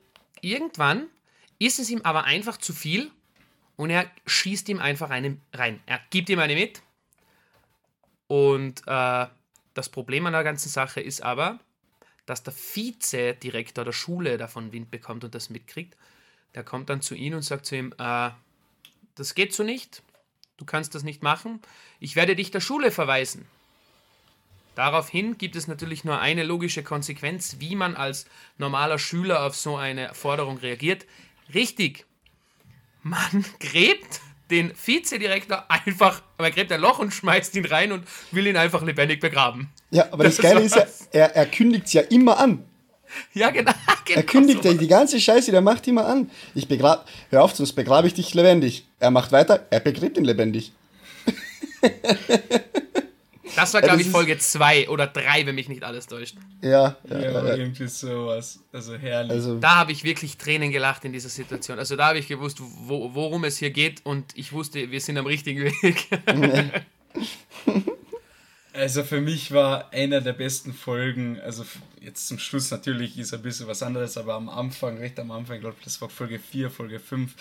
irgendwann, 0.43 1.07
ist 1.59 1.79
es 1.79 1.91
ihm 1.91 2.03
aber 2.03 2.25
einfach 2.25 2.59
zu 2.59 2.73
viel 2.73 3.11
und 3.77 3.91
er 3.91 4.11
schießt 4.27 4.69
ihm 4.69 4.79
einfach 4.79 5.11
eine 5.11 5.39
rein. 5.55 5.81
Er 5.87 6.01
gibt 6.11 6.29
ihm 6.29 6.39
eine 6.39 6.55
mit. 6.55 6.83
Und 8.27 8.83
äh, 8.87 9.27
das 9.75 9.89
Problem 9.89 10.27
an 10.27 10.33
der 10.33 10.45
ganzen 10.45 10.69
Sache 10.69 11.01
ist 11.01 11.23
aber, 11.23 11.59
dass 12.31 12.45
der 12.45 12.55
Vizedirektor 12.55 13.85
der 13.85 13.91
Schule 13.91 14.39
davon 14.39 14.71
Wind 14.71 14.93
bekommt 14.93 15.25
und 15.25 15.35
das 15.35 15.51
mitkriegt. 15.51 15.97
Der 16.55 16.63
kommt 16.63 16.89
dann 16.89 17.03
zu 17.03 17.17
ihm 17.17 17.35
und 17.35 17.43
sagt 17.43 17.67
zu 17.67 17.75
ihm, 17.75 17.93
äh, 17.99 18.31
das 19.17 19.35
geht 19.35 19.53
so 19.53 19.65
nicht, 19.65 20.05
du 20.57 20.65
kannst 20.65 20.95
das 20.95 21.03
nicht 21.03 21.25
machen, 21.25 21.61
ich 21.99 22.15
werde 22.15 22.37
dich 22.37 22.53
der 22.53 22.61
Schule 22.61 22.93
verweisen. 22.93 23.47
Daraufhin 24.77 25.39
gibt 25.39 25.57
es 25.57 25.67
natürlich 25.67 26.05
nur 26.05 26.21
eine 26.21 26.45
logische 26.45 26.85
Konsequenz, 26.85 27.57
wie 27.59 27.75
man 27.75 27.97
als 27.97 28.27
normaler 28.59 29.01
Schüler 29.01 29.45
auf 29.45 29.57
so 29.57 29.77
eine 29.77 30.15
Forderung 30.15 30.59
reagiert. 30.59 31.07
Richtig, 31.53 32.07
man 33.03 33.45
gräbt 33.59 34.21
den 34.51 34.73
Vizedirektor 34.77 35.69
einfach, 35.69 36.23
man 36.39 36.53
gräbt 36.53 36.71
ein 36.71 36.81
Loch 36.81 37.01
und 37.01 37.13
schmeißt 37.13 37.57
ihn 37.57 37.65
rein 37.65 37.91
und 37.91 38.07
will 38.31 38.47
ihn 38.47 38.57
einfach 38.57 38.83
lebendig 38.83 39.19
begraben. 39.19 39.69
Ja, 39.91 40.09
aber 40.11 40.25
das, 40.25 40.37
das 40.37 40.45
Geile 40.45 40.61
ist 40.63 40.77
ja, 40.77 40.87
er, 41.13 41.37
er 41.37 41.47
kündigt 41.47 41.87
es 41.87 41.93
ja 41.93 42.03
immer 42.03 42.39
an. 42.39 42.65
Ja, 43.35 43.51
genau. 43.51 43.73
genau 44.05 44.21
er 44.21 44.23
kündigt 44.23 44.63
so. 44.63 44.73
die 44.73 44.87
ganze 44.87 45.21
Scheiße, 45.21 45.51
der 45.51 45.61
macht 45.61 45.87
immer 45.89 46.07
an. 46.07 46.31
Ich 46.55 46.69
begrab, 46.69 47.09
hör 47.31 47.43
auf, 47.43 47.55
sonst 47.55 47.73
begrabe 47.73 48.07
ich 48.07 48.15
dich 48.15 48.33
lebendig. 48.35 48.87
Er 49.01 49.11
macht 49.11 49.33
weiter, 49.33 49.67
er 49.71 49.81
begräbt 49.81 50.17
ihn 50.17 50.25
lebendig. 50.25 50.73
Das 53.57 53.75
war, 53.75 53.83
glaube 53.83 54.01
ich, 54.01 54.09
Folge 54.09 54.39
2 54.39 54.89
oder 54.89 55.09
3, 55.09 55.45
wenn 55.45 55.57
mich 55.57 55.69
nicht 55.69 55.83
alles 55.83 56.07
täuscht. 56.07 56.37
Ja, 56.63 56.97
ja, 57.09 57.19
ja, 57.19 57.31
ja. 57.31 57.55
irgendwie 57.57 57.89
sowas. 57.89 58.61
Also 58.73 58.95
herrlich. 58.95 59.33
Also, 59.33 59.59
da 59.59 59.77
habe 59.77 59.93
ich 59.93 60.05
wirklich 60.05 60.37
Tränen 60.39 60.71
gelacht 60.71 61.05
in 61.05 61.13
dieser 61.13 61.29
Situation. 61.29 61.79
Also 61.79 61.97
da 61.97 62.09
habe 62.09 62.19
ich 62.19 62.29
gewusst, 62.29 62.59
wo, 62.61 63.13
worum 63.15 63.45
es 63.45 63.59
hier 63.59 63.71
geht 63.71 64.07
und 64.07 64.25
ich 64.37 64.53
wusste, 64.53 64.91
wir 64.91 65.01
sind 65.01 65.19
am 65.19 65.27
richtigen 65.27 65.65
Weg. 65.65 66.07
Also 68.73 69.03
für 69.03 69.21
mich 69.21 69.51
war 69.53 69.93
einer 69.93 70.21
der 70.21 70.33
besten 70.33 70.73
Folgen, 70.73 71.41
also 71.41 71.65
jetzt 72.01 72.29
zum 72.29 72.39
Schluss 72.39 72.71
natürlich 72.71 73.19
ist 73.19 73.35
ein 73.35 73.43
bisschen 73.43 73.67
was 73.67 73.83
anderes, 73.83 74.17
aber 74.17 74.35
am 74.35 74.49
Anfang, 74.49 74.99
recht 74.99 75.19
am 75.19 75.33
Anfang, 75.33 75.57
ich 75.57 75.63
glaube, 75.63 75.77
das 75.83 76.01
war 76.01 76.09
Folge 76.09 76.39
4, 76.39 76.71
Folge 76.71 77.01
5, 77.01 77.35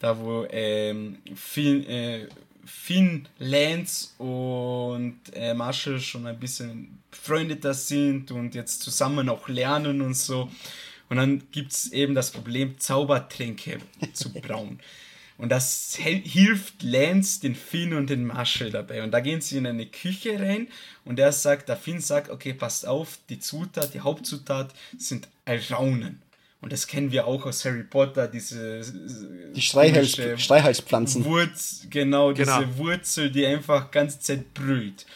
da 0.00 0.18
wo 0.18 0.44
ähm, 0.50 1.18
Finn, 1.36 1.86
äh, 1.86 2.26
Finn, 2.64 3.28
Lance 3.38 4.10
und 4.18 5.18
äh, 5.34 5.54
Marshall 5.54 6.00
schon 6.00 6.26
ein 6.26 6.38
bisschen 6.38 6.98
befreundeter 7.10 7.74
sind 7.74 8.32
und 8.32 8.54
jetzt 8.56 8.82
zusammen 8.82 9.28
auch 9.28 9.48
lernen 9.48 10.00
und 10.00 10.14
so. 10.14 10.50
Und 11.08 11.16
dann 11.16 11.42
gibt 11.52 11.72
es 11.72 11.92
eben 11.92 12.14
das 12.14 12.30
Problem, 12.30 12.78
Zaubertränke 12.78 13.78
zu 14.12 14.32
brauen. 14.32 14.80
Und 15.42 15.48
das 15.48 15.96
hilft 15.96 16.84
Lance, 16.84 17.40
den 17.40 17.56
Finn 17.56 17.94
und 17.94 18.08
den 18.08 18.24
Marshall 18.24 18.70
dabei. 18.70 19.02
Und 19.02 19.10
da 19.10 19.18
gehen 19.18 19.40
sie 19.40 19.58
in 19.58 19.66
eine 19.66 19.86
Küche 19.86 20.38
rein 20.38 20.68
und 21.04 21.18
er 21.18 21.32
sagt, 21.32 21.68
der 21.68 21.76
Finn 21.76 21.98
sagt, 21.98 22.30
okay, 22.30 22.54
passt 22.54 22.86
auf, 22.86 23.18
die 23.28 23.40
Zutat, 23.40 23.92
die 23.92 23.98
Hauptzutat 23.98 24.72
sind 24.96 25.26
Alraunen. 25.44 26.22
Und 26.60 26.72
das 26.72 26.86
kennen 26.86 27.10
wir 27.10 27.26
auch 27.26 27.44
aus 27.44 27.64
Harry 27.64 27.82
Potter, 27.82 28.28
diese 28.28 28.82
die 29.52 29.60
Schreihals 29.60 30.16
Schreihalspflanzen. 30.40 31.24
Wurz, 31.24 31.88
genau, 31.90 32.32
genau, 32.32 32.60
diese 32.60 32.78
Wurzel, 32.78 33.28
die 33.32 33.44
einfach 33.44 33.90
ganze 33.90 34.20
Zeit 34.20 34.54
brüllt. 34.54 35.06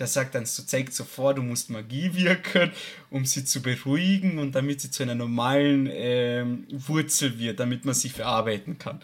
Der 0.00 0.08
sagt 0.08 0.34
dann, 0.34 0.46
so 0.46 0.64
zeigt 0.64 0.94
so 0.94 1.04
vor, 1.04 1.32
du 1.32 1.42
musst 1.42 1.70
Magie 1.70 2.12
wirken, 2.12 2.72
um 3.08 3.24
sie 3.24 3.44
zu 3.44 3.62
beruhigen 3.62 4.40
und 4.40 4.52
damit 4.52 4.80
sie 4.80 4.90
zu 4.90 5.04
einer 5.04 5.14
normalen 5.14 5.88
ähm, 5.92 6.66
Wurzel 6.72 7.38
wird, 7.38 7.60
damit 7.60 7.84
man 7.84 7.94
sie 7.94 8.08
verarbeiten 8.08 8.80
kann. 8.80 9.00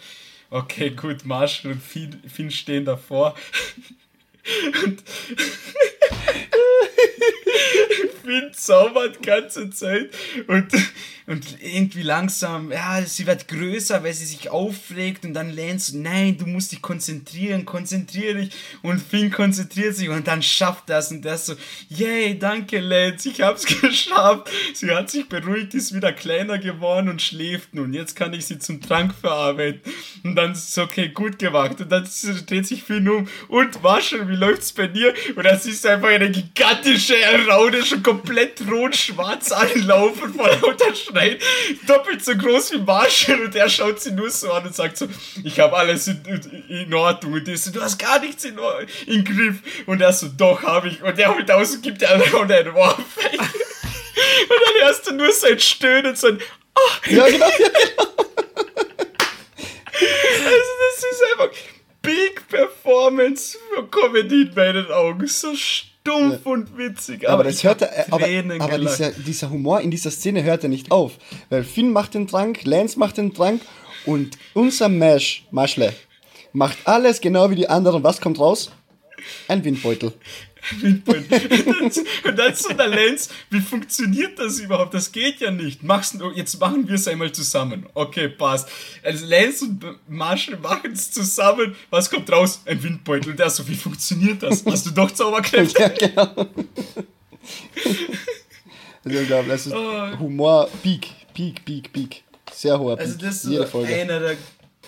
Okay, 0.53 0.91
gut, 0.91 1.25
Marshall 1.25 1.73
und 1.73 1.83
Finn, 1.83 2.21
Finn 2.29 2.51
stehen 2.51 2.85
davor. 2.85 3.35
und 4.85 5.03
Finn 8.23 8.53
zaubert 8.53 9.17
die 9.19 9.23
ganze 9.27 9.71
Zeit 9.71 10.11
und 10.49 10.71
und 11.27 11.59
irgendwie 11.63 12.03
langsam, 12.03 12.73
ja, 12.73 13.03
sie 13.03 13.27
wird 13.27 13.49
größer, 13.49 14.03
weil 14.03 14.13
sie 14.13 14.27
sich 14.27 14.51
aufregt 14.51 15.25
und 15.25 15.35
dann 15.35 15.55
Lance, 15.55 15.97
nein, 15.99 16.37
du 16.37 16.47
musst 16.47 16.73
dich 16.73 16.83
konzentrieren, 16.83 17.65
konzentriere 17.65 18.41
dich 18.41 18.51
und 18.83 19.01
Finn 19.01 19.31
konzentriert 19.31 19.95
sich 19.95 20.09
und 20.09 20.27
dann 20.27 20.43
schafft 20.43 20.89
das 20.89 21.11
und 21.11 21.25
der 21.25 21.39
so, 21.39 21.55
yay, 21.89 22.39
danke 22.39 22.81
Lance, 22.81 23.29
ich 23.29 23.41
hab's 23.41 23.65
geschafft. 23.81 24.49
Sie 24.75 24.91
hat 24.91 25.11
sich 25.11 25.29
beruhigt, 25.29 25.75
ist 25.75 25.95
wieder 25.95 26.13
kleiner 26.13 26.59
geworden 26.59 27.09
und 27.09 27.23
schläft 27.23 27.75
nun. 27.75 27.93
Jetzt 27.93 28.17
kann 28.17 28.33
ich 28.33 28.47
sie 28.47 28.59
zum 28.59 28.81
Trank 28.81 29.15
verarbeiten. 29.15 29.81
Und 30.25 30.37
dann 30.37 30.53
ist 30.53 30.71
es 30.71 30.79
okay, 30.79 31.09
gut 31.09 31.39
gemacht. 31.39 31.81
Und 31.81 31.91
dann 31.91 32.09
dreht 32.47 32.67
sich 32.67 32.83
Finn 32.83 33.09
um 33.09 33.29
und 33.49 33.83
Marshall, 33.83 34.29
wie 34.29 34.37
läuft's 34.37 34.73
bei 34.73 34.87
dir? 34.87 35.15
Und 35.37 35.45
das 35.45 35.67
ist 35.67 35.87
einfach 35.87 36.09
eine 36.09 36.31
gigantische 36.31 37.15
Raune, 37.49 37.85
schon 37.85 38.03
komplett 38.03 38.63
rot-schwarz 38.69 39.53
anlaufen, 39.53 40.35
vor 40.35 40.49
lauter 40.49 40.95
Schreien. 41.13 41.39
Doppelt 41.87 42.25
so 42.25 42.37
groß 42.37 42.73
wie 42.73 42.79
Marshall 42.79 43.43
und 43.43 43.55
er 43.55 43.69
schaut 43.69 44.01
sie 44.01 44.13
nur 44.13 44.31
so 44.31 44.53
an 44.53 44.67
und 44.67 44.75
sagt 44.75 44.97
so, 44.97 45.07
ich 45.45 45.61
habe 45.61 45.77
alles 45.77 46.09
in, 46.09 46.23
in, 46.69 46.95
Ordnung. 46.95 47.35
Und 47.35 47.47
die 47.47 47.57
so, 47.57 47.71
du 47.71 47.81
hast 47.81 47.99
gar 47.99 48.19
nichts 48.21 48.45
in, 48.45 48.59
in 49.07 49.25
Griff. 49.25 49.57
Und 49.87 50.01
er 50.01 50.13
so, 50.13 50.29
doch, 50.29 50.63
habe 50.63 50.89
ich. 50.89 51.03
Und 51.03 51.19
er 51.19 51.35
holt 51.35 51.51
aus 51.51 51.75
und 51.75 51.83
gibt 51.83 52.01
der 52.01 52.21
Raune 52.33 52.55
einen 52.55 52.75
Ohrfeige. 52.75 53.39
Und 54.43 54.59
dann 54.67 54.87
hörst 54.87 55.07
du 55.07 55.15
nur 55.15 55.33
sein 55.33 55.59
Stöhnen 55.59 56.07
und 56.07 56.19
sein, 56.19 56.39
oh. 56.75 57.11
Ja, 57.11 57.27
genau. 57.27 57.47
Ja, 57.47 57.69
genau. 57.69 58.03
also 60.45 60.73
das 60.81 61.05
ist 61.11 61.23
einfach 61.33 61.51
Big 62.03 62.49
Performance 62.49 63.57
für 63.75 63.87
Comedy 63.89 64.43
in 64.43 64.55
meinen 64.55 64.91
Augen. 64.91 65.27
So 65.27 65.55
stumpf 66.03 66.45
ja. 66.45 66.53
und 66.53 66.77
witzig. 66.77 67.25
Aber, 67.25 67.35
aber 67.35 67.45
das 67.45 67.65
hört 67.65 67.83
er, 67.83 68.07
aber, 68.13 68.27
aber 68.59 68.79
dieser, 68.79 69.11
dieser 69.13 69.51
Humor 69.51 69.81
in 69.81 69.91
dieser 69.91 70.11
Szene 70.11 70.43
hört 70.43 70.63
er 70.65 70.69
nicht 70.69 70.91
auf. 70.91 71.13
Weil 71.49 71.65
Finn 71.65 71.93
macht 71.93 72.15
den 72.15 72.27
Trank, 72.27 72.65
Lance 72.65 72.99
macht 72.99 73.17
den 73.17 73.33
Trank 73.33 73.63
und 74.05 74.37
unser 74.55 74.89
Mash, 74.89 75.47
Maschle, 75.51 75.93
macht 76.53 76.79
alles 76.85 77.21
genau 77.21 77.51
wie 77.51 77.57
die 77.57 77.69
anderen. 77.69 78.03
Was 78.03 78.21
kommt 78.21 78.39
raus? 78.39 78.71
Ein 79.49 79.65
Windbeutel. 79.65 80.13
und 82.25 82.39
dann 82.39 82.55
so 82.55 82.73
der 82.73 82.87
Lenz, 82.87 83.29
wie 83.51 83.61
funktioniert 83.61 84.39
das 84.39 84.61
überhaupt? 84.61 84.95
Das 84.95 85.11
geht 85.11 85.41
ja 85.41 85.51
nicht. 85.51 85.83
Mach's, 85.83 86.17
jetzt 86.35 86.61
machen 86.61 86.87
wir 86.87 86.95
es 86.95 87.09
einmal 87.09 87.33
zusammen. 87.33 87.87
Okay, 87.95 88.29
passt. 88.29 88.69
Also 89.03 89.27
Lenz 89.27 89.63
und 89.63 89.85
Marshall 90.09 90.59
machen 90.59 90.93
es 90.93 91.11
zusammen. 91.11 91.75
Was 91.91 92.11
kommt 92.11 92.31
raus? 92.31 92.63
Ein 92.65 92.83
Windbeutel. 92.83 93.33
Und 93.33 93.39
der 93.39 93.51
so, 93.51 93.67
wie 93.67 93.75
funktioniert 93.75 94.43
das? 94.43 94.65
Hast 94.65 94.87
du 94.87 94.91
doch 94.91 95.11
Zauberkräfte? 95.15 95.83
ja, 95.83 95.89
genau. 95.89 96.47
also, 99.05 99.49
das 99.49 99.67
ist 99.67 99.75
oh. 99.75 100.19
Humor, 100.19 100.69
Peak, 100.83 101.09
Peak, 101.35 101.65
Peak, 101.65 101.93
Peak. 101.93 102.23
Sehr 102.53 102.79
hoher 102.79 102.97
Peak. 102.97 103.07
Also 103.07 103.19
das 103.19 103.45
ist 103.45 103.69
Folge. 103.71 103.95
einer 103.95 104.21
der 104.21 104.37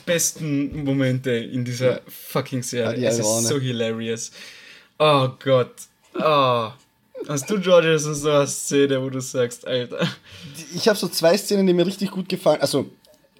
besten 0.05 0.85
Momente 0.85 1.31
in 1.31 1.65
dieser 1.65 2.01
fucking 2.07 2.63
Serie. 2.63 3.01
Ja, 3.01 3.11
es 3.11 3.19
ist 3.19 3.49
so 3.49 3.59
hilarious. 3.59 4.31
Oh 4.99 5.29
Gott. 5.43 5.73
Oh. 6.15 6.71
Hast 7.29 7.49
du, 7.49 7.59
George, 7.59 7.99
so 7.99 8.29
eine 8.29 8.47
Szene, 8.47 9.03
wo 9.03 9.09
du 9.09 9.21
sagst, 9.21 9.67
Alter? 9.67 10.07
Ich 10.75 10.89
habe 10.89 10.99
so 10.99 11.09
zwei 11.09 11.37
Szenen, 11.37 11.67
die 11.67 11.73
mir 11.73 11.87
richtig 11.87 12.11
gut 12.11 12.29
gefallen. 12.29 12.61
Also 12.61 12.87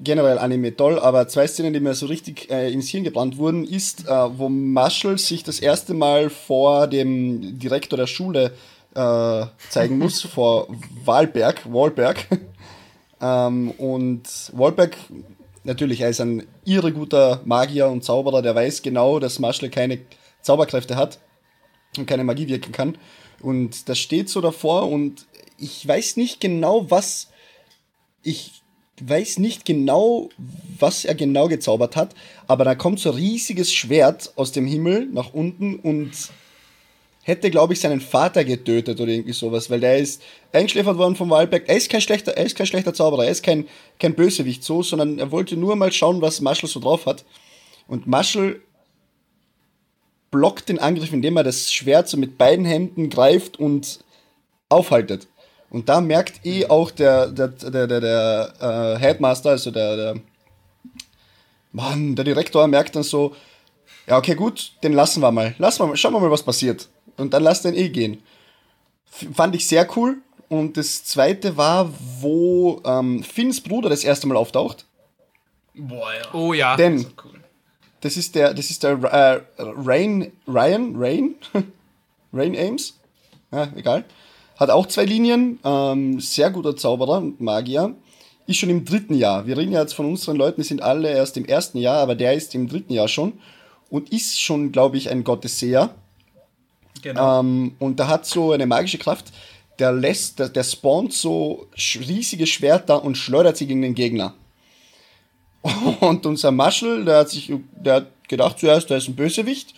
generell 0.01 0.39
Anime 0.39 0.75
toll, 0.75 0.99
aber 0.99 1.29
zwei 1.29 1.47
Szenen, 1.47 1.73
die 1.73 1.81
mir 1.81 1.95
so 1.95 2.07
richtig 2.07 2.51
äh, 2.51 2.73
ins 2.73 2.89
Hirn 2.89 3.05
gebrannt 3.05 3.37
wurden, 3.37 3.65
ist, 3.65 4.09
äh, 4.09 4.39
wo 4.39 4.49
Marshall 4.49 5.19
sich 5.19 5.45
das 5.45 5.61
erste 5.61 5.95
Mal 5.95 6.31
vor 6.31 6.87
dem 6.87 7.59
Direktor 7.59 7.97
der 7.97 8.07
Schule 8.07 8.53
äh, 8.95 9.47
zeigen 9.71 9.99
muss, 9.99 10.23
vor 10.23 10.69
Wahlberg, 11.05 11.73
Wahlberg. 11.73 12.27
ähm, 13.21 13.71
und 13.73 14.23
Wahlberg, 14.53 14.97
natürlich, 15.65 16.01
er 16.01 16.11
ist 16.11 16.21
ein 16.21 16.47
irre 16.65 16.93
guter 16.93 17.41
Magier 17.45 17.89
und 17.89 18.05
Zauberer, 18.05 18.43
der 18.43 18.55
weiß 18.55 18.83
genau, 18.83 19.19
dass 19.19 19.39
Marshall 19.39 19.71
keine 19.71 19.99
Zauberkräfte 20.43 20.97
hat 20.97 21.19
und 21.97 22.07
keine 22.07 22.25
Magie 22.25 22.49
wirken 22.49 22.73
kann. 22.73 22.97
Und 23.41 23.89
das 23.89 23.99
steht 23.99 24.29
so 24.29 24.41
davor 24.41 24.89
und 24.91 25.27
ich 25.59 25.87
weiß 25.87 26.17
nicht 26.17 26.41
genau, 26.41 26.91
was 26.91 27.31
ich 28.23 28.63
weiß 29.01 29.39
nicht 29.41 29.65
genau, 29.65 30.29
was 30.79 31.05
er 31.05 31.15
genau 31.15 31.49
gezaubert 31.49 31.97
hat, 31.97 32.15
aber 32.47 32.65
da 32.65 32.75
kommt 32.75 33.01
so 33.01 33.11
ein 33.11 33.17
riesiges 33.17 33.73
Schwert 33.73 34.33
aus 34.37 34.53
dem 34.53 34.67
Himmel 34.67 35.07
nach 35.07 35.35
unten 35.35 35.77
und 35.77 36.13
hätte, 37.25 37.51
glaube 37.51 37.73
ich, 37.73 37.81
seinen 37.81 38.01
Vater 38.01 38.45
getötet 38.45 39.01
oder 39.01 39.11
irgendwie 39.11 39.33
sowas, 39.33 39.71
weil 39.71 39.81
der 39.81 39.99
ist 39.99 40.23
eingeschläfert 40.53 40.97
worden 40.97 41.17
vom 41.17 41.31
Wahlberg. 41.31 41.65
Er 41.69 41.77
ist 41.77 41.91
kein 41.91 42.01
schlechter, 42.01 42.33
er 42.33 42.47
ist 42.47 42.57
kein 42.57 42.67
schlechter 42.67 42.95
Zauberer, 42.95 43.25
er 43.25 43.31
ist 43.31 43.43
kein, 43.43 43.67
kein 43.99 44.15
Bösewicht 44.15 44.63
so, 44.63 44.83
sondern 44.83 45.19
er 45.19 45.33
wollte 45.33 45.57
nur 45.57 45.75
mal 45.75 45.91
schauen, 45.91 46.21
was 46.21 46.41
Marshall 46.41 46.69
so 46.69 46.81
drauf 46.81 47.07
hat. 47.07 47.25
Und 47.89 48.07
Marshall 48.07 48.61
blockt 50.31 50.69
den 50.69 50.79
Angriff, 50.79 51.13
indem 51.13 51.37
er 51.37 51.45
das 51.45 51.73
Schwert 51.73 52.09
so 52.09 52.17
mit 52.17 52.39
beiden 52.39 52.65
Händen 52.65 53.11
greift 53.11 53.59
und 53.59 54.01
aufhaltet. 54.69 55.27
Und 55.71 55.89
da 55.89 56.01
merkt 56.01 56.45
eh 56.47 56.67
auch 56.67 56.91
der, 56.91 57.29
der, 57.29 57.49
der, 57.49 57.87
der, 57.87 58.01
der 58.01 58.55
äh, 58.61 59.01
Headmaster, 59.01 59.51
also 59.51 59.71
der, 59.71 59.97
der, 59.97 60.15
Mann, 61.75 62.15
der 62.15 62.25
Direktor 62.25 62.67
merkt 62.69 62.95
dann 62.95 63.03
so, 63.03 63.35
ja, 64.07 64.17
okay, 64.17 64.35
gut, 64.35 64.73
den 64.83 64.93
lassen 64.93 65.21
wir 65.21 65.33
mal. 65.33 65.55
Lassen 65.59 65.81
wir 65.81 65.89
mal, 65.89 65.97
schauen 65.97 66.13
wir 66.13 66.21
mal, 66.21 66.31
was 66.31 66.43
passiert. 66.43 66.89
Und 67.17 67.35
dann 67.35 67.43
lasst 67.43 67.65
den 67.65 67.75
eh 67.75 67.89
gehen. 67.89 68.23
Fand 69.07 69.55
ich 69.55 69.67
sehr 69.67 69.89
cool. 69.97 70.19
Und 70.49 70.77
das 70.77 71.05
zweite 71.05 71.57
war, 71.57 71.91
wo 72.21 72.81
ähm, 72.85 73.23
Finns 73.23 73.61
Bruder 73.61 73.89
das 73.89 74.05
erste 74.05 74.27
Mal 74.27 74.37
auftaucht. 74.37 74.85
Boah, 75.75 76.13
ja. 76.13 76.35
Oh 76.35 76.53
ja. 76.53 76.77
Denn 76.77 77.07
cool. 77.25 77.41
Das 78.05 78.19
ist 78.19 78.35
der, 78.35 78.53
das 78.53 78.69
ist 78.69 78.83
der 78.83 79.03
äh, 79.03 79.41
Rain, 79.59 80.31
Ryan, 80.47 80.95
Rain, 80.95 81.35
Rain 82.35 82.55
Ames, 82.55 82.99
ja, 83.51 83.73
egal. 83.75 84.05
Hat 84.57 84.69
auch 84.69 84.87
zwei 84.87 85.07
Linien, 85.07 85.59
ähm, 85.65 86.21
sehr 86.21 86.51
guter 86.51 86.77
Zauberer 86.77 87.17
und 87.17 87.41
Magier. 87.41 87.95
Ist 88.47 88.59
schon 88.59 88.69
im 88.69 88.85
dritten 88.85 89.15
Jahr. 89.15 89.47
Wir 89.47 89.57
reden 89.57 89.73
ja 89.73 89.81
jetzt 89.81 89.95
von 89.95 90.05
unseren 90.05 90.37
Leuten, 90.37 90.61
die 90.61 90.67
sind 90.67 90.83
alle 90.83 91.09
erst 91.09 91.39
im 91.39 91.47
ersten 91.47 91.79
Jahr, 91.79 91.97
aber 91.97 92.15
der 92.15 92.35
ist 92.35 92.55
im 92.55 92.69
dritten 92.69 92.93
Jahr 92.93 93.09
schon 93.09 93.33
und 93.89 94.13
ist 94.13 94.39
schon, 94.39 94.71
glaube 94.71 94.99
ich, 94.99 95.09
ein 95.09 95.25
Gottesseher. 95.25 95.95
Genau. 97.05 97.41
Ähm, 97.41 97.77
und 97.79 97.99
der 97.99 98.09
hat 98.09 98.25
so 98.25 98.53
eine 98.53 98.67
magische 98.67 98.97
Kraft, 98.97 99.27
der 99.79 99.93
lässt, 99.93 100.39
der, 100.39 100.49
der 100.49 100.65
spawnt 100.65 101.13
so 101.13 101.67
riesige 101.77 102.47
Schwerter 102.47 103.05
und 103.05 103.17
schleudert 103.17 103.59
sie 103.59 103.67
gegen 103.67 103.83
den 103.83 103.95
Gegner. 103.95 104.35
Und 106.01 106.27
unser 106.27 106.51
Marshall, 106.51 107.07
der 107.07 107.21
hat 107.21 107.31
sich, 107.31 107.51
der 107.73 107.95
hat 107.95 108.29
gedacht 108.29 108.59
zuerst, 108.59 108.91
der 108.91 108.99
ist 108.99 109.09
ein 109.09 109.17
Bösewicht. 109.17 109.75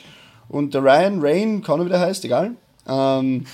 Und 0.49 0.75
der 0.75 0.83
Ryan, 0.83 1.21
Rain, 1.21 1.63
kann 1.63 1.79
er 1.79 1.87
wie 1.87 1.91
der 1.91 2.01
heißt, 2.01 2.25
egal. 2.25 2.57
Ähm, 2.89 3.47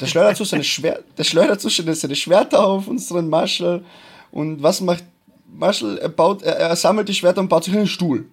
der 0.00 0.06
schleudert 0.06 0.36
so 0.36 0.44
seine 0.44 0.64
Schwer 0.64 1.00
der 1.18 1.24
schleudert 1.24 1.60
so 1.60 1.68
seine 1.68 2.16
Schwerter 2.16 2.64
auf 2.64 2.86
unseren 2.86 3.28
Marshall. 3.28 3.84
Und 4.30 4.62
was 4.62 4.80
macht 4.80 5.04
Marshall? 5.52 5.98
Er 5.98 6.08
baut, 6.08 6.42
er, 6.42 6.56
er 6.56 6.76
sammelt 6.76 7.08
die 7.08 7.14
Schwerter 7.14 7.40
und 7.40 7.48
baut 7.48 7.64
sich 7.64 7.74
einen 7.74 7.86
Stuhl. 7.86 8.26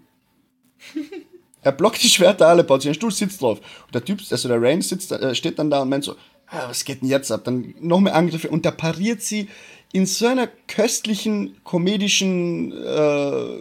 Er 1.68 1.74
blockt 1.74 2.02
die 2.02 2.10
Schwerter 2.10 2.48
alle, 2.48 2.64
baut 2.64 2.82
sich 2.82 2.88
einen 2.88 2.96
Stuhl, 2.96 3.12
sitzt 3.12 3.42
drauf. 3.42 3.60
Und 3.60 3.94
der 3.94 4.04
Typ, 4.04 4.22
also 4.32 4.48
der 4.48 4.62
Rain 4.62 4.82
sitzt, 4.82 5.12
äh, 5.12 5.36
steht 5.36 5.60
dann 5.60 5.70
da 5.70 5.82
und 5.82 5.90
meint 5.90 6.06
so, 6.06 6.14
ah, 6.48 6.70
was 6.70 6.86
geht 6.86 7.02
denn 7.02 7.10
jetzt 7.10 7.30
ab? 7.30 7.44
Dann 7.44 7.76
noch 7.82 8.00
mehr 8.00 8.16
Angriffe 8.16 8.50
und 8.50 8.64
der 8.64 8.72
pariert 8.72 9.22
sie 9.22 9.50
in 9.92 10.06
so 10.06 10.28
einer 10.28 10.48
köstlichen, 10.68 11.58
komedischen 11.66 12.72
äh, 12.72 13.60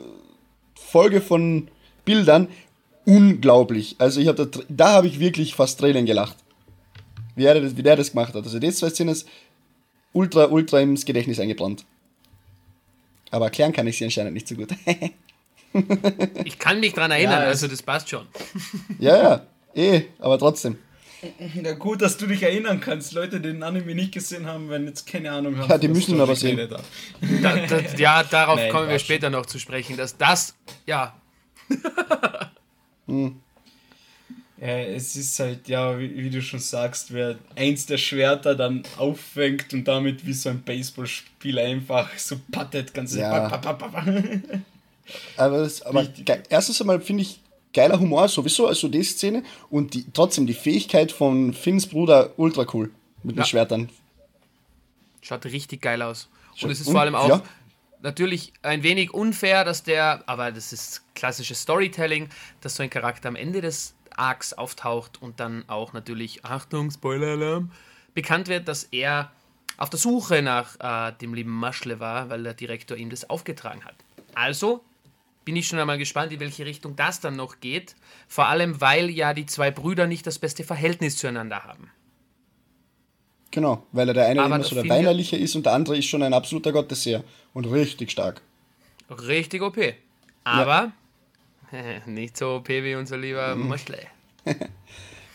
Folge 0.77 1.21
von 1.21 1.69
Bildern 2.05 2.47
unglaublich. 3.05 3.97
Also 3.99 4.21
ich 4.21 4.29
habe 4.29 4.49
da, 4.69 4.93
habe 4.93 5.09
ich 5.09 5.19
wirklich 5.19 5.57
fast 5.57 5.81
Tränen 5.81 6.07
gelacht. 6.07 6.37
Wie 7.35 7.45
er 7.45 7.61
das, 7.61 7.77
wie 7.77 7.83
der 7.83 7.97
das 7.97 8.13
gemacht 8.13 8.35
hat. 8.35 8.45
Also 8.45 8.61
die 8.61 8.71
zwei 8.71 8.91
Szenen 8.91 9.11
ist 9.11 9.27
ultra, 10.13 10.47
ultra 10.47 10.81
ins 10.81 11.05
Gedächtnis 11.05 11.41
eingebrannt. 11.41 11.85
Aber 13.33 13.47
erklären 13.47 13.73
kann 13.73 13.89
ich 13.89 13.99
sie 13.99 14.05
anscheinend 14.05 14.35
nicht 14.35 14.47
so 14.47 14.55
gut. 14.55 14.69
ich 16.45 16.59
kann 16.59 16.81
mich 16.81 16.95
dran 16.95 17.11
erinnern, 17.11 17.43
ja, 17.43 17.49
also 17.49 17.69
das 17.69 17.83
passt 17.83 18.09
schon. 18.09 18.27
ja, 18.99 19.17
ja, 19.17 19.47
eh, 19.75 20.03
aber 20.19 20.39
trotzdem. 20.39 20.79
Ja, 21.63 21.73
gut, 21.73 22.03
dass 22.03 22.19
du 22.19 22.27
dich 22.27 22.43
erinnern 22.43 22.81
kannst. 22.81 23.13
Leute, 23.13 23.41
die 23.41 23.49
den 23.49 23.63
Anime 23.63 23.95
nicht 23.95 24.13
gesehen 24.13 24.47
haben, 24.47 24.69
wenn 24.69 24.87
jetzt 24.87 25.07
keine 25.07 25.33
Ahnung 25.33 25.59
haben. 25.59 25.69
Ja, 25.69 25.79
die 25.79 25.89
müssen 25.89 26.21
aber 26.21 26.37
sehen. 26.37 26.57
Da, 26.69 26.79
da, 27.57 27.81
ja, 27.97 28.23
darauf 28.23 28.57
Nein, 28.57 28.71
kommen 28.71 28.89
wir 28.89 28.99
später 28.99 29.31
noch 29.31 29.47
zu 29.47 29.59
sprechen. 29.59 29.97
Dass 29.97 30.17
das, 30.17 30.55
ja. 30.85 31.17
hm. 33.07 33.41
Ja, 34.59 34.79
es 34.79 35.17
ist 35.17 35.39
halt, 35.39 35.69
ja, 35.69 35.99
wie, 35.99 36.17
wie, 36.17 36.31
du 36.31 36.41
schon 36.41 36.61
sagst, 36.61 37.13
wer 37.13 37.37
eins 37.57 37.85
der 37.87 37.99
Schwerter 37.99 38.55
dann 38.55 38.85
auffängt 38.97 39.75
und 39.75 39.85
damit 39.85 40.27
wie 40.27 40.33
so 40.33 40.49
ein 40.49 40.63
Baseballspiel 40.63 41.59
einfach 41.59 42.11
so 42.17 42.37
pattet, 42.51 42.95
ganz 42.95 43.15
ja. 43.15 43.51
Aber, 45.39 45.59
das, 45.59 45.83
aber 45.83 46.07
erstens 46.49 46.81
einmal 46.81 47.01
finde 47.01 47.23
ich 47.23 47.41
geiler 47.73 48.01
Humor 48.01 48.29
sowieso, 48.29 48.67
also 48.67 48.89
die 48.89 49.03
Szene 49.03 49.43
und 49.71 49.95
die, 49.95 50.07
trotzdem 50.13 50.47
die 50.47 50.55
Fähigkeit 50.55 51.13
von 51.13 51.53
Finns 51.53 51.87
Bruder 51.87 52.33
ultra 52.37 52.67
cool 52.73 52.91
mit 53.23 53.37
ja. 53.37 53.43
den 53.43 53.47
Schwertern. 53.47 53.89
Schaut 55.21 55.45
richtig 55.45 55.83
geil 55.83 56.03
aus. 56.03 56.29
Und 56.63 56.71
es 56.71 56.81
ist 56.81 56.91
vor 56.91 57.01
allem 57.01 57.15
auch 57.15 57.29
ja. 57.29 57.43
natürlich 58.01 58.53
ein 58.63 58.83
wenig 58.83 59.13
unfair, 59.13 59.65
dass 59.65 59.83
der, 59.83 60.23
aber 60.27 60.53
das 60.53 60.73
ist 60.73 61.03
klassisches 61.15 61.61
Storytelling, 61.61 62.29
dass 62.63 62.77
so 62.77 62.83
ein 62.83 62.91
Charakter 62.91 63.29
am 63.29 63.37
Ende 63.37 63.61
des 63.61 63.95
Arcs 64.17 64.55
auftaucht 64.55 65.21
und 65.21 65.41
dann 65.41 65.65
auch 65.69 65.93
natürlich, 65.93 66.45
Achtung, 66.45 66.91
Spoiler-Alarm, 66.91 67.71
bekannt 68.15 68.49
wird, 68.49 68.69
dass 68.69 68.85
er 68.85 69.31
auf 69.77 69.91
der 69.91 69.99
Suche 69.99 70.41
nach 70.41 70.77
äh, 70.81 71.13
dem 71.21 71.35
lieben 71.35 71.51
Maschle 71.51 72.01
war, 72.01 72.31
weil 72.31 72.43
der 72.43 72.55
Direktor 72.55 72.97
ihm 72.97 73.11
das 73.11 73.29
aufgetragen 73.29 73.85
hat. 73.85 73.97
Also 74.35 74.83
bin 75.47 75.57
ich 75.57 75.69
schon 75.69 75.79
einmal 75.79 75.97
gespannt, 75.97 76.33
in 76.33 76.41
welche 76.41 76.67
Richtung 76.67 76.97
das 76.97 77.21
dann 77.21 77.37
noch 77.37 77.61
geht. 77.61 77.95
Vor 78.27 78.47
allem, 78.49 78.81
weil 78.81 79.09
ja 79.09 79.33
die 79.33 79.47
zwei 79.47 79.71
Brüder 79.71 80.09
nicht 80.09 80.27
das 80.27 80.41
beste 80.41 80.65
Verhältnis 80.65 81.17
zueinander 81.17 81.63
haben. 81.63 81.89
Genau, 83.53 83.87
weil 83.93 84.09
er 84.09 84.15
der 84.15 84.27
eine 84.27 84.45
immer 84.45 84.63
so 84.65 84.75
der 84.75 84.89
Weinerliche 84.89 85.37
ist 85.37 85.55
und 85.55 85.65
der 85.65 85.73
andere 85.73 85.97
ist 85.97 86.07
schon 86.07 86.25
ein 86.25 86.35
absoluter 86.35 86.73
Gottesseher 86.73 87.23
und 87.55 87.65
richtig 87.67 88.11
stark. 88.11 88.43
Richtig 89.09 89.63
OP. 89.63 89.79
Aber 90.43 90.93
ja. 91.71 92.01
nicht 92.07 92.37
so 92.37 92.57
OP 92.57 92.69
wie 92.69 92.97
unser 92.97 93.17
lieber 93.17 93.55
mhm. 93.55 93.69
Moschle. 93.69 94.01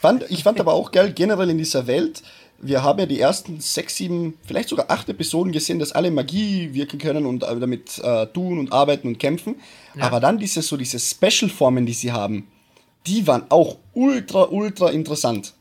fand, 0.02 0.30
ich 0.30 0.44
fand 0.44 0.60
aber 0.60 0.74
auch 0.74 0.92
geil, 0.92 1.14
generell 1.14 1.50
in 1.50 1.58
dieser 1.58 1.88
Welt, 1.88 2.22
wir 2.62 2.84
haben 2.84 3.00
ja 3.00 3.06
die 3.06 3.20
ersten 3.20 3.60
sechs, 3.60 3.96
sieben, 3.96 4.38
vielleicht 4.46 4.70
sogar 4.70 4.90
acht 4.90 5.10
Episoden 5.10 5.52
gesehen, 5.52 5.80
dass 5.80 5.92
alle 5.92 6.12
Magie 6.12 6.74
wirken 6.74 7.00
können 7.00 7.26
und 7.26 7.44
äh, 7.44 7.60
damit 7.60 7.98
äh, 8.00 8.28
tun 8.28 8.60
und 8.60 8.72
arbeiten 8.72 9.08
und 9.08 9.18
kämpfen. 9.18 9.56
Ja. 9.96 10.04
Aber 10.04 10.20
dann 10.20 10.38
diese 10.38 10.62
so 10.62 10.78
diese 10.78 11.00
Special-Formen, 11.00 11.86
die 11.86 11.94
sie 11.94 12.12
haben, 12.12 12.48
die 13.08 13.26
waren 13.26 13.46
auch 13.50 13.78
ultra, 13.94 14.44
ultra 14.50 14.90
interessant. 14.90 15.54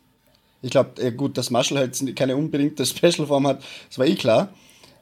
Ich 0.63 0.71
glaube, 0.71 1.01
äh, 1.03 1.11
gut, 1.11 1.39
dass 1.39 1.51
Marshall 1.51 1.79
halt 1.79 2.17
keine 2.17 2.37
unbedingte 2.37 2.85
Special-Form 2.87 3.47
hat, 3.47 3.63
das 3.89 3.99
war 3.99 4.07
eh 4.07 4.15
klar. 4.15 4.51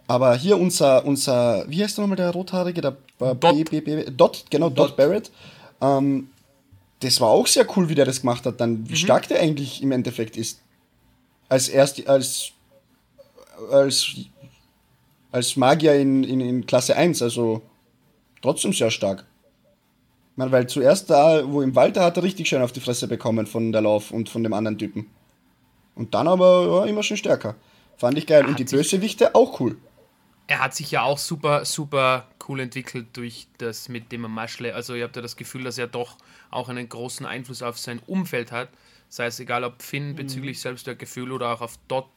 Aber 0.07 0.37
hier 0.37 0.57
unser, 0.57 1.05
unser, 1.05 1.67
wie 1.69 1.83
heißt 1.83 1.99
der 1.99 2.03
nochmal 2.03 2.17
der 2.17 2.31
Rothaarige? 2.31 2.81
Der 2.81 2.97
Dot. 3.19 3.41
B, 3.41 3.65
B, 3.65 3.81
B, 3.81 4.05
Dot, 4.11 4.45
genau, 4.49 4.71
Dot, 4.71 4.91
Dot 4.91 4.97
Barrett. 4.97 5.31
Ähm, 5.83 6.29
das 7.01 7.21
war 7.21 7.29
auch 7.29 7.47
sehr 7.47 7.67
cool, 7.77 7.89
wie 7.89 7.95
der 7.95 8.07
das 8.07 8.21
gemacht 8.21 8.47
hat, 8.47 8.61
dann 8.61 8.89
wie 8.89 8.93
mhm. 8.93 8.97
stark 8.97 9.29
der 9.29 9.41
eigentlich 9.41 9.83
im 9.83 9.93
Endeffekt 9.93 10.37
ist 10.37 10.61
als 11.49 11.69
erst 11.69 12.07
als 12.07 12.53
als 13.71 14.17
als 15.31 15.57
Magier 15.57 15.95
in, 15.95 16.25
in, 16.25 16.41
in 16.41 16.67
Klasse 16.67 16.97
1, 16.97 17.23
also 17.23 17.63
trotzdem 18.41 18.73
sehr 18.73 18.91
stark. 18.91 19.27
Man, 20.37 20.53
weil 20.53 20.69
zuerst 20.69 21.11
da, 21.11 21.43
wo 21.51 21.63
im 21.63 21.75
Wald, 21.75 21.97
da 21.97 22.05
hat 22.05 22.17
er 22.17 22.23
richtig 22.23 22.49
schön 22.49 22.63
auf 22.63 22.73
die 22.73 22.81
Fresse 22.81 23.09
bekommen 23.09 23.47
von 23.47 23.73
der 23.73 23.83
Lauf 23.83 24.11
und 24.11 24.29
von 24.29 24.43
dem 24.43 24.53
anderen 24.53 24.79
Typen. 24.79 25.11
Und 25.95 26.15
dann 26.15 26.29
aber 26.29 26.85
ja, 26.85 26.85
immer 26.85 27.03
schon 27.03 27.17
stärker. 27.17 27.57
Fand 27.97 28.17
ich 28.17 28.27
geil. 28.27 28.47
Und 28.47 28.59
die 28.59 28.65
Bösewichte 28.65 29.35
auch 29.35 29.59
cool. 29.59 29.77
Er 30.47 30.61
hat 30.61 30.75
sich 30.75 30.93
ja 30.93 31.03
auch 31.03 31.19
super, 31.19 31.65
super 31.65 32.29
cool 32.49 32.61
entwickelt 32.61 33.09
durch 33.15 33.49
das 33.59 33.89
mit 33.89 34.13
dem 34.13 34.23
Maschle. 34.23 34.75
Also 34.75 34.95
ihr 34.95 35.05
habt 35.05 35.17
ja 35.17 35.23
das 35.23 35.37
Gefühl, 35.37 35.65
dass 35.65 35.77
er 35.77 35.89
doch 35.89 36.17
auch 36.51 36.69
einen 36.69 36.89
großen 36.89 37.27
Einfluss 37.27 37.63
auf 37.63 37.77
sein 37.77 38.01
Umfeld 38.07 38.53
hat. 38.53 38.69
Sei 39.09 39.27
es 39.27 39.41
egal, 39.41 39.65
ob 39.65 39.83
Finn 39.83 40.11
mhm. 40.11 40.17
bezüglich 40.17 40.61
Selbstwertgefühl 40.61 41.33
oder 41.33 41.53
auch 41.53 41.61
auf 41.61 41.79
Dot, 41.89 42.09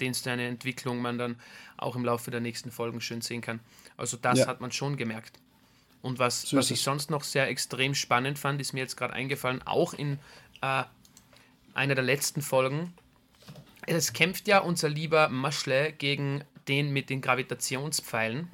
den 0.00 0.14
seine 0.14 0.46
Entwicklung 0.46 1.00
man 1.00 1.18
dann 1.18 1.36
auch 1.76 1.96
im 1.96 2.04
Laufe 2.04 2.30
der 2.30 2.40
nächsten 2.40 2.70
Folgen 2.70 3.00
schön 3.00 3.20
sehen 3.20 3.40
kann. 3.40 3.60
Also 3.96 4.16
das 4.16 4.40
ja. 4.40 4.46
hat 4.46 4.60
man 4.60 4.72
schon 4.72 4.96
gemerkt. 4.96 5.38
Und 6.00 6.18
was, 6.18 6.42
so 6.42 6.56
was 6.56 6.70
ich 6.70 6.80
sonst 6.82 7.10
noch 7.10 7.22
sehr 7.22 7.48
extrem 7.48 7.94
spannend 7.94 8.38
fand, 8.38 8.60
ist 8.60 8.72
mir 8.72 8.80
jetzt 8.80 8.96
gerade 8.96 9.14
eingefallen, 9.14 9.62
auch 9.64 9.94
in 9.94 10.18
äh, 10.60 10.82
einer 11.74 11.94
der 11.94 12.04
letzten 12.04 12.42
Folgen. 12.42 12.92
Es 13.86 14.12
kämpft 14.12 14.48
ja 14.48 14.58
unser 14.58 14.88
lieber 14.88 15.28
Maschle 15.28 15.92
gegen 15.92 16.44
den 16.68 16.92
mit 16.92 17.10
den 17.10 17.20
Gravitationspfeilen. 17.20 18.48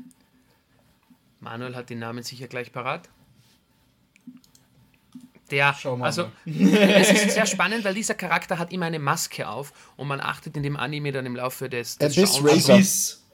Manuel 1.40 1.74
hat 1.74 1.90
den 1.90 1.98
Namen 1.98 2.22
sicher 2.22 2.48
gleich 2.48 2.72
parat. 2.72 3.08
Der, 5.50 5.74
also, 6.00 6.30
es 6.46 7.10
ist 7.10 7.30
sehr 7.32 7.46
spannend, 7.46 7.84
weil 7.84 7.94
dieser 7.94 8.14
Charakter 8.14 8.58
hat 8.58 8.72
immer 8.72 8.86
eine 8.86 8.98
Maske 8.98 9.48
auf 9.48 9.72
und 9.96 10.08
man 10.08 10.20
achtet 10.20 10.56
in 10.56 10.62
dem 10.62 10.76
Anime 10.76 11.12
dann 11.12 11.24
im 11.26 11.36
Laufe 11.36 11.68
des, 11.68 11.96
des 11.96 12.18
Abyss. 12.18 12.68
Abyss. 12.68 13.24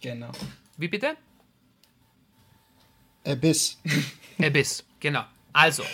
Genau. 0.00 0.32
Wie 0.76 0.88
bitte? 0.88 1.14
Abyss. 3.24 3.78
Abyss, 4.40 4.84
genau. 4.98 5.24
Also, 5.52 5.84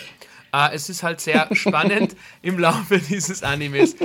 äh, 0.53 0.73
es 0.73 0.89
ist 0.89 1.03
halt 1.03 1.21
sehr 1.21 1.47
spannend 1.55 2.15
im 2.41 2.57
Laufe 2.57 2.99
dieses 2.99 3.43
Animes, 3.43 3.95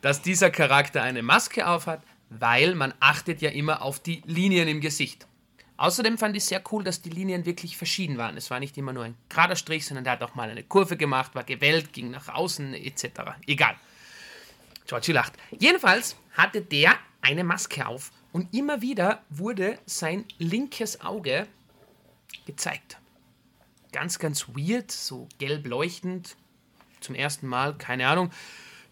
dass 0.00 0.22
dieser 0.22 0.50
Charakter 0.50 1.02
eine 1.02 1.22
Maske 1.22 1.66
aufhat, 1.66 2.02
weil 2.30 2.74
man 2.74 2.94
achtet 3.00 3.40
ja 3.40 3.50
immer 3.50 3.82
auf 3.82 4.00
die 4.00 4.22
Linien 4.26 4.68
im 4.68 4.80
Gesicht. 4.80 5.26
Außerdem 5.78 6.18
fand 6.18 6.36
ich 6.36 6.44
sehr 6.44 6.60
cool, 6.72 6.82
dass 6.82 7.02
die 7.02 7.10
Linien 7.10 7.46
wirklich 7.46 7.76
verschieden 7.76 8.18
waren. 8.18 8.36
Es 8.36 8.50
war 8.50 8.58
nicht 8.58 8.76
immer 8.76 8.92
nur 8.92 9.04
ein 9.04 9.14
gerader 9.28 9.54
Strich, 9.54 9.86
sondern 9.86 10.02
der 10.02 10.14
hat 10.14 10.22
auch 10.24 10.34
mal 10.34 10.50
eine 10.50 10.64
Kurve 10.64 10.96
gemacht, 10.96 11.36
war 11.36 11.44
gewellt, 11.44 11.92
ging 11.92 12.10
nach 12.10 12.28
außen 12.28 12.74
etc. 12.74 13.04
Egal. 13.46 13.76
Georgie 14.88 15.12
lacht. 15.12 15.34
Jedenfalls 15.56 16.16
hatte 16.32 16.62
der 16.62 16.94
eine 17.22 17.44
Maske 17.44 17.86
auf 17.86 18.10
und 18.32 18.52
immer 18.52 18.82
wieder 18.82 19.22
wurde 19.30 19.78
sein 19.86 20.24
linkes 20.38 21.00
Auge 21.00 21.46
gezeigt. 22.44 22.98
Ganz, 23.92 24.18
ganz 24.18 24.48
weird, 24.48 24.90
so 24.90 25.28
gelb 25.38 25.64
leuchtend. 25.64 26.36
Zum 27.00 27.14
ersten 27.14 27.46
Mal, 27.46 27.78
keine 27.78 28.08
Ahnung. 28.08 28.32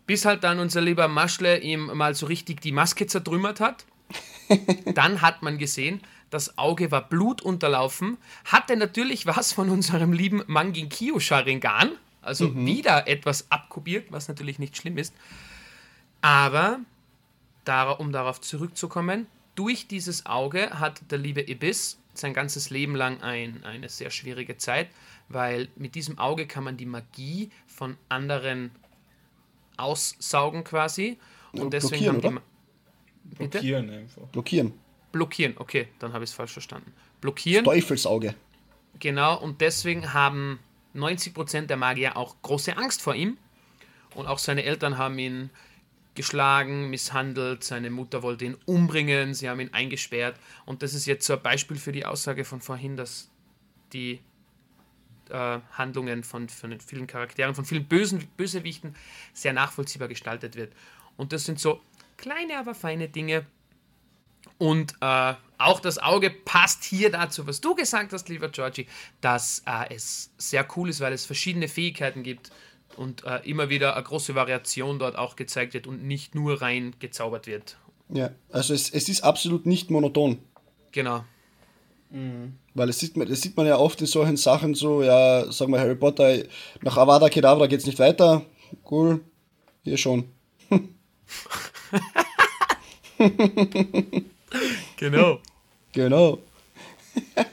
Bis 0.07 0.25
halt 0.25 0.45
dann 0.45 0.61
unser 0.61 0.83
lieber 0.83 1.09
Maschle 1.09 1.59
ihm 1.59 1.87
mal 1.87 2.15
so 2.15 2.27
richtig 2.27 2.61
die 2.61 2.71
Maske 2.71 3.09
zertrümmert 3.09 3.59
hat. 3.59 3.85
Dann 4.95 5.21
hat 5.21 5.43
man 5.43 5.59
gesehen, 5.59 6.01
das 6.31 6.59
Auge 6.59 6.91
war 6.91 7.09
blutunterlaufen, 7.09 8.19
hatte 8.45 8.77
natürlich 8.77 9.27
was 9.27 9.53
von 9.53 9.71
unserem 9.71 10.13
lieben 10.13 10.43
Manginkyo 10.47 11.21
Sharingan, 11.21 11.93
also 12.23 12.49
mhm. 12.49 12.67
wieder 12.67 13.07
etwas 13.09 13.51
abkopiert, 13.51 14.11
was 14.11 14.29
natürlich 14.29 14.59
nicht 14.59 14.77
schlimm 14.77 14.99
ist. 14.99 15.15
Aber, 16.21 16.81
um 17.99 18.13
darauf 18.13 18.41
zurückzukommen, 18.41 19.27
durch 19.55 19.87
dieses 19.87 20.27
Auge 20.27 20.71
hat 20.79 21.01
der 21.11 21.19
liebe 21.19 21.41
Ibis 21.49 21.99
sein 22.15 22.35
ganzes 22.35 22.71
Leben 22.71 22.95
lang 22.95 23.23
ein, 23.23 23.63
eine 23.65 23.89
sehr 23.89 24.11
schwierige 24.11 24.57
Zeit, 24.57 24.89
weil 25.29 25.69
mit 25.77 25.95
diesem 25.95 26.19
Auge 26.19 26.47
kann 26.47 26.65
man 26.65 26.77
die 26.77 26.87
Magie 26.87 27.51
von 27.67 27.97
anderen 28.09 28.71
aussaugen 29.77 30.65
quasi. 30.65 31.19
Und 31.53 31.73
deswegen 31.73 32.07
haben 32.07 32.21
die. 32.21 33.37
Bitte? 33.39 33.59
Blockieren 33.59 33.91
einfach. 33.91 34.23
Blockieren. 34.29 34.73
Blockieren, 35.13 35.55
okay, 35.59 35.89
dann 35.99 36.13
habe 36.13 36.25
ich 36.25 36.31
es 36.31 36.37
falsch 36.37 36.53
verstanden. 36.53 36.93
Blockieren. 37.21 37.65
Das 37.65 37.75
Teufelsauge. 37.75 38.35
Genau, 38.99 39.39
und 39.39 39.61
deswegen 39.61 40.13
haben 40.13 40.59
90% 40.95 41.67
der 41.67 41.77
Magier 41.77 42.17
auch 42.17 42.37
große 42.43 42.77
Angst 42.77 43.03
vor 43.03 43.15
ihm. 43.15 43.39
Und 44.15 44.27
auch 44.27 44.39
seine 44.39 44.65
Eltern 44.65 44.97
haben 44.97 45.19
ihn 45.19 45.51
geschlagen, 46.15 46.89
misshandelt, 46.89 47.63
seine 47.63 47.91
Mutter 47.91 48.23
wollte 48.23 48.47
ihn 48.47 48.57
umbringen, 48.65 49.35
sie 49.35 49.49
haben 49.49 49.61
ihn 49.61 49.73
eingesperrt. 49.73 50.41
Und 50.65 50.83
das 50.83 50.95
ist 50.95 51.07
jetzt 51.07 51.27
so 51.27 51.35
ein 51.35 51.43
Beispiel 51.43 51.77
für 51.77 51.93
die 51.93 52.07
Aussage 52.07 52.45
von 52.45 52.61
vorhin, 52.61 52.97
dass 52.97 53.29
die 53.93 54.21
äh, 55.29 55.59
Handlungen 55.73 56.25
von, 56.25 56.49
von 56.49 56.81
vielen 56.81 57.07
Charakteren, 57.07 57.55
von 57.55 57.65
vielen 57.65 57.85
bösen 57.85 58.27
Bösewichten 58.37 58.97
sehr 59.35 59.53
nachvollziehbar 59.53 60.09
gestaltet 60.09 60.57
wird. 60.57 60.73
Und 61.17 61.33
das 61.33 61.45
sind 61.45 61.61
so 61.61 61.81
kleine, 62.17 62.59
aber 62.59 62.75
feine 62.75 63.09
Dinge, 63.09 63.45
und 64.59 64.95
äh, 65.01 65.35
auch 65.59 65.81
das 65.81 65.99
Auge 65.99 66.31
passt 66.31 66.85
hier 66.85 67.11
dazu, 67.11 67.47
was 67.47 67.61
du 67.61 67.75
gesagt 67.75 68.13
hast, 68.13 68.29
lieber 68.29 68.49
Georgie, 68.49 68.87
dass 69.21 69.63
äh, 69.67 69.95
es 69.95 70.31
sehr 70.39 70.67
cool 70.77 70.89
ist, 70.89 71.01
weil 71.01 71.13
es 71.13 71.27
verschiedene 71.27 71.69
Fähigkeiten 71.69 72.23
gibt 72.23 72.51
und 72.97 73.25
äh, 73.25 73.41
immer 73.45 73.69
wieder 73.69 73.95
eine 73.95 74.05
große 74.05 74.35
Variation 74.35 74.99
dort 74.99 75.17
auch 75.17 75.37
gezeigt 75.37 75.75
wird 75.75 75.87
und 75.87 76.05
nicht 76.05 76.35
nur 76.35 76.61
rein 76.63 76.95
gezaubert 76.99 77.47
wird. 77.47 77.77
Ja, 78.09 78.31
also 78.51 78.73
es, 78.75 78.91
es 78.91 79.09
ist 79.09 79.25
absolut 79.25 79.67
nicht 79.67 79.91
monoton. 79.91 80.39
Genau. 80.93 81.25
Mhm. 82.11 82.55
Weil 82.75 82.87
das 82.87 82.99
sieht, 82.99 83.17
man, 83.17 83.29
das 83.29 83.41
sieht 83.41 83.57
man 83.57 83.67
ja 83.67 83.79
oft 83.79 84.01
in 84.01 84.07
solchen 84.07 84.37
Sachen 84.37 84.75
so, 84.75 85.03
ja, 85.03 85.51
sagen 85.51 85.73
wir 85.73 85.81
Harry 85.81 85.97
Potter, 85.97 86.45
nach 86.83 86.97
Avada 86.97 87.29
Kedavra 87.29 87.67
geht 87.67 87.81
es 87.81 87.87
nicht 87.87 87.99
weiter. 87.99 88.45
Cool, 88.89 89.21
hier 89.83 89.97
schon. 89.97 90.31
genau. 94.97 95.41
Genau. 95.93 96.39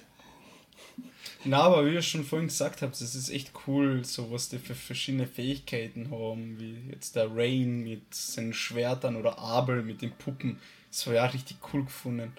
Na, 1.46 1.62
aber 1.64 1.86
wie 1.86 1.94
ihr 1.94 2.02
schon 2.02 2.24
vorhin 2.24 2.48
gesagt 2.48 2.82
habt, 2.82 2.96
es 2.96 3.16
ist 3.16 3.30
echt 3.30 3.52
cool, 3.68 4.06
so 4.06 4.32
was 4.32 4.50
die 4.50 4.60
für 4.60 4.76
verschiedene 4.76 5.28
Fähigkeiten 5.28 6.10
haben, 6.10 6.60
wie 6.60 6.78
jetzt 6.92 7.16
der 7.16 7.36
Rain 7.36 7.84
mit 7.84 8.14
seinen 8.14 8.54
Schwertern 8.54 9.18
oder 9.18 9.40
Abel 9.40 9.84
mit 9.84 10.02
den 10.02 10.12
Puppen. 10.12 10.60
Das 10.90 11.06
war 11.08 11.16
ja 11.16 11.26
richtig 11.26 11.58
cool 11.74 11.84
gefunden. 11.84 12.34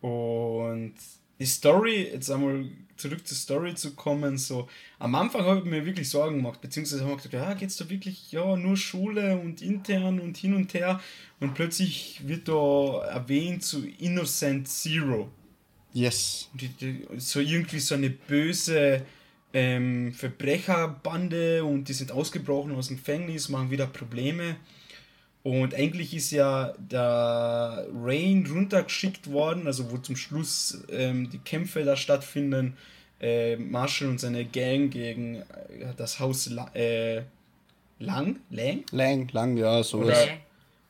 Und 0.00 0.94
die 1.42 1.46
Story, 1.46 2.08
jetzt 2.12 2.30
einmal 2.30 2.66
zurück 2.96 3.26
zur 3.26 3.36
Story 3.36 3.74
zu 3.74 3.94
kommen, 3.96 4.38
so 4.38 4.68
am 5.00 5.16
Anfang 5.16 5.44
habe 5.44 5.58
ich 5.58 5.64
mir 5.64 5.84
wirklich 5.84 6.08
Sorgen 6.08 6.36
gemacht, 6.36 6.60
beziehungsweise 6.60 7.04
habe 7.04 7.16
ich 7.16 7.22
gedacht, 7.24 7.48
ja, 7.48 7.54
geht's 7.54 7.76
da 7.76 7.90
wirklich, 7.90 8.30
ja, 8.30 8.56
nur 8.56 8.76
Schule 8.76 9.36
und 9.36 9.60
intern 9.60 10.20
und 10.20 10.36
hin 10.36 10.54
und 10.54 10.72
her 10.72 11.00
und 11.40 11.54
plötzlich 11.54 12.20
wird 12.24 12.46
da 12.46 13.04
erwähnt 13.06 13.64
so 13.64 13.82
Innocent 13.98 14.68
Zero. 14.68 15.28
Yes. 15.92 16.48
Die, 16.54 16.68
die, 16.68 17.06
so 17.18 17.40
irgendwie 17.40 17.80
so 17.80 17.96
eine 17.96 18.10
böse 18.10 19.04
ähm, 19.52 20.12
Verbrecherbande 20.12 21.64
und 21.64 21.88
die 21.88 21.92
sind 21.92 22.12
ausgebrochen 22.12 22.72
aus 22.76 22.86
dem 22.86 22.98
Gefängnis, 22.98 23.48
machen 23.48 23.72
wieder 23.72 23.88
Probleme. 23.88 24.56
Und 25.42 25.74
eigentlich 25.74 26.14
ist 26.14 26.30
ja 26.30 26.72
der 26.78 27.86
Rain 28.00 28.46
runtergeschickt 28.48 29.30
worden, 29.30 29.66
also 29.66 29.90
wo 29.90 29.98
zum 29.98 30.14
Schluss 30.16 30.84
ähm, 30.88 31.30
die 31.30 31.38
Kämpfe 31.38 31.84
da 31.84 31.96
stattfinden. 31.96 32.76
Äh, 33.20 33.56
Marshall 33.56 34.08
und 34.08 34.18
seine 34.20 34.44
Gang 34.44 34.90
gegen 34.90 35.36
äh, 35.36 35.44
das 35.96 36.18
Haus 36.20 36.48
La 36.50 36.68
äh, 36.74 37.22
Lang? 38.00 38.40
Lang? 38.50 38.84
Lang, 38.90 39.28
lang, 39.32 39.56
ja, 39.56 39.82
so 39.84 39.98
Oder 39.98 40.26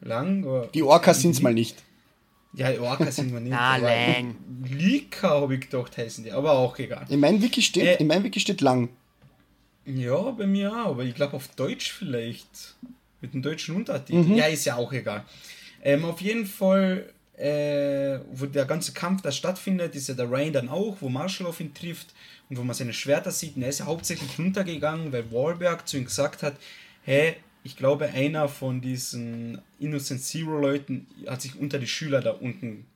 Lang? 0.01 0.43
Oder 0.45 0.67
Die 0.69 0.83
Orcas 0.83 1.21
sind's 1.21 1.43
mal 1.43 1.53
nicht. 1.53 1.83
Ja, 2.55 2.69
Orcas 2.81 3.17
sind 3.17 3.33
wir 3.33 3.41
nicht. 3.41 3.53
Aber 3.55 3.81
Lang. 3.83 4.37
Lika 4.67 5.29
habe 5.43 5.55
ich 5.57 5.61
gedacht, 5.69 5.97
heißen 5.97 6.25
die, 6.25 6.33
aber 6.33 6.53
auch 6.53 6.79
egal. 6.79 7.05
In 7.11 7.21
meinem 7.21 7.43
Wiki 7.43 7.61
steht, 7.63 7.85
Äh. 7.85 7.97
in 7.97 8.07
meinem 8.07 8.25
Wiki 8.25 8.41
steht 8.41 8.61
lang. 8.63 8.89
Ja, 9.85 10.31
bei 10.31 10.47
mir 10.47 10.71
auch, 10.73 10.91
aber 10.91 11.05
ich 11.05 11.15
glaube 11.15 11.37
auf 11.37 11.49
Deutsch 11.49 11.93
vielleicht. 11.93 12.77
Mit 13.23 13.33
dem 13.33 13.41
deutschen 13.41 13.75
Untertitel. 13.77 14.35
Ja, 14.35 14.47
ist 14.47 14.67
ja 14.67 14.77
auch 14.77 14.93
egal. 14.93 15.25
Ähm, 15.83 16.05
auf 16.05 16.21
jeden 16.21 16.45
Fall, 16.45 17.11
äh, 17.37 18.19
wo 18.33 18.47
der 18.47 18.67
ganze 18.67 18.93
Kampf 18.93 19.23
da 19.23 19.33
stattfindet, 19.33 19.95
ist 19.95 20.09
ja 20.09 20.15
der 20.15 20.31
Rain 20.31 20.53
dann 20.53 20.69
auch, 20.69 20.99
wo 21.01 21.09
Marshall 21.09 21.47
auf 21.47 21.61
ihn 21.61 21.73
trifft 21.73 22.15
und 22.51 22.59
wo 22.59 22.63
man 22.63 22.75
seine 22.75 22.93
Schwerter 22.93 23.31
sieht. 23.31 23.57
Und 23.57 23.63
er 23.63 23.71
ist 23.71 23.81
ja 23.81 23.87
hauptsächlich 23.87 24.39
runtergegangen, 24.39 25.13
weil 25.13 25.33
Wahlberg 25.33 25.89
zu 25.89 25.97
ihm 25.97 26.05
gesagt 26.05 26.43
hat, 26.43 26.57
hey, 27.05 27.37
ich 27.65 27.77
glaube, 27.77 28.07
einer 28.09 28.49
von 28.49 28.81
diesen 28.81 29.63
Innocent 29.79 30.23
Zero 30.23 30.59
Leuten 30.59 31.07
hat 31.27 31.43
sich 31.43 31.57
unter 31.59 31.79
die 31.79 31.87
Schüler 31.87 32.21
da 32.21 32.33
unten 32.33 32.87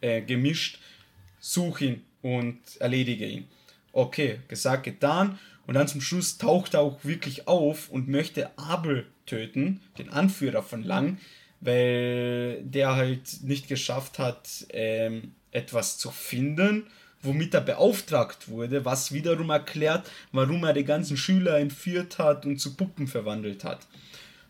äh, 0.00 0.22
gemischt. 0.22 0.78
Such 1.40 1.80
ihn 1.80 2.02
und 2.22 2.58
erledige 2.78 3.26
ihn. 3.26 3.48
Okay, 3.92 4.38
gesagt, 4.48 4.84
getan. 4.84 5.38
Und 5.66 5.74
dann 5.74 5.88
zum 5.88 6.00
Schluss 6.00 6.38
taucht 6.38 6.74
er 6.74 6.80
auch 6.80 7.04
wirklich 7.04 7.48
auf 7.48 7.88
und 7.88 8.08
möchte 8.08 8.56
Abel 8.56 9.06
töten, 9.32 9.80
den 9.98 10.10
Anführer 10.10 10.62
von 10.62 10.82
Lang, 10.82 11.16
weil 11.60 12.62
der 12.64 12.96
halt 12.96 13.42
nicht 13.42 13.66
geschafft 13.66 14.18
hat, 14.18 14.66
ähm, 14.70 15.32
etwas 15.52 15.96
zu 15.96 16.10
finden, 16.10 16.86
womit 17.22 17.54
er 17.54 17.62
beauftragt 17.62 18.48
wurde, 18.48 18.84
was 18.84 19.12
wiederum 19.12 19.48
erklärt, 19.48 20.10
warum 20.32 20.64
er 20.64 20.74
die 20.74 20.84
ganzen 20.84 21.16
Schüler 21.16 21.58
entführt 21.58 22.18
hat 22.18 22.44
und 22.44 22.58
zu 22.58 22.76
Puppen 22.76 23.06
verwandelt 23.06 23.64
hat. 23.64 23.86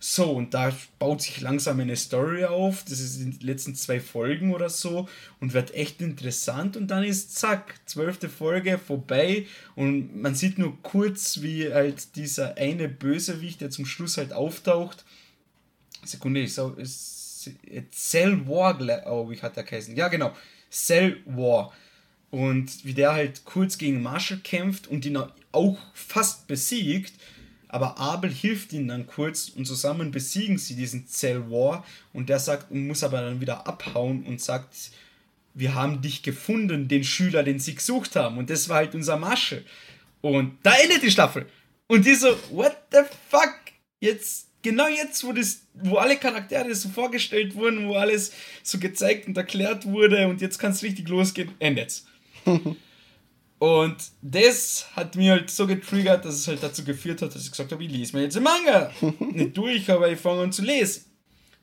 So, 0.04 0.32
und 0.32 0.52
da 0.52 0.76
baut 0.98 1.22
sich 1.22 1.40
langsam 1.42 1.78
eine 1.78 1.94
Story 1.94 2.44
auf. 2.44 2.82
Das 2.82 2.98
ist 2.98 3.20
in 3.20 3.38
den 3.38 3.46
letzten 3.46 3.76
zwei 3.76 4.00
Folgen 4.00 4.52
oder 4.52 4.68
so 4.68 5.08
und 5.38 5.54
wird 5.54 5.74
echt 5.74 6.02
interessant. 6.02 6.76
Und 6.76 6.88
dann 6.88 7.04
ist 7.04 7.36
zack, 7.36 7.76
zwölfte 7.86 8.28
Folge 8.28 8.78
vorbei 8.78 9.46
und 9.76 10.20
man 10.20 10.34
sieht 10.34 10.58
nur 10.58 10.76
kurz, 10.82 11.40
wie 11.42 11.72
halt 11.72 12.16
dieser 12.16 12.56
eine 12.56 12.88
Bösewicht, 12.88 13.60
der 13.60 13.70
zum 13.70 13.86
Schluss 13.86 14.16
halt 14.16 14.32
auftaucht. 14.32 15.04
Sekunde, 16.04 16.40
ich 16.40 16.54
sag, 16.54 16.72
Cell 17.92 18.48
War, 18.48 18.76
glaube 18.76 19.34
ich, 19.34 19.44
hat 19.44 19.56
er 19.56 19.62
geheißen. 19.62 19.94
Ja, 19.94 20.08
genau. 20.08 20.34
Cell 20.68 21.18
War. 21.26 21.72
Und 22.32 22.84
wie 22.84 22.94
der 22.94 23.12
halt 23.12 23.44
kurz 23.44 23.78
gegen 23.78 24.02
Marshall 24.02 24.38
kämpft 24.38 24.88
und 24.88 25.06
ihn 25.06 25.22
auch 25.52 25.78
fast 25.94 26.48
besiegt, 26.48 27.12
aber 27.72 27.98
Abel 27.98 28.30
hilft 28.30 28.74
ihnen 28.74 28.88
dann 28.88 29.06
kurz 29.06 29.48
und 29.48 29.64
zusammen 29.64 30.10
besiegen 30.10 30.58
sie 30.58 30.76
diesen 30.76 31.08
Cell 31.08 31.50
War 31.50 31.84
und 32.12 32.28
der 32.28 32.38
sagt, 32.38 32.70
muss 32.70 33.02
aber 33.02 33.22
dann 33.22 33.40
wieder 33.40 33.66
abhauen 33.66 34.24
und 34.24 34.42
sagt, 34.42 34.90
wir 35.54 35.74
haben 35.74 36.02
dich 36.02 36.22
gefunden, 36.22 36.86
den 36.86 37.02
Schüler, 37.02 37.42
den 37.42 37.58
sie 37.58 37.74
gesucht 37.74 38.14
haben. 38.14 38.36
Und 38.36 38.50
das 38.50 38.68
war 38.68 38.76
halt 38.76 38.94
unser 38.94 39.16
Marshall. 39.16 39.64
Und 40.20 40.58
da 40.62 40.74
endet 40.74 41.02
die 41.02 41.10
Staffel. 41.10 41.46
Und 41.86 42.04
die 42.04 42.14
so, 42.14 42.36
what 42.50 42.76
the 42.92 43.00
fuck? 43.30 43.54
Jetzt, 44.00 44.48
genau 44.60 44.88
jetzt, 44.88 45.24
wo 45.24 45.32
das, 45.32 45.62
wo 45.72 45.96
alle 45.96 46.18
Charaktere 46.18 46.74
so 46.74 46.90
vorgestellt 46.90 47.54
wurden, 47.54 47.88
wo 47.88 47.94
alles 47.94 48.32
so 48.62 48.78
gezeigt 48.78 49.26
und 49.28 49.36
erklärt 49.38 49.86
wurde 49.86 50.28
und 50.28 50.42
jetzt 50.42 50.58
kann 50.58 50.72
es 50.72 50.82
richtig 50.82 51.08
losgehen, 51.08 51.52
endet's. 51.58 52.06
Und 53.62 53.96
das 54.22 54.86
hat 54.96 55.14
mir 55.14 55.34
halt 55.34 55.48
so 55.48 55.68
getriggert, 55.68 56.24
dass 56.24 56.34
es 56.34 56.48
halt 56.48 56.64
dazu 56.64 56.82
geführt 56.82 57.22
hat, 57.22 57.32
dass 57.32 57.44
ich 57.44 57.50
gesagt 57.52 57.70
habe, 57.70 57.84
ich 57.84 57.92
lese 57.92 58.16
mir 58.16 58.24
jetzt 58.24 58.36
einen 58.36 58.42
Manga. 58.42 58.90
Nicht 59.20 59.56
durch, 59.56 59.88
aber 59.88 60.10
ich 60.10 60.18
fange 60.18 60.42
an 60.42 60.50
zu 60.50 60.62
lesen. 60.62 61.04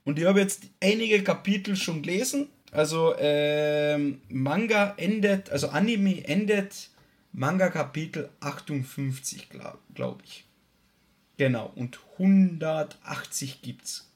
Und 0.05 0.17
ich 0.17 0.23
habe 0.23 0.39
jetzt 0.39 0.61
einige 0.81 1.21
Kapitel 1.25 1.75
schon 1.75 2.01
gelesen. 2.01 2.47
Also 2.71 3.15
ähm, 3.17 4.21
Manga 4.29 4.93
endet, 4.95 5.49
also 5.49 5.67
Anime 5.67 6.25
endet 6.25 6.89
Manga 7.33 7.67
Kapitel 7.67 8.29
58, 8.39 9.49
glaube 9.49 9.79
glaub 9.93 10.23
ich. 10.23 10.45
Genau, 11.35 11.69
und 11.75 11.99
180 12.13 13.61
gibt's. 13.61 14.09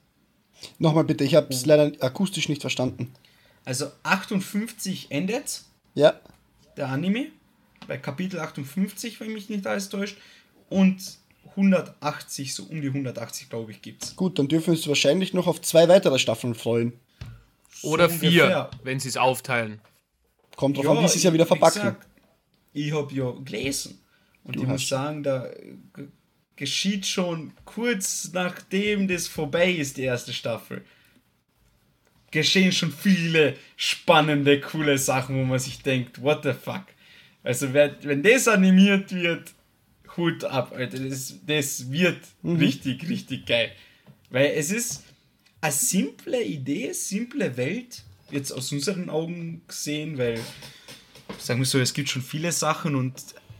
Nochmal 0.79 1.03
bitte, 1.03 1.25
ich 1.25 1.35
habe 1.35 1.53
es 1.53 1.65
leider 1.65 1.91
akustisch 2.01 2.47
nicht 2.47 2.61
verstanden. 2.61 3.13
Also 3.65 3.87
58 4.03 5.07
endet 5.09 5.63
Ja, 5.95 6.13
der 6.77 6.87
Anime, 6.87 7.27
bei 7.87 7.97
Kapitel 7.97 8.39
58, 8.39 9.19
wenn 9.19 9.33
mich 9.33 9.49
nicht 9.49 9.65
alles 9.67 9.89
täuscht, 9.89 10.17
und 10.69 10.97
180, 11.55 12.53
so 12.55 12.63
um 12.63 12.81
die 12.81 12.87
180, 12.87 13.49
glaube 13.49 13.71
ich, 13.71 13.81
gibt's. 13.81 14.15
gut, 14.15 14.39
dann 14.39 14.47
dürfen 14.47 14.67
wir 14.67 14.73
uns 14.73 14.87
wahrscheinlich 14.87 15.33
noch 15.33 15.47
auf 15.47 15.61
zwei 15.61 15.87
weitere 15.87 16.17
Staffeln 16.19 16.55
freuen. 16.55 16.93
Oder 17.83 18.09
So 18.09 18.17
vier, 18.17 18.43
ungefähr. 18.43 18.71
wenn 18.83 18.99
sie 18.99 19.09
es 19.09 19.17
aufteilen. 19.17 19.79
Kommt 20.55 20.77
drauf 20.77 20.87
an, 20.87 21.03
wie 21.03 21.07
sie 21.07 21.17
es 21.17 21.23
ja 21.23 21.29
ich- 21.29 21.33
wieder 21.33 21.45
wie 21.45 21.47
verpacken. 21.49 21.81
gesagt, 21.81 22.07
ich 22.73 22.91
habe 22.93 23.13
ja 23.13 23.31
gelesen. 23.43 23.99
Und 24.43 24.55
Du 24.55 24.61
ich 24.63 24.67
muss 24.67 24.87
sagen, 24.87 25.21
da 25.23 25.47
g- 25.95 26.07
geschieht 26.55 27.05
schon 27.05 27.53
kurz 27.65 28.31
nachdem 28.33 29.07
das 29.07 29.27
vorbei 29.27 29.71
ist, 29.71 29.97
die 29.97 30.03
erste 30.03 30.33
Staffel, 30.33 30.83
geschehen 32.31 32.71
schon 32.71 32.91
viele 32.91 33.55
spannende, 33.75 34.59
coole 34.59 34.97
Sachen, 34.97 35.35
wo 35.39 35.43
man 35.45 35.59
sich 35.59 35.81
denkt, 35.83 36.21
what 36.21 36.43
the 36.43 36.53
fuck. 36.53 36.83
Also 37.43 37.73
wer, 37.73 37.95
wenn 38.03 38.23
das 38.23 38.47
animiert 38.47 39.13
wird, 39.13 39.53
Hut 40.17 40.43
ab, 40.43 40.73
Alter. 40.75 40.99
Das, 40.99 41.35
das 41.45 41.91
wird 41.91 42.19
richtig, 42.43 43.07
richtig 43.09 43.45
geil. 43.45 43.71
Weil 44.29 44.53
es 44.55 44.71
ist 44.71 45.03
eine 45.61 45.71
simple 45.71 46.43
Idee, 46.43 46.91
simple 46.93 47.55
Welt, 47.57 48.03
jetzt 48.31 48.51
aus 48.51 48.71
unseren 48.71 49.09
Augen 49.09 49.61
gesehen, 49.67 50.17
weil, 50.17 50.39
sagen 51.37 51.59
wir 51.59 51.65
so, 51.65 51.79
es 51.79 51.93
gibt 51.93 52.09
schon 52.09 52.21
viele 52.21 52.51
Sachen 52.51 52.95
und 52.95 53.13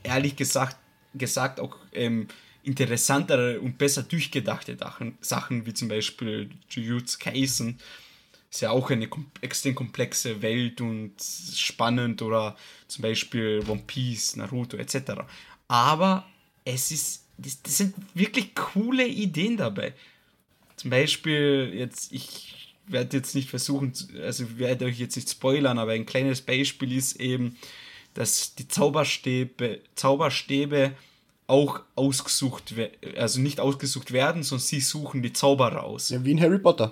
ehrlich 0.03 0.35
gesagt, 0.35 0.77
gesagt 1.13 1.59
auch 1.59 1.77
ähm, 1.93 2.27
interessantere 2.63 3.59
und 3.59 3.77
besser 3.77 4.03
durchgedachte 4.03 4.77
Sachen, 4.77 5.17
Sachen 5.21 5.65
wie 5.65 5.73
zum 5.73 5.89
Beispiel 5.89 6.49
Jujutsu 6.69 7.19
Kaisen. 7.19 7.77
Ist 8.53 8.61
ja 8.61 8.69
auch 8.69 8.91
eine 8.91 9.09
extrem 9.41 9.73
komplexe 9.73 10.43
Welt 10.43 10.79
und 10.79 11.13
spannend 11.19 12.21
oder 12.21 12.55
zum 12.87 13.01
Beispiel 13.01 13.63
One 13.67 13.81
Piece, 13.87 14.35
Naruto 14.35 14.77
etc. 14.77 15.23
Aber 15.67 16.23
es 16.63 16.91
ist, 16.91 17.23
das, 17.39 17.63
das 17.63 17.77
sind 17.77 17.95
wirklich 18.13 18.53
coole 18.53 19.07
Ideen 19.07 19.57
dabei. 19.57 19.95
Zum 20.75 20.91
Beispiel, 20.91 21.71
jetzt, 21.73 22.11
ich 22.11 22.75
werde 22.85 23.17
jetzt 23.17 23.33
nicht 23.33 23.49
versuchen, 23.49 23.91
also 24.21 24.59
werde 24.59 24.85
euch 24.85 24.99
jetzt 24.99 25.15
nicht 25.15 25.31
spoilern, 25.31 25.79
aber 25.79 25.93
ein 25.93 26.05
kleines 26.05 26.41
Beispiel 26.41 26.95
ist 26.95 27.19
eben, 27.19 27.57
dass 28.13 28.53
die 28.53 28.67
Zauberstäbe, 28.67 29.81
Zauberstäbe 29.95 30.91
auch 31.47 31.79
ausgesucht 31.95 32.75
werden, 32.75 33.17
also 33.17 33.41
nicht 33.41 33.59
ausgesucht 33.59 34.11
werden, 34.11 34.43
sondern 34.43 34.63
sie 34.63 34.79
suchen 34.79 35.23
die 35.23 35.33
Zauberer 35.33 35.85
aus. 35.85 36.09
Ja, 36.09 36.23
wie 36.23 36.33
in 36.33 36.39
Harry 36.39 36.59
Potter. 36.59 36.91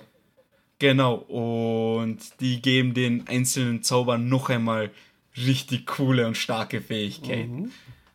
Genau, 0.82 1.14
und 1.14 2.18
die 2.40 2.60
geben 2.60 2.92
den 2.92 3.28
einzelnen 3.28 3.84
Zaubern 3.84 4.28
noch 4.28 4.50
einmal 4.50 4.90
richtig 5.36 5.86
coole 5.86 6.26
und 6.26 6.36
starke 6.36 6.80
Fähigkeiten. 6.80 7.70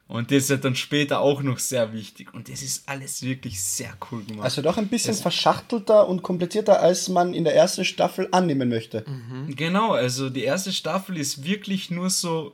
Und 0.09 0.32
das 0.32 0.49
ist 0.49 0.65
dann 0.65 0.76
später 0.76 1.22
auch 1.22 1.41
noch 1.41 1.59
sehr 1.59 1.93
wichtig. 1.93 2.34
Und 2.34 2.49
das 2.49 2.61
ist 2.61 2.89
alles 2.89 3.22
wirklich 3.22 3.61
sehr 3.61 3.97
cool 4.11 4.22
gemacht. 4.26 4.43
Also 4.43 4.61
doch 4.61 4.78
ein 4.78 4.89
bisschen 4.89 5.13
verschachtelter 5.13 6.09
und 6.09 6.24
komplizierter, 6.24 6.82
als 6.82 7.07
man 7.07 7.34
in 7.34 7.45
der 7.45 7.55
ersten 7.55 7.86
Staffel 7.86 8.28
annehmen 8.32 8.68
möchte. 8.68 9.05
Genau, 9.47 9.93
also 9.93 10.30
die 10.30 10.43
erste 10.43 10.74
Staffel 10.74 11.15
ist 11.15 11.45
wirklich 11.45 11.89
nur 11.89 12.09
so, 12.09 12.53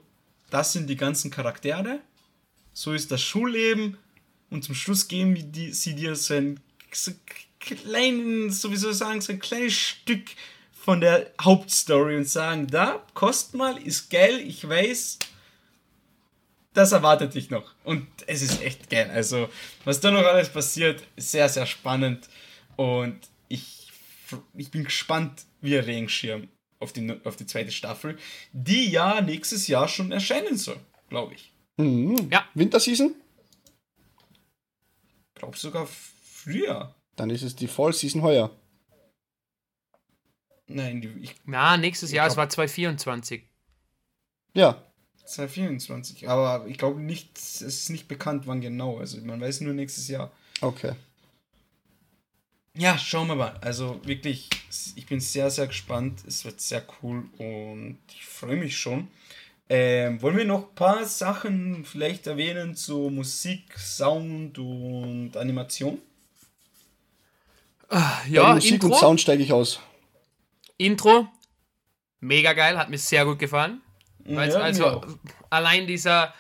das 0.52 0.74
sind 0.74 0.92
die 0.92 0.96
ganzen 0.96 1.32
Charaktere, 1.32 2.02
so 2.72 2.94
ist 2.94 3.10
das 3.10 3.24
Schulleben 3.24 3.98
und 4.52 4.64
zum 4.64 4.76
Schluss 4.76 5.08
geben 5.08 5.52
die, 5.52 5.74
sie 5.74 5.96
dir 5.96 6.16
so 6.16 6.36
ein 6.36 6.60
kleinen, 7.64 8.52
sowieso 8.52 8.92
sagen, 8.92 9.22
so 9.22 9.34
ein 9.34 9.40
kleines 9.40 9.74
Stück 9.74 10.32
von 10.74 11.02
der 11.02 11.32
Hauptstory 11.42 12.18
und 12.18 12.28
sagen, 12.28 12.68
da, 12.68 13.06
kost 13.14 13.54
mal, 13.56 13.78
ist 13.78 14.10
geil, 14.10 14.40
ich 14.46 14.68
weiß, 14.68 15.20
das 16.74 16.92
erwartet 16.92 17.36
dich 17.36 17.50
noch. 17.50 17.74
Und 17.84 18.08
es 18.28 18.42
ist 18.42 18.62
echt 18.62 18.90
geil. 18.90 19.10
Also, 19.12 19.50
was 19.86 20.00
da 20.00 20.12
noch 20.12 20.24
alles 20.24 20.50
passiert, 20.50 21.04
sehr, 21.16 21.48
sehr 21.48 21.66
spannend. 21.66 22.28
Und 22.76 23.20
ich, 23.48 23.92
ich 24.56 24.72
bin 24.72 24.84
gespannt 24.84 25.46
wie 25.62 25.78
ein 25.78 25.86
Regenschirm 25.86 26.50
auf 26.80 26.92
die, 26.92 27.18
auf 27.24 27.36
die 27.38 27.46
zweite 27.46 27.72
Staffel, 27.72 28.18
die 28.52 28.90
ja 28.90 29.22
nächstes 29.22 29.68
Jahr 29.68 29.88
schon 29.88 30.12
erscheinen 30.12 30.58
soll, 30.58 30.80
glaube 31.10 31.36
ich. 31.36 31.52
Mhm. 31.78 32.30
Ja. 32.32 32.46
Winterseason? 32.54 33.16
Glaub 35.36 35.58
sogar 35.58 35.88
früher. 35.88 36.94
Dann 37.16 37.30
ist 37.30 37.44
es 37.44 37.56
die 37.56 37.68
Fall 37.68 37.94
Season 37.94 38.22
heuer. 38.22 38.52
Nein, 40.68 41.20
ich. 41.22 41.36
Na, 41.46 41.78
nächstes 41.78 42.12
Jahr, 42.12 42.26
glaub, 42.26 42.34
es 42.34 42.38
war 42.38 42.50
2024. 42.50 43.44
Ja. 44.54 44.82
2024. 45.26 46.30
Aber 46.30 46.68
ich 46.68 46.78
glaube 46.78 47.00
nicht, 47.00 47.38
es 47.38 47.62
ist 47.62 47.90
nicht 47.90 48.08
bekannt, 48.08 48.48
wann 48.48 48.62
genau. 48.62 48.98
Also 48.98 49.20
man 49.22 49.40
weiß 49.40 49.62
nur 49.62 49.74
nächstes 49.74 50.08
Jahr. 50.08 50.32
Okay. 50.62 50.94
Ja, 52.76 52.98
schauen 52.98 53.28
wir 53.28 53.36
mal. 53.36 53.56
Also 53.62 54.00
wirklich, 54.04 54.50
ich 54.96 55.06
bin 55.06 55.20
sehr, 55.20 55.52
sehr 55.52 55.68
gespannt. 55.68 56.24
Es 56.28 56.44
wird 56.44 56.60
sehr 56.60 56.84
cool 57.02 57.26
und 57.38 58.00
ich 58.10 58.26
freue 58.26 58.56
mich 58.56 58.78
schon. 58.78 59.10
Ähm, 59.70 60.22
wollen 60.22 60.38
wir 60.38 60.46
noch 60.46 60.70
ein 60.70 60.76
paar 60.76 61.06
Sachen 61.06 61.86
vielleicht 61.86 62.28
erwähnen 62.28 62.76
zu 62.76 63.10
Musik, 63.10 63.78
Sound 63.78 64.58
und 64.58 65.38
Animation? 65.38 66.00
Ja, 68.30 68.44
Bei 68.44 68.54
Musik 68.56 68.74
Intro, 68.74 68.88
und 68.88 68.96
Sound 68.96 69.22
steige 69.22 69.44
ich 69.44 69.54
aus. 69.54 69.80
Intro, 70.78 71.28
mega 72.20 72.54
geil, 72.54 72.78
hat 72.78 72.90
mir 72.90 72.98
sehr 72.98 73.26
gut 73.26 73.40
gefallen. 73.40 73.82
Ja, 74.26 74.40
also 74.40 75.02
allein 75.50 75.86
dieser 75.86 76.34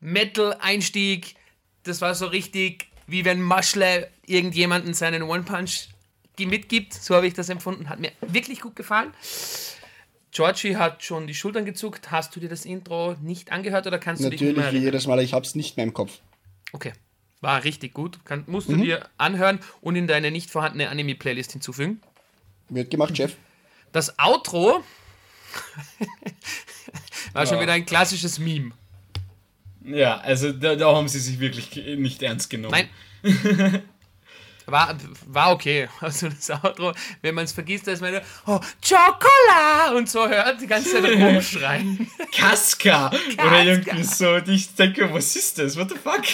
Metal-Einstieg, 0.00 1.36
das 1.84 2.00
war 2.00 2.14
so 2.14 2.26
richtig, 2.26 2.88
wie 3.06 3.24
wenn 3.24 3.40
Maschle 3.40 4.10
irgendjemanden 4.26 4.94
seinen 4.94 5.22
One-Punch 5.22 5.88
mitgibt. 6.38 6.92
So 6.92 7.14
habe 7.14 7.26
ich 7.26 7.34
das 7.34 7.48
empfunden. 7.48 7.88
Hat 7.88 7.98
mir 7.98 8.12
wirklich 8.20 8.60
gut 8.60 8.76
gefallen. 8.76 9.14
Georgie 10.32 10.76
hat 10.76 11.02
schon 11.02 11.26
die 11.26 11.34
Schultern 11.34 11.64
gezuckt. 11.64 12.10
Hast 12.10 12.36
du 12.36 12.40
dir 12.40 12.50
das 12.50 12.66
Intro 12.66 13.16
nicht 13.22 13.52
angehört 13.52 13.86
oder 13.86 13.98
kannst 13.98 14.20
Natürlich, 14.20 14.40
du 14.40 14.46
dich 14.48 14.56
Natürlich, 14.56 14.82
jedes 14.84 15.06
Mal. 15.06 15.20
Ich 15.20 15.32
habe 15.32 15.46
es 15.46 15.54
nicht 15.54 15.76
mehr 15.78 15.84
im 15.84 15.94
Kopf. 15.94 16.18
Okay. 16.72 16.92
War 17.40 17.64
richtig 17.64 17.94
gut. 17.94 18.24
Kann, 18.24 18.44
musst 18.46 18.68
du 18.68 18.76
mhm. 18.76 18.82
dir 18.82 19.08
anhören 19.18 19.60
und 19.80 19.96
in 19.96 20.06
deine 20.06 20.30
nicht 20.30 20.50
vorhandene 20.50 20.88
Anime-Playlist 20.88 21.52
hinzufügen. 21.52 22.00
Wird 22.68 22.90
gemacht, 22.90 23.16
Chef. 23.16 23.34
Das 23.92 24.18
Outro 24.18 24.82
war 27.32 27.44
ja. 27.44 27.46
schon 27.46 27.60
wieder 27.60 27.72
ein 27.72 27.86
klassisches 27.86 28.38
Meme. 28.38 28.72
Ja, 29.84 30.18
also 30.18 30.52
da, 30.52 30.74
da, 30.74 30.94
haben 30.94 31.08
sie 31.08 31.20
sich 31.20 31.38
wirklich 31.38 31.76
nicht 31.96 32.22
ernst 32.22 32.50
genommen. 32.50 32.88
Nein. 33.22 33.82
War, 34.66 34.96
war 35.26 35.52
okay. 35.52 35.88
Also 36.00 36.28
das 36.28 36.50
Outro, 36.50 36.92
wenn 37.22 37.34
man 37.34 37.44
es 37.44 37.52
vergisst, 37.52 37.86
dass 37.86 38.00
man 38.00 38.12
nur, 38.12 38.22
oh, 38.46 38.60
Chocola 38.86 39.96
und 39.96 40.10
so 40.10 40.28
hört, 40.28 40.60
die 40.60 40.66
ganze 40.66 40.90
Zeit 40.90 41.04
rumschreien. 41.04 42.10
Kaska. 42.32 43.10
Kaska. 43.10 43.46
Oder 43.46 43.62
irgendwie 43.62 44.02
so. 44.02 44.34
Und 44.34 44.48
ich 44.48 44.74
denke, 44.74 45.12
was 45.12 45.36
ist 45.36 45.58
das? 45.58 45.76
What 45.76 45.90
the 45.90 45.96
fuck? 45.96 46.24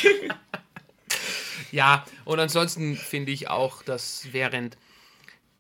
Ja, 1.73 2.05
und 2.25 2.39
ansonsten 2.39 2.97
finde 2.97 3.33
ich 3.33 3.49
auch, 3.49 3.83
dass 3.83 4.29
während 4.33 4.77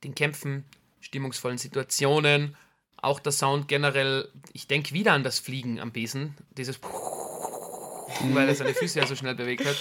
den 0.04 0.14
Kämpfen, 0.14 0.64
stimmungsvollen 1.00 1.58
Situationen, 1.58 2.56
auch 2.98 3.18
der 3.18 3.32
Sound 3.32 3.66
generell, 3.66 4.30
ich 4.52 4.68
denke 4.68 4.94
wieder 4.94 5.12
an 5.12 5.24
das 5.24 5.40
Fliegen 5.40 5.80
am 5.80 5.90
Besen, 5.90 6.36
dieses 6.56 6.80
weil 8.20 8.48
er 8.48 8.54
seine 8.54 8.74
Füße 8.74 9.00
ja 9.00 9.06
so 9.06 9.16
schnell 9.16 9.34
bewegt 9.34 9.64
hat. 9.64 9.76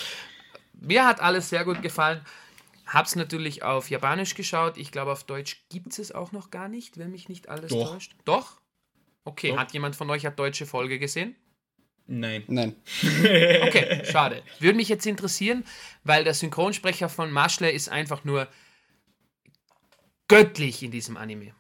Mir 0.74 1.06
hat 1.06 1.20
alles 1.20 1.50
sehr 1.50 1.64
gut 1.64 1.82
gefallen. 1.82 2.22
Hab's 2.88 3.16
natürlich 3.16 3.64
auf 3.64 3.90
Japanisch 3.90 4.34
geschaut. 4.34 4.78
Ich 4.78 4.92
glaube, 4.92 5.12
auf 5.12 5.24
Deutsch 5.24 5.64
gibt 5.70 5.98
es 6.00 6.12
auch 6.12 6.32
noch 6.32 6.50
gar 6.50 6.68
nicht, 6.68 6.98
wenn 6.98 7.12
mich 7.12 7.30
nicht 7.30 7.50
alles 7.50 7.70
Doch. 7.70 7.92
täuscht. 7.92 8.16
Doch? 8.26 8.60
Okay, 9.24 9.50
Doch. 9.50 9.58
hat 9.58 9.74
jemand 9.74 9.96
von 9.96 10.10
euch 10.10 10.26
eine 10.26 10.36
deutsche 10.36 10.66
Folge 10.66 10.98
gesehen? 10.98 11.36
Nein. 12.12 12.44
Nein. 12.48 12.76
Okay, 13.24 14.04
schade. 14.04 14.44
Würde 14.60 14.76
mich 14.76 14.90
jetzt 14.90 15.06
interessieren, 15.06 15.64
weil 16.04 16.26
der 16.26 16.34
Synchronsprecher 16.34 17.08
von 17.08 17.32
Maschle 17.32 17.72
ist 17.72 17.88
einfach 17.88 18.26
nur 18.26 18.50
göttlich 20.28 20.84
in 20.84 20.92
diesem 20.92 21.16
Anime. 21.16 21.54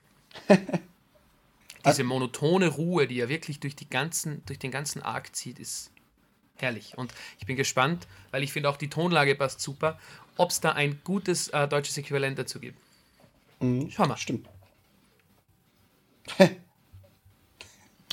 Diese 1.85 2.03
monotone 2.03 2.67
Ruhe, 2.67 3.07
die 3.07 3.21
er 3.21 3.29
wirklich 3.29 3.61
durch, 3.61 3.77
die 3.77 3.89
ganzen, 3.89 4.43
durch 4.45 4.59
den 4.59 4.71
ganzen 4.71 5.01
Arc 5.01 5.33
zieht, 5.33 5.57
ist 5.57 5.89
herrlich. 6.55 6.97
Und 6.97 7.13
ich 7.39 7.45
bin 7.45 7.55
gespannt, 7.55 8.07
weil 8.31 8.43
ich 8.43 8.51
finde 8.51 8.69
auch 8.69 8.77
die 8.77 8.89
Tonlage 8.89 9.35
passt 9.35 9.61
super, 9.61 9.97
ob 10.35 10.49
es 10.49 10.59
da 10.59 10.73
ein 10.73 10.99
gutes 11.05 11.47
äh, 11.47 11.67
deutsches 11.67 11.97
Äquivalent 11.97 12.37
dazu 12.37 12.59
gibt. 12.59 12.77
Mhm, 13.61 13.89
Schau 13.89 14.05
mal. 14.05 14.17
Stimmt. 14.17 14.49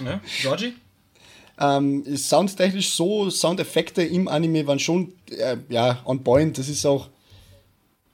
ja, 0.00 0.20
Georgie? 0.40 0.76
Ähm, 1.60 2.04
soundtechnisch 2.16 2.94
so, 2.94 3.30
Soundeffekte 3.30 4.02
im 4.02 4.28
Anime 4.28 4.66
waren 4.66 4.78
schon 4.78 5.12
äh, 5.30 5.56
ja, 5.68 6.00
on 6.04 6.22
point. 6.22 6.56
Das 6.56 6.68
ist 6.68 6.86
auch, 6.86 7.08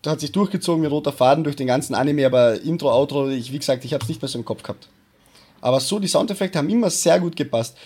da 0.02 0.12
hat 0.12 0.20
sich 0.20 0.32
durchgezogen 0.32 0.82
wie 0.82 0.88
roter 0.88 1.12
Faden 1.12 1.44
durch 1.44 1.56
den 1.56 1.66
ganzen 1.66 1.94
Anime, 1.94 2.26
aber 2.26 2.60
Intro, 2.62 2.90
Outro, 2.90 3.28
ich, 3.28 3.52
wie 3.52 3.58
gesagt, 3.58 3.84
ich 3.84 3.92
habe 3.92 4.02
es 4.02 4.08
nicht 4.08 4.22
mehr 4.22 4.28
so 4.28 4.38
im 4.38 4.44
Kopf 4.44 4.62
gehabt. 4.62 4.88
Aber 5.60 5.80
so, 5.80 5.98
die 5.98 6.08
Soundeffekte 6.08 6.58
haben 6.58 6.68
immer 6.68 6.90
sehr 6.90 7.18
gut 7.18 7.36
gepasst. 7.36 7.76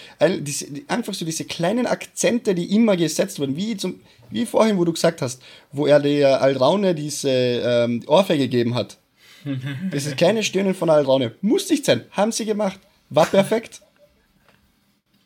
einfach 0.88 1.14
so 1.14 1.24
diese 1.24 1.44
kleinen 1.44 1.86
Akzente, 1.86 2.52
die 2.52 2.74
immer 2.74 2.96
gesetzt 2.96 3.38
wurden, 3.38 3.54
wie, 3.54 3.76
zum, 3.76 4.00
wie 4.30 4.46
vorhin, 4.46 4.78
wo 4.78 4.84
du 4.84 4.92
gesagt 4.92 5.22
hast, 5.22 5.40
wo 5.70 5.86
er 5.86 6.00
der 6.00 6.42
Alraune 6.42 6.96
diese 6.96 7.30
ähm, 7.30 8.02
Ohrfeige 8.08 8.48
gegeben 8.48 8.74
hat. 8.74 8.98
Dieses 9.92 10.16
kleine 10.16 10.42
Stöhnen 10.42 10.74
von 10.74 10.90
Alraune. 10.90 11.36
Muss 11.40 11.70
nicht 11.70 11.84
sein. 11.84 12.04
Haben 12.10 12.32
sie 12.32 12.44
gemacht. 12.44 12.80
War 13.10 13.26
perfekt. 13.26 13.80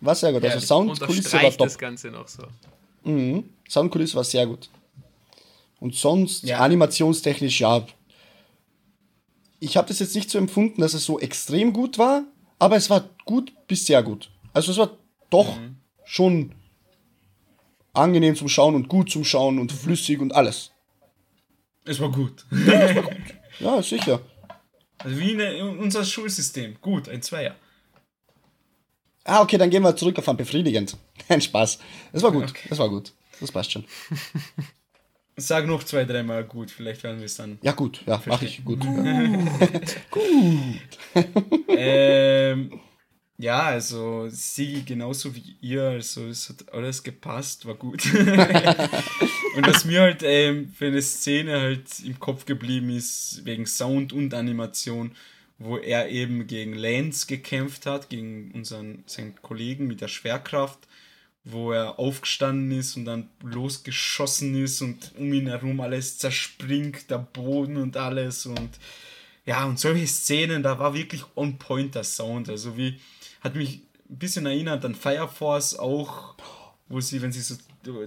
War 0.02 0.16
sehr 0.16 0.32
gut. 0.32 0.44
Also 0.44 0.58
Soundkulisse 0.58 1.34
war 1.34 1.50
top. 1.50 1.58
das 1.58 1.78
Ganze 1.78 2.10
noch 2.10 2.26
so. 2.26 2.42
Mhm. 3.04 3.44
Soundkulisse 3.68 4.16
war 4.16 4.24
sehr 4.24 4.46
gut. 4.46 4.68
Und 5.78 5.94
sonst, 5.94 6.42
ja. 6.42 6.58
animationstechnisch, 6.58 7.60
ja. 7.60 7.86
Ich 9.60 9.76
habe 9.76 9.86
das 9.86 10.00
jetzt 10.00 10.16
nicht 10.16 10.28
so 10.28 10.38
empfunden, 10.38 10.80
dass 10.80 10.94
es 10.94 11.04
so 11.04 11.20
extrem 11.20 11.72
gut 11.72 11.98
war, 11.98 12.24
aber 12.58 12.76
es 12.76 12.90
war 12.90 13.08
gut 13.24 13.52
bis 13.68 13.86
sehr 13.86 14.02
gut. 14.02 14.28
Also 14.52 14.72
es 14.72 14.78
war 14.78 14.90
doch 15.30 15.56
mhm. 15.56 15.76
schon 16.04 16.52
angenehm 17.92 18.34
zum 18.34 18.48
Schauen 18.48 18.74
und 18.74 18.88
gut 18.88 19.08
zum 19.08 19.24
Schauen 19.24 19.60
und 19.60 19.70
flüssig 19.70 20.18
und 20.20 20.34
alles. 20.34 20.72
Es 21.84 22.00
war 22.00 22.10
gut. 22.10 22.44
Ja, 22.50 22.72
es 22.72 22.96
war 22.96 23.02
gut. 23.02 23.16
ja 23.60 23.82
sicher. 23.82 24.20
Also 24.98 25.16
wie 25.16 25.30
in 25.30 25.78
unser 25.78 26.04
Schulsystem. 26.04 26.76
Gut, 26.80 27.08
ein 27.08 27.22
Zweier. 27.22 27.54
Ah, 29.24 29.40
okay, 29.40 29.56
dann 29.56 29.70
gehen 29.70 29.82
wir 29.82 29.94
zurück 29.96 30.18
auf 30.18 30.28
ein 30.28 30.36
befriedigend. 30.36 30.96
Ein 31.28 31.40
Spaß. 31.40 31.78
Es 32.12 32.22
war 32.22 32.32
gut. 32.32 32.50
Okay. 32.50 32.68
Es 32.70 32.78
war 32.78 32.88
gut. 32.88 33.12
Das 33.40 33.52
passt 33.52 33.72
schon. 33.72 33.84
Sag 35.36 35.66
noch 35.66 35.82
zwei, 35.84 36.04
dreimal 36.04 36.44
gut, 36.44 36.70
vielleicht 36.70 37.02
werden 37.02 37.18
wir 37.18 37.24
es 37.24 37.36
dann. 37.36 37.58
Ja, 37.62 37.72
gut, 37.72 38.02
ja, 38.06 38.20
mach 38.26 38.42
ich 38.42 38.64
gut. 38.64 38.80
Gut. 38.80 39.96
gut. 40.10 41.24
ähm, 41.68 42.80
ja, 43.38 43.62
also 43.62 44.28
sie 44.28 44.84
genauso 44.84 45.34
wie 45.34 45.56
ihr, 45.62 45.84
also 45.84 46.26
es 46.26 46.50
hat 46.50 46.72
alles 46.74 47.02
gepasst, 47.02 47.64
war 47.64 47.74
gut. 47.74 48.04
und 48.14 49.66
was 49.66 49.86
mir 49.86 50.02
halt 50.02 50.22
ähm, 50.22 50.68
für 50.68 50.88
eine 50.88 51.00
Szene 51.00 51.60
halt 51.60 52.00
im 52.04 52.20
Kopf 52.20 52.44
geblieben 52.44 52.90
ist, 52.90 53.40
wegen 53.44 53.64
Sound 53.64 54.12
und 54.12 54.34
Animation, 54.34 55.12
wo 55.62 55.78
er 55.78 56.08
eben 56.08 56.46
gegen 56.46 56.74
Lance 56.74 57.26
gekämpft 57.26 57.86
hat, 57.86 58.08
gegen 58.08 58.50
unseren 58.52 59.04
seinen 59.06 59.40
Kollegen 59.42 59.86
mit 59.86 60.00
der 60.00 60.08
Schwerkraft 60.08 60.86
wo 61.44 61.72
er 61.72 61.98
aufgestanden 61.98 62.78
ist 62.78 62.96
und 62.96 63.04
dann 63.04 63.28
losgeschossen 63.42 64.54
ist 64.62 64.80
und 64.80 65.12
um 65.16 65.32
ihn 65.32 65.48
herum 65.48 65.80
alles 65.80 66.18
zerspringt, 66.18 67.10
der 67.10 67.18
Boden 67.18 67.76
und 67.76 67.96
alles 67.96 68.46
und 68.46 68.70
ja, 69.44 69.64
und 69.64 69.80
solche 69.80 70.06
Szenen, 70.06 70.62
da 70.62 70.78
war 70.78 70.94
wirklich 70.94 71.24
on 71.34 71.58
point 71.58 71.96
der 71.96 72.04
Sound, 72.04 72.48
also 72.48 72.76
wie, 72.76 73.00
hat 73.40 73.56
mich 73.56 73.80
ein 74.08 74.18
bisschen 74.18 74.46
erinnert 74.46 74.84
an 74.84 74.94
Fire 74.94 75.28
Force 75.28 75.76
auch, 75.76 76.36
wo 76.88 77.00
sie, 77.00 77.20
wenn 77.22 77.32
sie 77.32 77.40
so 77.40 77.56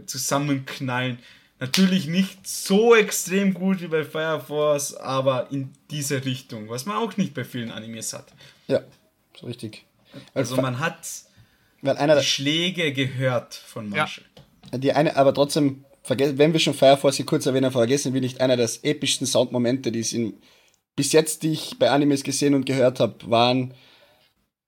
zusammenknallen, 0.06 1.20
natürlich 1.60 2.08
nicht 2.08 2.48
so 2.48 2.96
extrem 2.96 3.54
gut 3.54 3.82
wie 3.82 3.88
bei 3.88 4.04
Fire 4.04 4.42
Force, 4.46 4.96
aber 4.96 5.52
in 5.52 5.72
diese 5.90 6.26
Richtung, 6.26 6.70
was 6.70 6.86
man 6.86 6.98
auch 6.98 7.18
nicht 7.18 7.34
bei 7.34 7.44
vielen 7.44 7.72
Animes 7.72 8.14
hat. 8.14 8.28
Ja, 8.68 8.82
so 9.40 9.48
richtig. 9.48 9.86
Also 10.34 10.56
man 10.62 10.80
hat 10.80 11.06
weil 11.82 11.98
einer 11.98 12.18
die 12.18 12.26
Schläge 12.26 12.94
gehört 12.94 13.54
von 13.54 13.90
Marshall. 13.90 14.26
Ja. 14.72 14.78
Die 14.78 14.94
eine, 14.94 15.16
aber 15.16 15.34
trotzdem, 15.34 15.86
wenn 16.08 16.54
wir 16.54 16.60
schon 16.60 16.74
Fire 16.74 16.98
Force 16.98 17.18
hier 17.18 17.26
kurz 17.26 17.46
erwähnen, 17.46 17.72
vergessen 17.72 18.14
wir 18.14 18.22
nicht, 18.22 18.42
einer 18.42 18.58
der 18.58 18.70
epischsten 18.82 19.28
Soundmomente, 19.28 19.92
die 19.92 20.00
es 20.00 20.12
in, 20.12 20.34
bis 20.96 21.12
jetzt, 21.12 21.44
die 21.44 21.52
ich 21.52 21.78
bei 21.78 21.92
Animes 21.92 22.24
gesehen 22.24 22.56
und 22.56 22.66
gehört 22.66 23.00
habe, 23.00 23.30
waren 23.30 23.74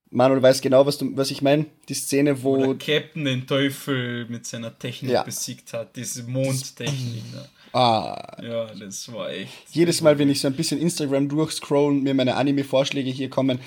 Manuel 0.10 0.42
weiß 0.42 0.62
genau, 0.62 0.86
was, 0.86 0.98
du, 0.98 1.16
was 1.18 1.32
ich 1.32 1.42
meine. 1.42 1.66
Die 1.90 1.94
Szene, 1.94 2.42
wo. 2.42 2.56
Oder 2.58 2.76
Captain 2.76 3.26
den 3.26 3.46
Teufel 3.46 4.26
mit 4.30 4.46
seiner 4.46 4.78
Technik 4.78 5.12
Ja. 5.12 5.24
besiegt 5.24 5.74
hat, 5.74 5.96
diese 5.96 6.24
Mondtechnik. 6.24 7.24
Ne? 7.34 7.46
Ah, 7.74 8.38
Ja, 8.42 8.66
das 8.74 9.12
war 9.12 9.30
echt. 9.32 9.52
jedes 9.72 10.00
Mal, 10.02 10.18
wenn 10.18 10.30
ich 10.30 10.40
so 10.40 10.48
ein 10.48 10.54
bisschen 10.56 10.80
Instagram 10.80 11.28
durchscroll 11.28 11.92
und 11.92 12.04
mir 12.04 12.14
meine 12.14 12.36
Anime-Vorschläge 12.36 13.10
hier 13.12 13.30
kommen, 13.30 13.60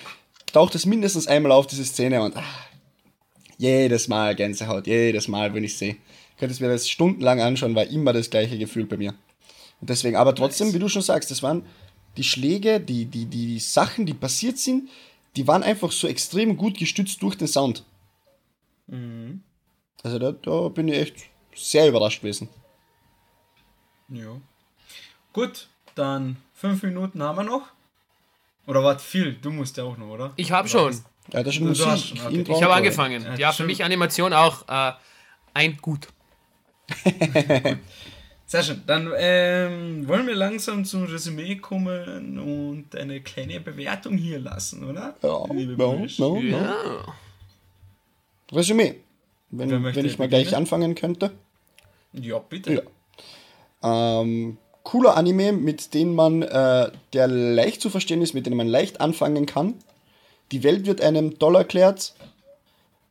taucht 0.53 0.75
es 0.75 0.87
mindestens 0.87 1.27
einmal 1.27 1.53
auf, 1.53 1.67
diese 1.67 1.85
Szene 1.85 2.23
und 2.23 2.37
ah, 2.37 2.43
jedes 3.59 4.09
Mal 4.09 4.35
Gänsehaut, 4.35 4.87
jedes 4.87 5.29
Mal, 5.29 5.53
wenn 5.55 5.65
ich 5.65 5.77
sehe. 5.77 5.97
Ich 6.33 6.37
könnte 6.39 6.55
es 6.55 6.61
mir 6.61 6.69
das 6.69 6.89
stundenlang 6.89 7.41
anschauen, 7.41 7.75
war 7.75 7.85
immer 7.87 8.13
das 8.15 8.31
gleiche 8.31 8.57
Gefühl 8.57 8.87
bei 8.87 8.97
mir. 8.97 9.15
Und 9.81 9.91
deswegen, 9.91 10.17
aber 10.17 10.35
trotzdem, 10.35 10.69
Nice. 10.69 10.75
wie 10.75 10.79
du 10.81 10.89
schon 10.89 11.03
sagst, 11.03 11.31
das 11.31 11.43
waren 11.43 11.63
die 12.17 12.25
Schläge, 12.25 12.81
die, 12.81 13.05
die, 13.05 13.27
die 13.27 13.59
Sachen, 13.59 14.07
die 14.07 14.15
passiert 14.15 14.59
sind, 14.59 14.89
die 15.37 15.47
waren 15.47 15.63
einfach 15.63 15.93
so 15.93 16.07
extrem 16.09 16.57
gut 16.57 16.79
gestützt 16.79 17.23
durch 17.23 17.37
den 17.37 17.49
Sound. 17.49 17.85
Also 20.03 20.19
da, 20.19 20.33
da 20.33 20.69
bin 20.69 20.89
ich 20.89 20.99
echt 20.99 21.17
sehr 21.55 21.89
überrascht 21.89 22.21
gewesen. 22.23 22.49
Ja. 24.09 24.41
Gut, 25.33 25.69
dann 25.95 26.37
fünf 26.55 26.83
Minuten 26.83 27.23
haben 27.23 27.37
wir 27.37 27.45
noch. 27.45 27.69
Oder 28.67 28.83
warte, 28.83 29.03
viel? 29.03 29.35
Du 29.35 29.51
musst 29.51 29.77
ja 29.77 29.85
auch 29.85 29.97
noch, 29.97 30.09
oder? 30.09 30.33
Ich 30.37 30.51
habe 30.53 30.69
schon. 30.69 31.01
Ja, 31.33 31.43
das 31.43 31.55
ist 31.55 31.61
Musik. 31.61 31.87
hast 31.87 32.09
schon, 32.09 32.21
okay. 32.21 32.35
Intro, 32.35 32.57
Ich 32.57 32.63
habe 32.63 32.75
angefangen. 32.75 33.23
Ja, 33.23 33.35
Ja, 33.37 33.53
für 33.53 33.65
mich 33.65 33.85
Animation 33.85 34.33
auch 34.33 34.69
äh, 34.69 34.93
ein 35.55 35.77
Gut. 35.77 36.09
Sehr 38.51 38.65
schön. 38.65 38.83
Dann 38.85 39.13
ähm, 39.17 40.09
wollen 40.09 40.27
wir 40.27 40.35
langsam 40.35 40.85
zum 40.85 41.05
Resümee 41.05 41.55
kommen 41.59 42.37
und 42.41 42.97
eine 42.97 43.21
kleine 43.21 43.61
Bewertung 43.61 44.19
hier 44.19 44.41
lassen, 44.41 44.83
oder? 44.83 45.15
Ja, 45.23 45.45
Liebe 45.53 45.81
ja, 45.81 45.93
Brüsch. 45.93 46.19
ja. 46.19 47.05
Resümee. 48.51 48.97
Wenn, 49.51 49.71
wenn 49.71 50.05
ich 50.05 50.19
mal 50.19 50.27
gleich 50.27 50.47
beginnen? 50.47 50.63
anfangen 50.63 50.97
könnte. 50.97 51.31
Ja, 52.13 52.41
bitte. 52.41 52.83
Ja. 53.85 54.21
Ähm, 54.23 54.59
cooler 54.83 55.17
Anime, 55.17 55.53
mit 55.53 55.95
dem 55.95 56.17
man, 56.17 56.43
äh, 56.43 56.91
der 57.13 57.29
leicht 57.29 57.81
zu 57.81 57.89
verstehen 57.89 58.21
ist, 58.21 58.35
mit 58.35 58.47
dem 58.47 58.57
man 58.57 58.67
leicht 58.67 59.01
anfangen 59.01 59.47
kann. 59.47 59.75
Die 60.51 60.65
Welt 60.65 60.87
wird 60.87 61.03
einem 61.03 61.39
toll 61.39 61.55
erklärt. 61.55 62.15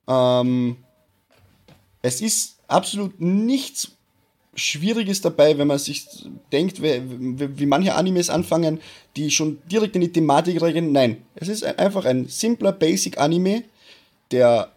Ähm, 0.06 0.76
es 2.02 2.20
ist 2.20 2.58
absolut 2.68 3.22
nichts 3.22 3.96
Schwieriges 4.60 5.22
dabei, 5.22 5.58
wenn 5.58 5.68
man 5.68 5.80
sich 5.80 6.06
denkt, 6.52 6.82
wie, 6.84 7.02
wie 7.58 7.66
manche 7.66 7.96
Animes 7.96 8.30
anfangen, 8.30 8.80
die 9.16 9.32
schon 9.32 9.60
direkt 9.72 9.96
in 9.96 10.02
die 10.02 10.12
Thematik 10.12 10.62
reingehen. 10.62 10.92
Nein, 10.92 11.18
es 11.36 11.48
ist 11.48 11.64
ein- 11.64 11.78
einfach 11.80 12.06
ein 12.06 12.28
simpler 12.28 12.72
Basic-Anime, 12.72 13.64
der 14.32 14.72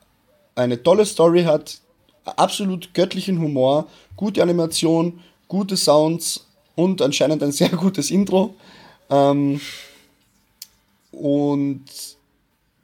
eine 0.54 0.82
tolle 0.82 1.04
Story 1.04 1.42
hat, 1.44 1.78
absolut 2.24 2.94
göttlichen 2.94 3.40
Humor, 3.40 3.86
gute 4.16 4.42
Animation, 4.42 5.20
gute 5.48 5.76
Sounds 5.76 6.46
und 6.74 7.02
anscheinend 7.02 7.42
ein 7.42 7.52
sehr 7.52 7.68
gutes 7.84 8.10
Intro. 8.10 8.54
Ähm, 9.10 9.60
und 11.10 11.84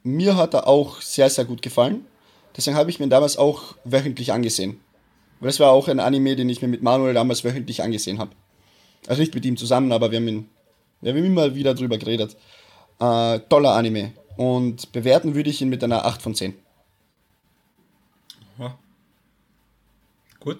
mir 0.03 0.35
hat 0.35 0.53
er 0.53 0.67
auch 0.67 1.01
sehr, 1.01 1.29
sehr 1.29 1.45
gut 1.45 1.61
gefallen. 1.61 2.05
Deswegen 2.55 2.77
habe 2.77 2.89
ich 2.89 2.99
mir 2.99 3.07
damals 3.07 3.37
auch 3.37 3.75
wöchentlich 3.83 4.31
angesehen. 4.33 4.79
Weil 5.39 5.47
das 5.47 5.59
war 5.59 5.71
auch 5.71 5.87
ein 5.87 5.99
Anime, 5.99 6.35
den 6.35 6.49
ich 6.49 6.61
mir 6.61 6.67
mit 6.67 6.81
Manuel 6.81 7.13
damals 7.13 7.43
wöchentlich 7.43 7.81
angesehen 7.81 8.19
habe. 8.19 8.31
Also 9.07 9.21
nicht 9.21 9.33
mit 9.33 9.45
ihm 9.45 9.57
zusammen, 9.57 9.91
aber 9.91 10.11
wir 10.11 10.19
haben, 10.19 10.27
ihn, 10.27 10.49
wir 11.01 11.13
haben 11.13 11.23
immer 11.23 11.55
wieder 11.55 11.73
drüber 11.73 11.97
geredet. 11.97 12.35
Äh, 12.99 13.39
toller 13.49 13.71
Anime. 13.75 14.13
Und 14.35 14.91
bewerten 14.91 15.35
würde 15.35 15.49
ich 15.49 15.61
ihn 15.61 15.69
mit 15.69 15.83
einer 15.83 16.05
8 16.05 16.21
von 16.21 16.35
10. 16.35 16.53
Aha. 18.57 18.77
Gut. 20.39 20.59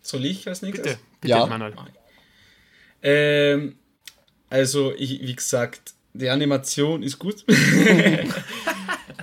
Soll 0.00 0.24
ich 0.24 0.48
als 0.48 0.62
nächstes? 0.62 0.84
Bitte, 0.84 0.98
bitte, 1.20 1.30
Ja. 1.30 1.46
Manuel. 1.46 1.74
Ähm, 3.02 3.76
also, 4.48 4.92
ich, 4.94 5.20
wie 5.20 5.36
gesagt, 5.36 5.94
die 6.14 6.28
Animation 6.28 7.02
ist 7.02 7.18
gut. 7.18 7.44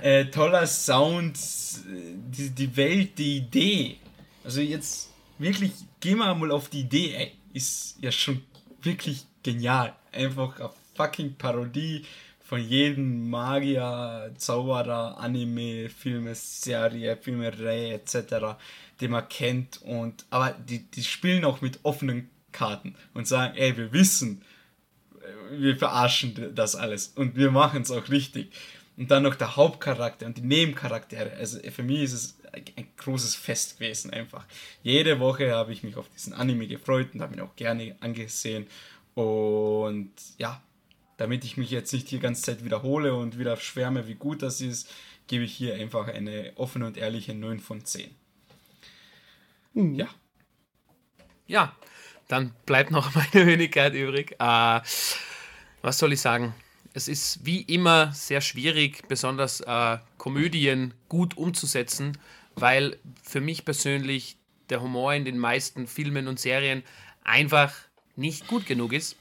äh, 0.02 0.26
toller 0.26 0.66
Sound, 0.66 1.38
die, 1.86 2.50
die 2.50 2.76
Welt, 2.76 3.18
die 3.18 3.38
Idee. 3.38 3.96
Also 4.44 4.60
jetzt 4.60 5.10
wirklich, 5.38 5.72
geh 6.00 6.14
mal 6.14 6.34
mal 6.34 6.50
auf 6.50 6.68
die 6.68 6.80
Idee, 6.80 7.14
ey. 7.14 7.32
Ist 7.52 7.96
ja 8.00 8.12
schon 8.12 8.42
wirklich 8.82 9.24
genial. 9.42 9.94
Einfach 10.12 10.58
eine 10.60 10.70
fucking 10.94 11.34
Parodie 11.34 12.04
von 12.50 12.60
jedem 12.60 13.30
Magier, 13.30 14.32
Zauberer, 14.36 15.18
Anime, 15.18 15.88
Filme, 15.88 16.34
Serie, 16.34 17.16
Filmerei 17.16 17.92
etc., 17.92 18.56
den 19.00 19.12
man 19.12 19.28
kennt. 19.28 19.82
Und, 19.82 20.24
aber 20.30 20.50
die, 20.52 20.84
die 20.90 21.04
spielen 21.04 21.44
auch 21.44 21.60
mit 21.60 21.80
offenen 21.82 22.28
Karten 22.52 22.94
und 23.14 23.26
sagen, 23.26 23.56
ey, 23.56 23.76
wir 23.76 23.92
wissen, 23.92 24.42
wir 25.52 25.76
verarschen 25.76 26.54
das 26.54 26.74
alles 26.74 27.08
und 27.08 27.36
wir 27.36 27.50
machen 27.50 27.82
es 27.82 27.90
auch 27.90 28.08
richtig. 28.08 28.52
Und 29.00 29.10
dann 29.10 29.22
noch 29.22 29.34
der 29.34 29.56
Hauptcharakter 29.56 30.26
und 30.26 30.36
die 30.36 30.42
Nebencharaktere. 30.42 31.32
Also 31.32 31.58
für 31.70 31.82
mich 31.82 32.02
ist 32.02 32.12
es 32.12 32.38
ein 32.52 32.86
großes 32.98 33.34
Fest 33.34 33.78
gewesen 33.78 34.10
einfach. 34.10 34.44
Jede 34.82 35.18
Woche 35.20 35.52
habe 35.52 35.72
ich 35.72 35.82
mich 35.82 35.96
auf 35.96 36.06
diesen 36.10 36.34
Anime 36.34 36.66
gefreut 36.66 37.14
und 37.14 37.22
habe 37.22 37.34
ihn 37.34 37.40
auch 37.40 37.56
gerne 37.56 37.96
angesehen. 38.00 38.66
Und 39.14 40.12
ja, 40.36 40.62
damit 41.16 41.46
ich 41.46 41.56
mich 41.56 41.70
jetzt 41.70 41.94
nicht 41.94 42.10
die 42.10 42.18
ganze 42.18 42.42
Zeit 42.42 42.62
wiederhole 42.62 43.14
und 43.14 43.38
wieder 43.38 43.56
schwärme, 43.56 44.06
wie 44.06 44.16
gut 44.16 44.42
das 44.42 44.60
ist, 44.60 44.92
gebe 45.28 45.44
ich 45.44 45.54
hier 45.54 45.76
einfach 45.76 46.08
eine 46.08 46.52
offene 46.56 46.86
und 46.86 46.98
ehrliche 46.98 47.32
9 47.34 47.58
von 47.58 47.82
10. 47.82 48.10
Ja, 49.72 50.08
Ja, 51.46 51.74
dann 52.28 52.52
bleibt 52.66 52.90
noch 52.90 53.14
meine 53.14 53.46
Wenigkeit 53.46 53.94
übrig. 53.94 54.32
Äh, 54.32 54.80
was 55.80 55.96
soll 55.96 56.12
ich 56.12 56.20
sagen? 56.20 56.54
Es 57.00 57.08
ist 57.08 57.46
wie 57.46 57.62
immer 57.62 58.12
sehr 58.12 58.42
schwierig, 58.42 59.08
besonders 59.08 59.62
äh, 59.62 59.96
Komödien 60.18 60.92
gut 61.08 61.34
umzusetzen, 61.34 62.18
weil 62.56 62.98
für 63.22 63.40
mich 63.40 63.64
persönlich 63.64 64.36
der 64.68 64.82
Humor 64.82 65.14
in 65.14 65.24
den 65.24 65.38
meisten 65.38 65.86
Filmen 65.86 66.28
und 66.28 66.38
Serien 66.38 66.82
einfach 67.24 67.72
nicht 68.16 68.48
gut 68.48 68.66
genug 68.66 68.92
ist. 68.92 69.16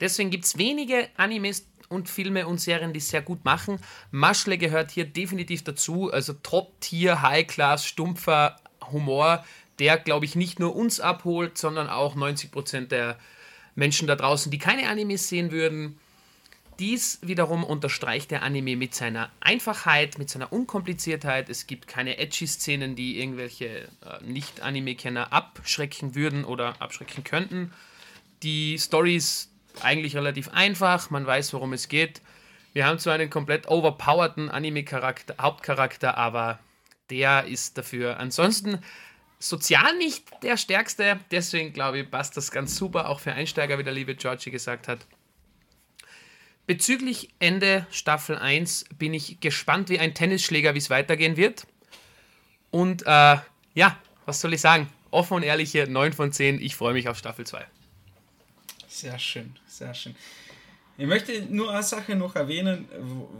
Deswegen 0.00 0.30
gibt 0.30 0.46
es 0.46 0.58
wenige 0.58 1.08
Animes 1.16 1.64
und 1.88 2.08
Filme 2.08 2.48
und 2.48 2.60
Serien, 2.60 2.92
die 2.92 2.98
es 2.98 3.08
sehr 3.08 3.22
gut 3.22 3.44
machen. 3.44 3.78
Maschle 4.10 4.58
gehört 4.58 4.90
hier 4.90 5.04
definitiv 5.04 5.62
dazu. 5.62 6.10
Also 6.10 6.32
Top-Tier, 6.32 7.22
High-Class, 7.22 7.86
stumpfer 7.86 8.56
Humor, 8.90 9.44
der, 9.78 9.96
glaube 9.96 10.24
ich, 10.24 10.34
nicht 10.34 10.58
nur 10.58 10.74
uns 10.74 10.98
abholt, 10.98 11.56
sondern 11.56 11.88
auch 11.88 12.16
90% 12.16 12.88
der 12.88 13.16
Menschen 13.76 14.08
da 14.08 14.16
draußen, 14.16 14.50
die 14.50 14.58
keine 14.58 14.88
Animes 14.88 15.28
sehen 15.28 15.52
würden. 15.52 15.96
Dies 16.80 17.18
wiederum 17.20 17.62
unterstreicht 17.62 18.30
der 18.30 18.42
Anime 18.42 18.74
mit 18.74 18.94
seiner 18.94 19.30
Einfachheit, 19.40 20.18
mit 20.18 20.30
seiner 20.30 20.50
Unkompliziertheit. 20.50 21.50
Es 21.50 21.66
gibt 21.66 21.86
keine 21.86 22.16
edgy 22.16 22.46
Szenen, 22.46 22.96
die 22.96 23.20
irgendwelche 23.20 23.66
äh, 23.66 24.24
Nicht-Anime-Kenner 24.24 25.30
abschrecken 25.30 26.14
würden 26.14 26.46
oder 26.46 26.80
abschrecken 26.80 27.22
könnten. 27.22 27.70
Die 28.42 28.78
Story 28.78 29.16
ist 29.16 29.50
eigentlich 29.82 30.16
relativ 30.16 30.48
einfach, 30.48 31.10
man 31.10 31.26
weiß, 31.26 31.52
worum 31.52 31.74
es 31.74 31.88
geht. 31.88 32.22
Wir 32.72 32.86
haben 32.86 32.98
zwar 32.98 33.12
einen 33.12 33.28
komplett 33.28 33.68
overpowerten 33.68 34.48
Anime-Charakter, 34.48 35.34
Hauptcharakter, 35.38 36.16
aber 36.16 36.60
der 37.10 37.44
ist 37.44 37.76
dafür 37.76 38.18
ansonsten 38.18 38.78
sozial 39.38 39.98
nicht 39.98 40.24
der 40.42 40.56
stärkste. 40.56 41.20
Deswegen 41.30 41.74
glaube 41.74 41.98
ich, 41.98 42.10
passt 42.10 42.38
das 42.38 42.50
ganz 42.50 42.74
super, 42.74 43.10
auch 43.10 43.20
für 43.20 43.34
Einsteiger, 43.34 43.78
wie 43.78 43.84
der 43.84 43.92
liebe 43.92 44.14
Georgie 44.14 44.50
gesagt 44.50 44.88
hat. 44.88 45.06
Bezüglich 46.70 47.30
Ende 47.40 47.84
Staffel 47.90 48.38
1 48.38 48.84
bin 48.96 49.12
ich 49.12 49.40
gespannt 49.40 49.88
wie 49.88 49.98
ein 49.98 50.14
Tennisschläger, 50.14 50.72
wie 50.72 50.78
es 50.78 50.88
weitergehen 50.88 51.36
wird. 51.36 51.66
Und 52.70 53.02
äh, 53.02 53.38
ja, 53.74 53.98
was 54.24 54.40
soll 54.40 54.54
ich 54.54 54.60
sagen? 54.60 54.88
Offen 55.10 55.34
und 55.34 55.42
ehrliche 55.42 55.88
9 55.88 56.12
von 56.12 56.30
10. 56.30 56.62
Ich 56.62 56.76
freue 56.76 56.92
mich 56.92 57.08
auf 57.08 57.18
Staffel 57.18 57.44
2. 57.44 57.66
Sehr 58.86 59.18
schön, 59.18 59.56
sehr 59.66 59.92
schön. 59.94 60.14
Ich 60.96 61.08
möchte 61.08 61.42
nur 61.52 61.72
eine 61.72 61.82
Sache 61.82 62.14
noch 62.14 62.36
erwähnen, 62.36 62.86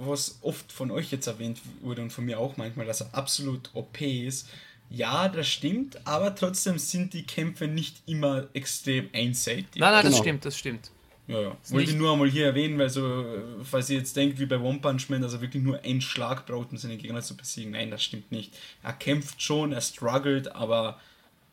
was 0.01 0.41
oft 0.43 0.73
von 0.73 0.91
euch 0.91 1.13
jetzt 1.13 1.29
erwähnt 1.29 1.61
wurde 1.83 2.03
und 2.03 2.11
von 2.13 2.25
mir 2.25 2.41
auch 2.41 2.57
manchmal, 2.57 2.87
dass 2.87 3.01
er 3.01 3.15
absolut 3.15 3.71
OP 3.75 4.01
ist. 4.01 4.49
Ja, 4.89 5.29
das 5.29 5.47
stimmt, 5.47 6.05
aber 6.05 6.35
trotzdem 6.35 6.81
sind 6.81 7.15
die 7.15 7.23
Kämpfe 7.23 7.69
nicht 7.69 8.03
immer 8.07 8.49
extrem 8.55 9.09
einseitig. 9.13 9.77
Nein, 9.77 9.93
nein, 9.93 10.03
das 10.05 10.15
Genau. 10.15 10.23
stimmt, 10.25 10.45
das 10.45 10.59
stimmt. 10.59 10.91
Ja, 11.31 11.41
ja. 11.41 11.57
Wollte 11.69 11.91
ich 11.91 11.97
nur 11.97 12.13
einmal 12.13 12.29
hier 12.29 12.47
erwähnen, 12.47 12.79
weil 12.79 12.91
so, 12.91 13.07
äh, 13.07 13.41
falls 13.63 13.89
ihr 13.89 13.99
jetzt 13.99 14.17
denkt, 14.17 14.41
wie 14.41 14.47
bei 14.47 14.59
One 14.59 14.81
Punch 14.81 15.09
Man, 15.09 15.23
dass 15.23 15.33
er 15.33 15.41
wirklich 15.41 15.63
nur 15.63 15.81
einen 15.85 16.01
Schlag 16.01 16.45
braucht, 16.47 16.73
um 16.73 16.77
seine 16.77 16.97
Gegner 16.97 17.23
zu 17.23 17.37
besiegen. 17.37 17.73
Nein, 17.73 17.91
das 17.91 18.03
stimmt 18.03 18.33
nicht. 18.33 18.53
Er 18.83 18.93
kämpft 18.93 19.41
schon, 19.41 19.73
er 19.73 19.81
struggelt, 19.81 20.53
aber 20.53 20.99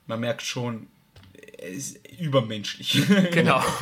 man 0.08 0.20
merkt 0.20 0.42
schon, 0.42 0.88
er 1.58 1.70
ist 1.70 2.00
übermenschlich. 2.20 3.02
Genau. 3.32 3.64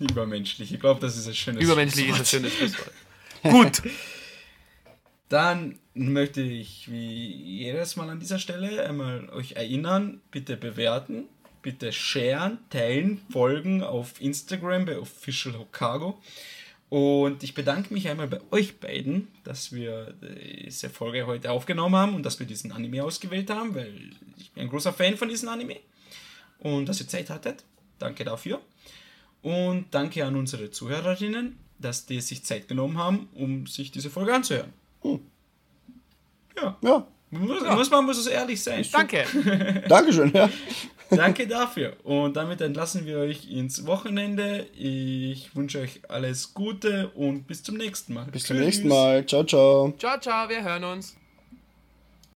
Übermenschlich. 0.00 0.72
Ich 0.72 0.80
glaube, 0.80 1.00
das 1.00 1.16
ist 1.16 1.28
ein 1.28 1.34
schönes 1.34 1.62
Übermenschlich 1.62 2.08
ist 2.08 2.18
ein 2.18 2.26
schönes 2.26 2.52
Schlusswort. 2.52 2.92
Gut. 3.42 3.82
Dann 5.28 5.78
möchte 5.94 6.42
ich 6.42 6.90
wie 6.90 7.32
jedes 7.32 7.96
Mal 7.96 8.10
an 8.10 8.20
dieser 8.20 8.38
Stelle 8.38 8.84
einmal 8.86 9.30
euch 9.30 9.52
erinnern, 9.52 10.20
bitte 10.30 10.56
bewerten, 10.56 11.24
bitte 11.64 11.92
sharen, 11.92 12.58
teilen, 12.68 13.22
folgen 13.30 13.82
auf 13.82 14.20
Instagram 14.20 14.84
bei 14.84 14.98
Official 14.98 15.58
Hokago. 15.58 16.20
Und 16.90 17.42
ich 17.42 17.54
bedanke 17.54 17.92
mich 17.92 18.08
einmal 18.08 18.28
bei 18.28 18.38
euch 18.52 18.78
beiden, 18.78 19.28
dass 19.42 19.72
wir 19.72 20.14
diese 20.20 20.90
Folge 20.90 21.26
heute 21.26 21.50
aufgenommen 21.50 21.96
haben 21.96 22.14
und 22.14 22.22
dass 22.22 22.38
wir 22.38 22.46
diesen 22.46 22.70
Anime 22.70 23.02
ausgewählt 23.02 23.50
haben, 23.50 23.74
weil 23.74 23.92
ich 24.36 24.52
bin 24.52 24.64
ein 24.64 24.68
großer 24.68 24.92
Fan 24.92 25.16
von 25.16 25.28
diesem 25.28 25.48
Anime. 25.48 25.78
Und 26.58 26.86
dass 26.86 27.00
ihr 27.00 27.08
Zeit 27.08 27.30
hattet. 27.30 27.64
Danke 27.98 28.24
dafür. 28.24 28.60
Und 29.42 29.86
danke 29.90 30.24
an 30.24 30.36
unsere 30.36 30.70
Zuhörerinnen, 30.70 31.58
dass 31.78 32.04
die 32.06 32.20
sich 32.20 32.44
Zeit 32.44 32.68
genommen 32.68 32.98
haben, 32.98 33.28
um 33.34 33.66
sich 33.66 33.90
diese 33.90 34.10
Folge 34.10 34.34
anzuhören. 34.34 34.72
Ja. 36.56 36.78
Ja, 36.82 37.06
Muss, 37.30 37.62
muss 37.64 37.90
man 37.90 38.04
muss 38.04 38.18
es 38.18 38.26
ehrlich 38.26 38.62
sein. 38.62 38.86
Danke. 38.92 39.24
Dankeschön, 39.88 40.30
ja. 40.32 40.48
Danke 41.10 41.46
dafür. 41.46 41.96
Und 42.04 42.36
damit 42.36 42.60
entlassen 42.60 43.06
wir 43.06 43.18
euch 43.18 43.50
ins 43.50 43.86
Wochenende. 43.86 44.66
Ich 44.76 45.54
wünsche 45.54 45.80
euch 45.80 46.00
alles 46.08 46.54
Gute 46.54 47.10
und 47.10 47.46
bis 47.46 47.62
zum 47.62 47.76
nächsten 47.76 48.14
Mal. 48.14 48.26
Bis 48.26 48.44
zum 48.44 48.58
nächsten 48.58 48.88
Mal. 48.88 49.24
Ciao, 49.26 49.44
ciao. 49.44 49.92
Ciao, 49.98 50.18
ciao, 50.18 50.48
wir 50.48 50.62
hören 50.62 50.84
uns. 50.84 51.16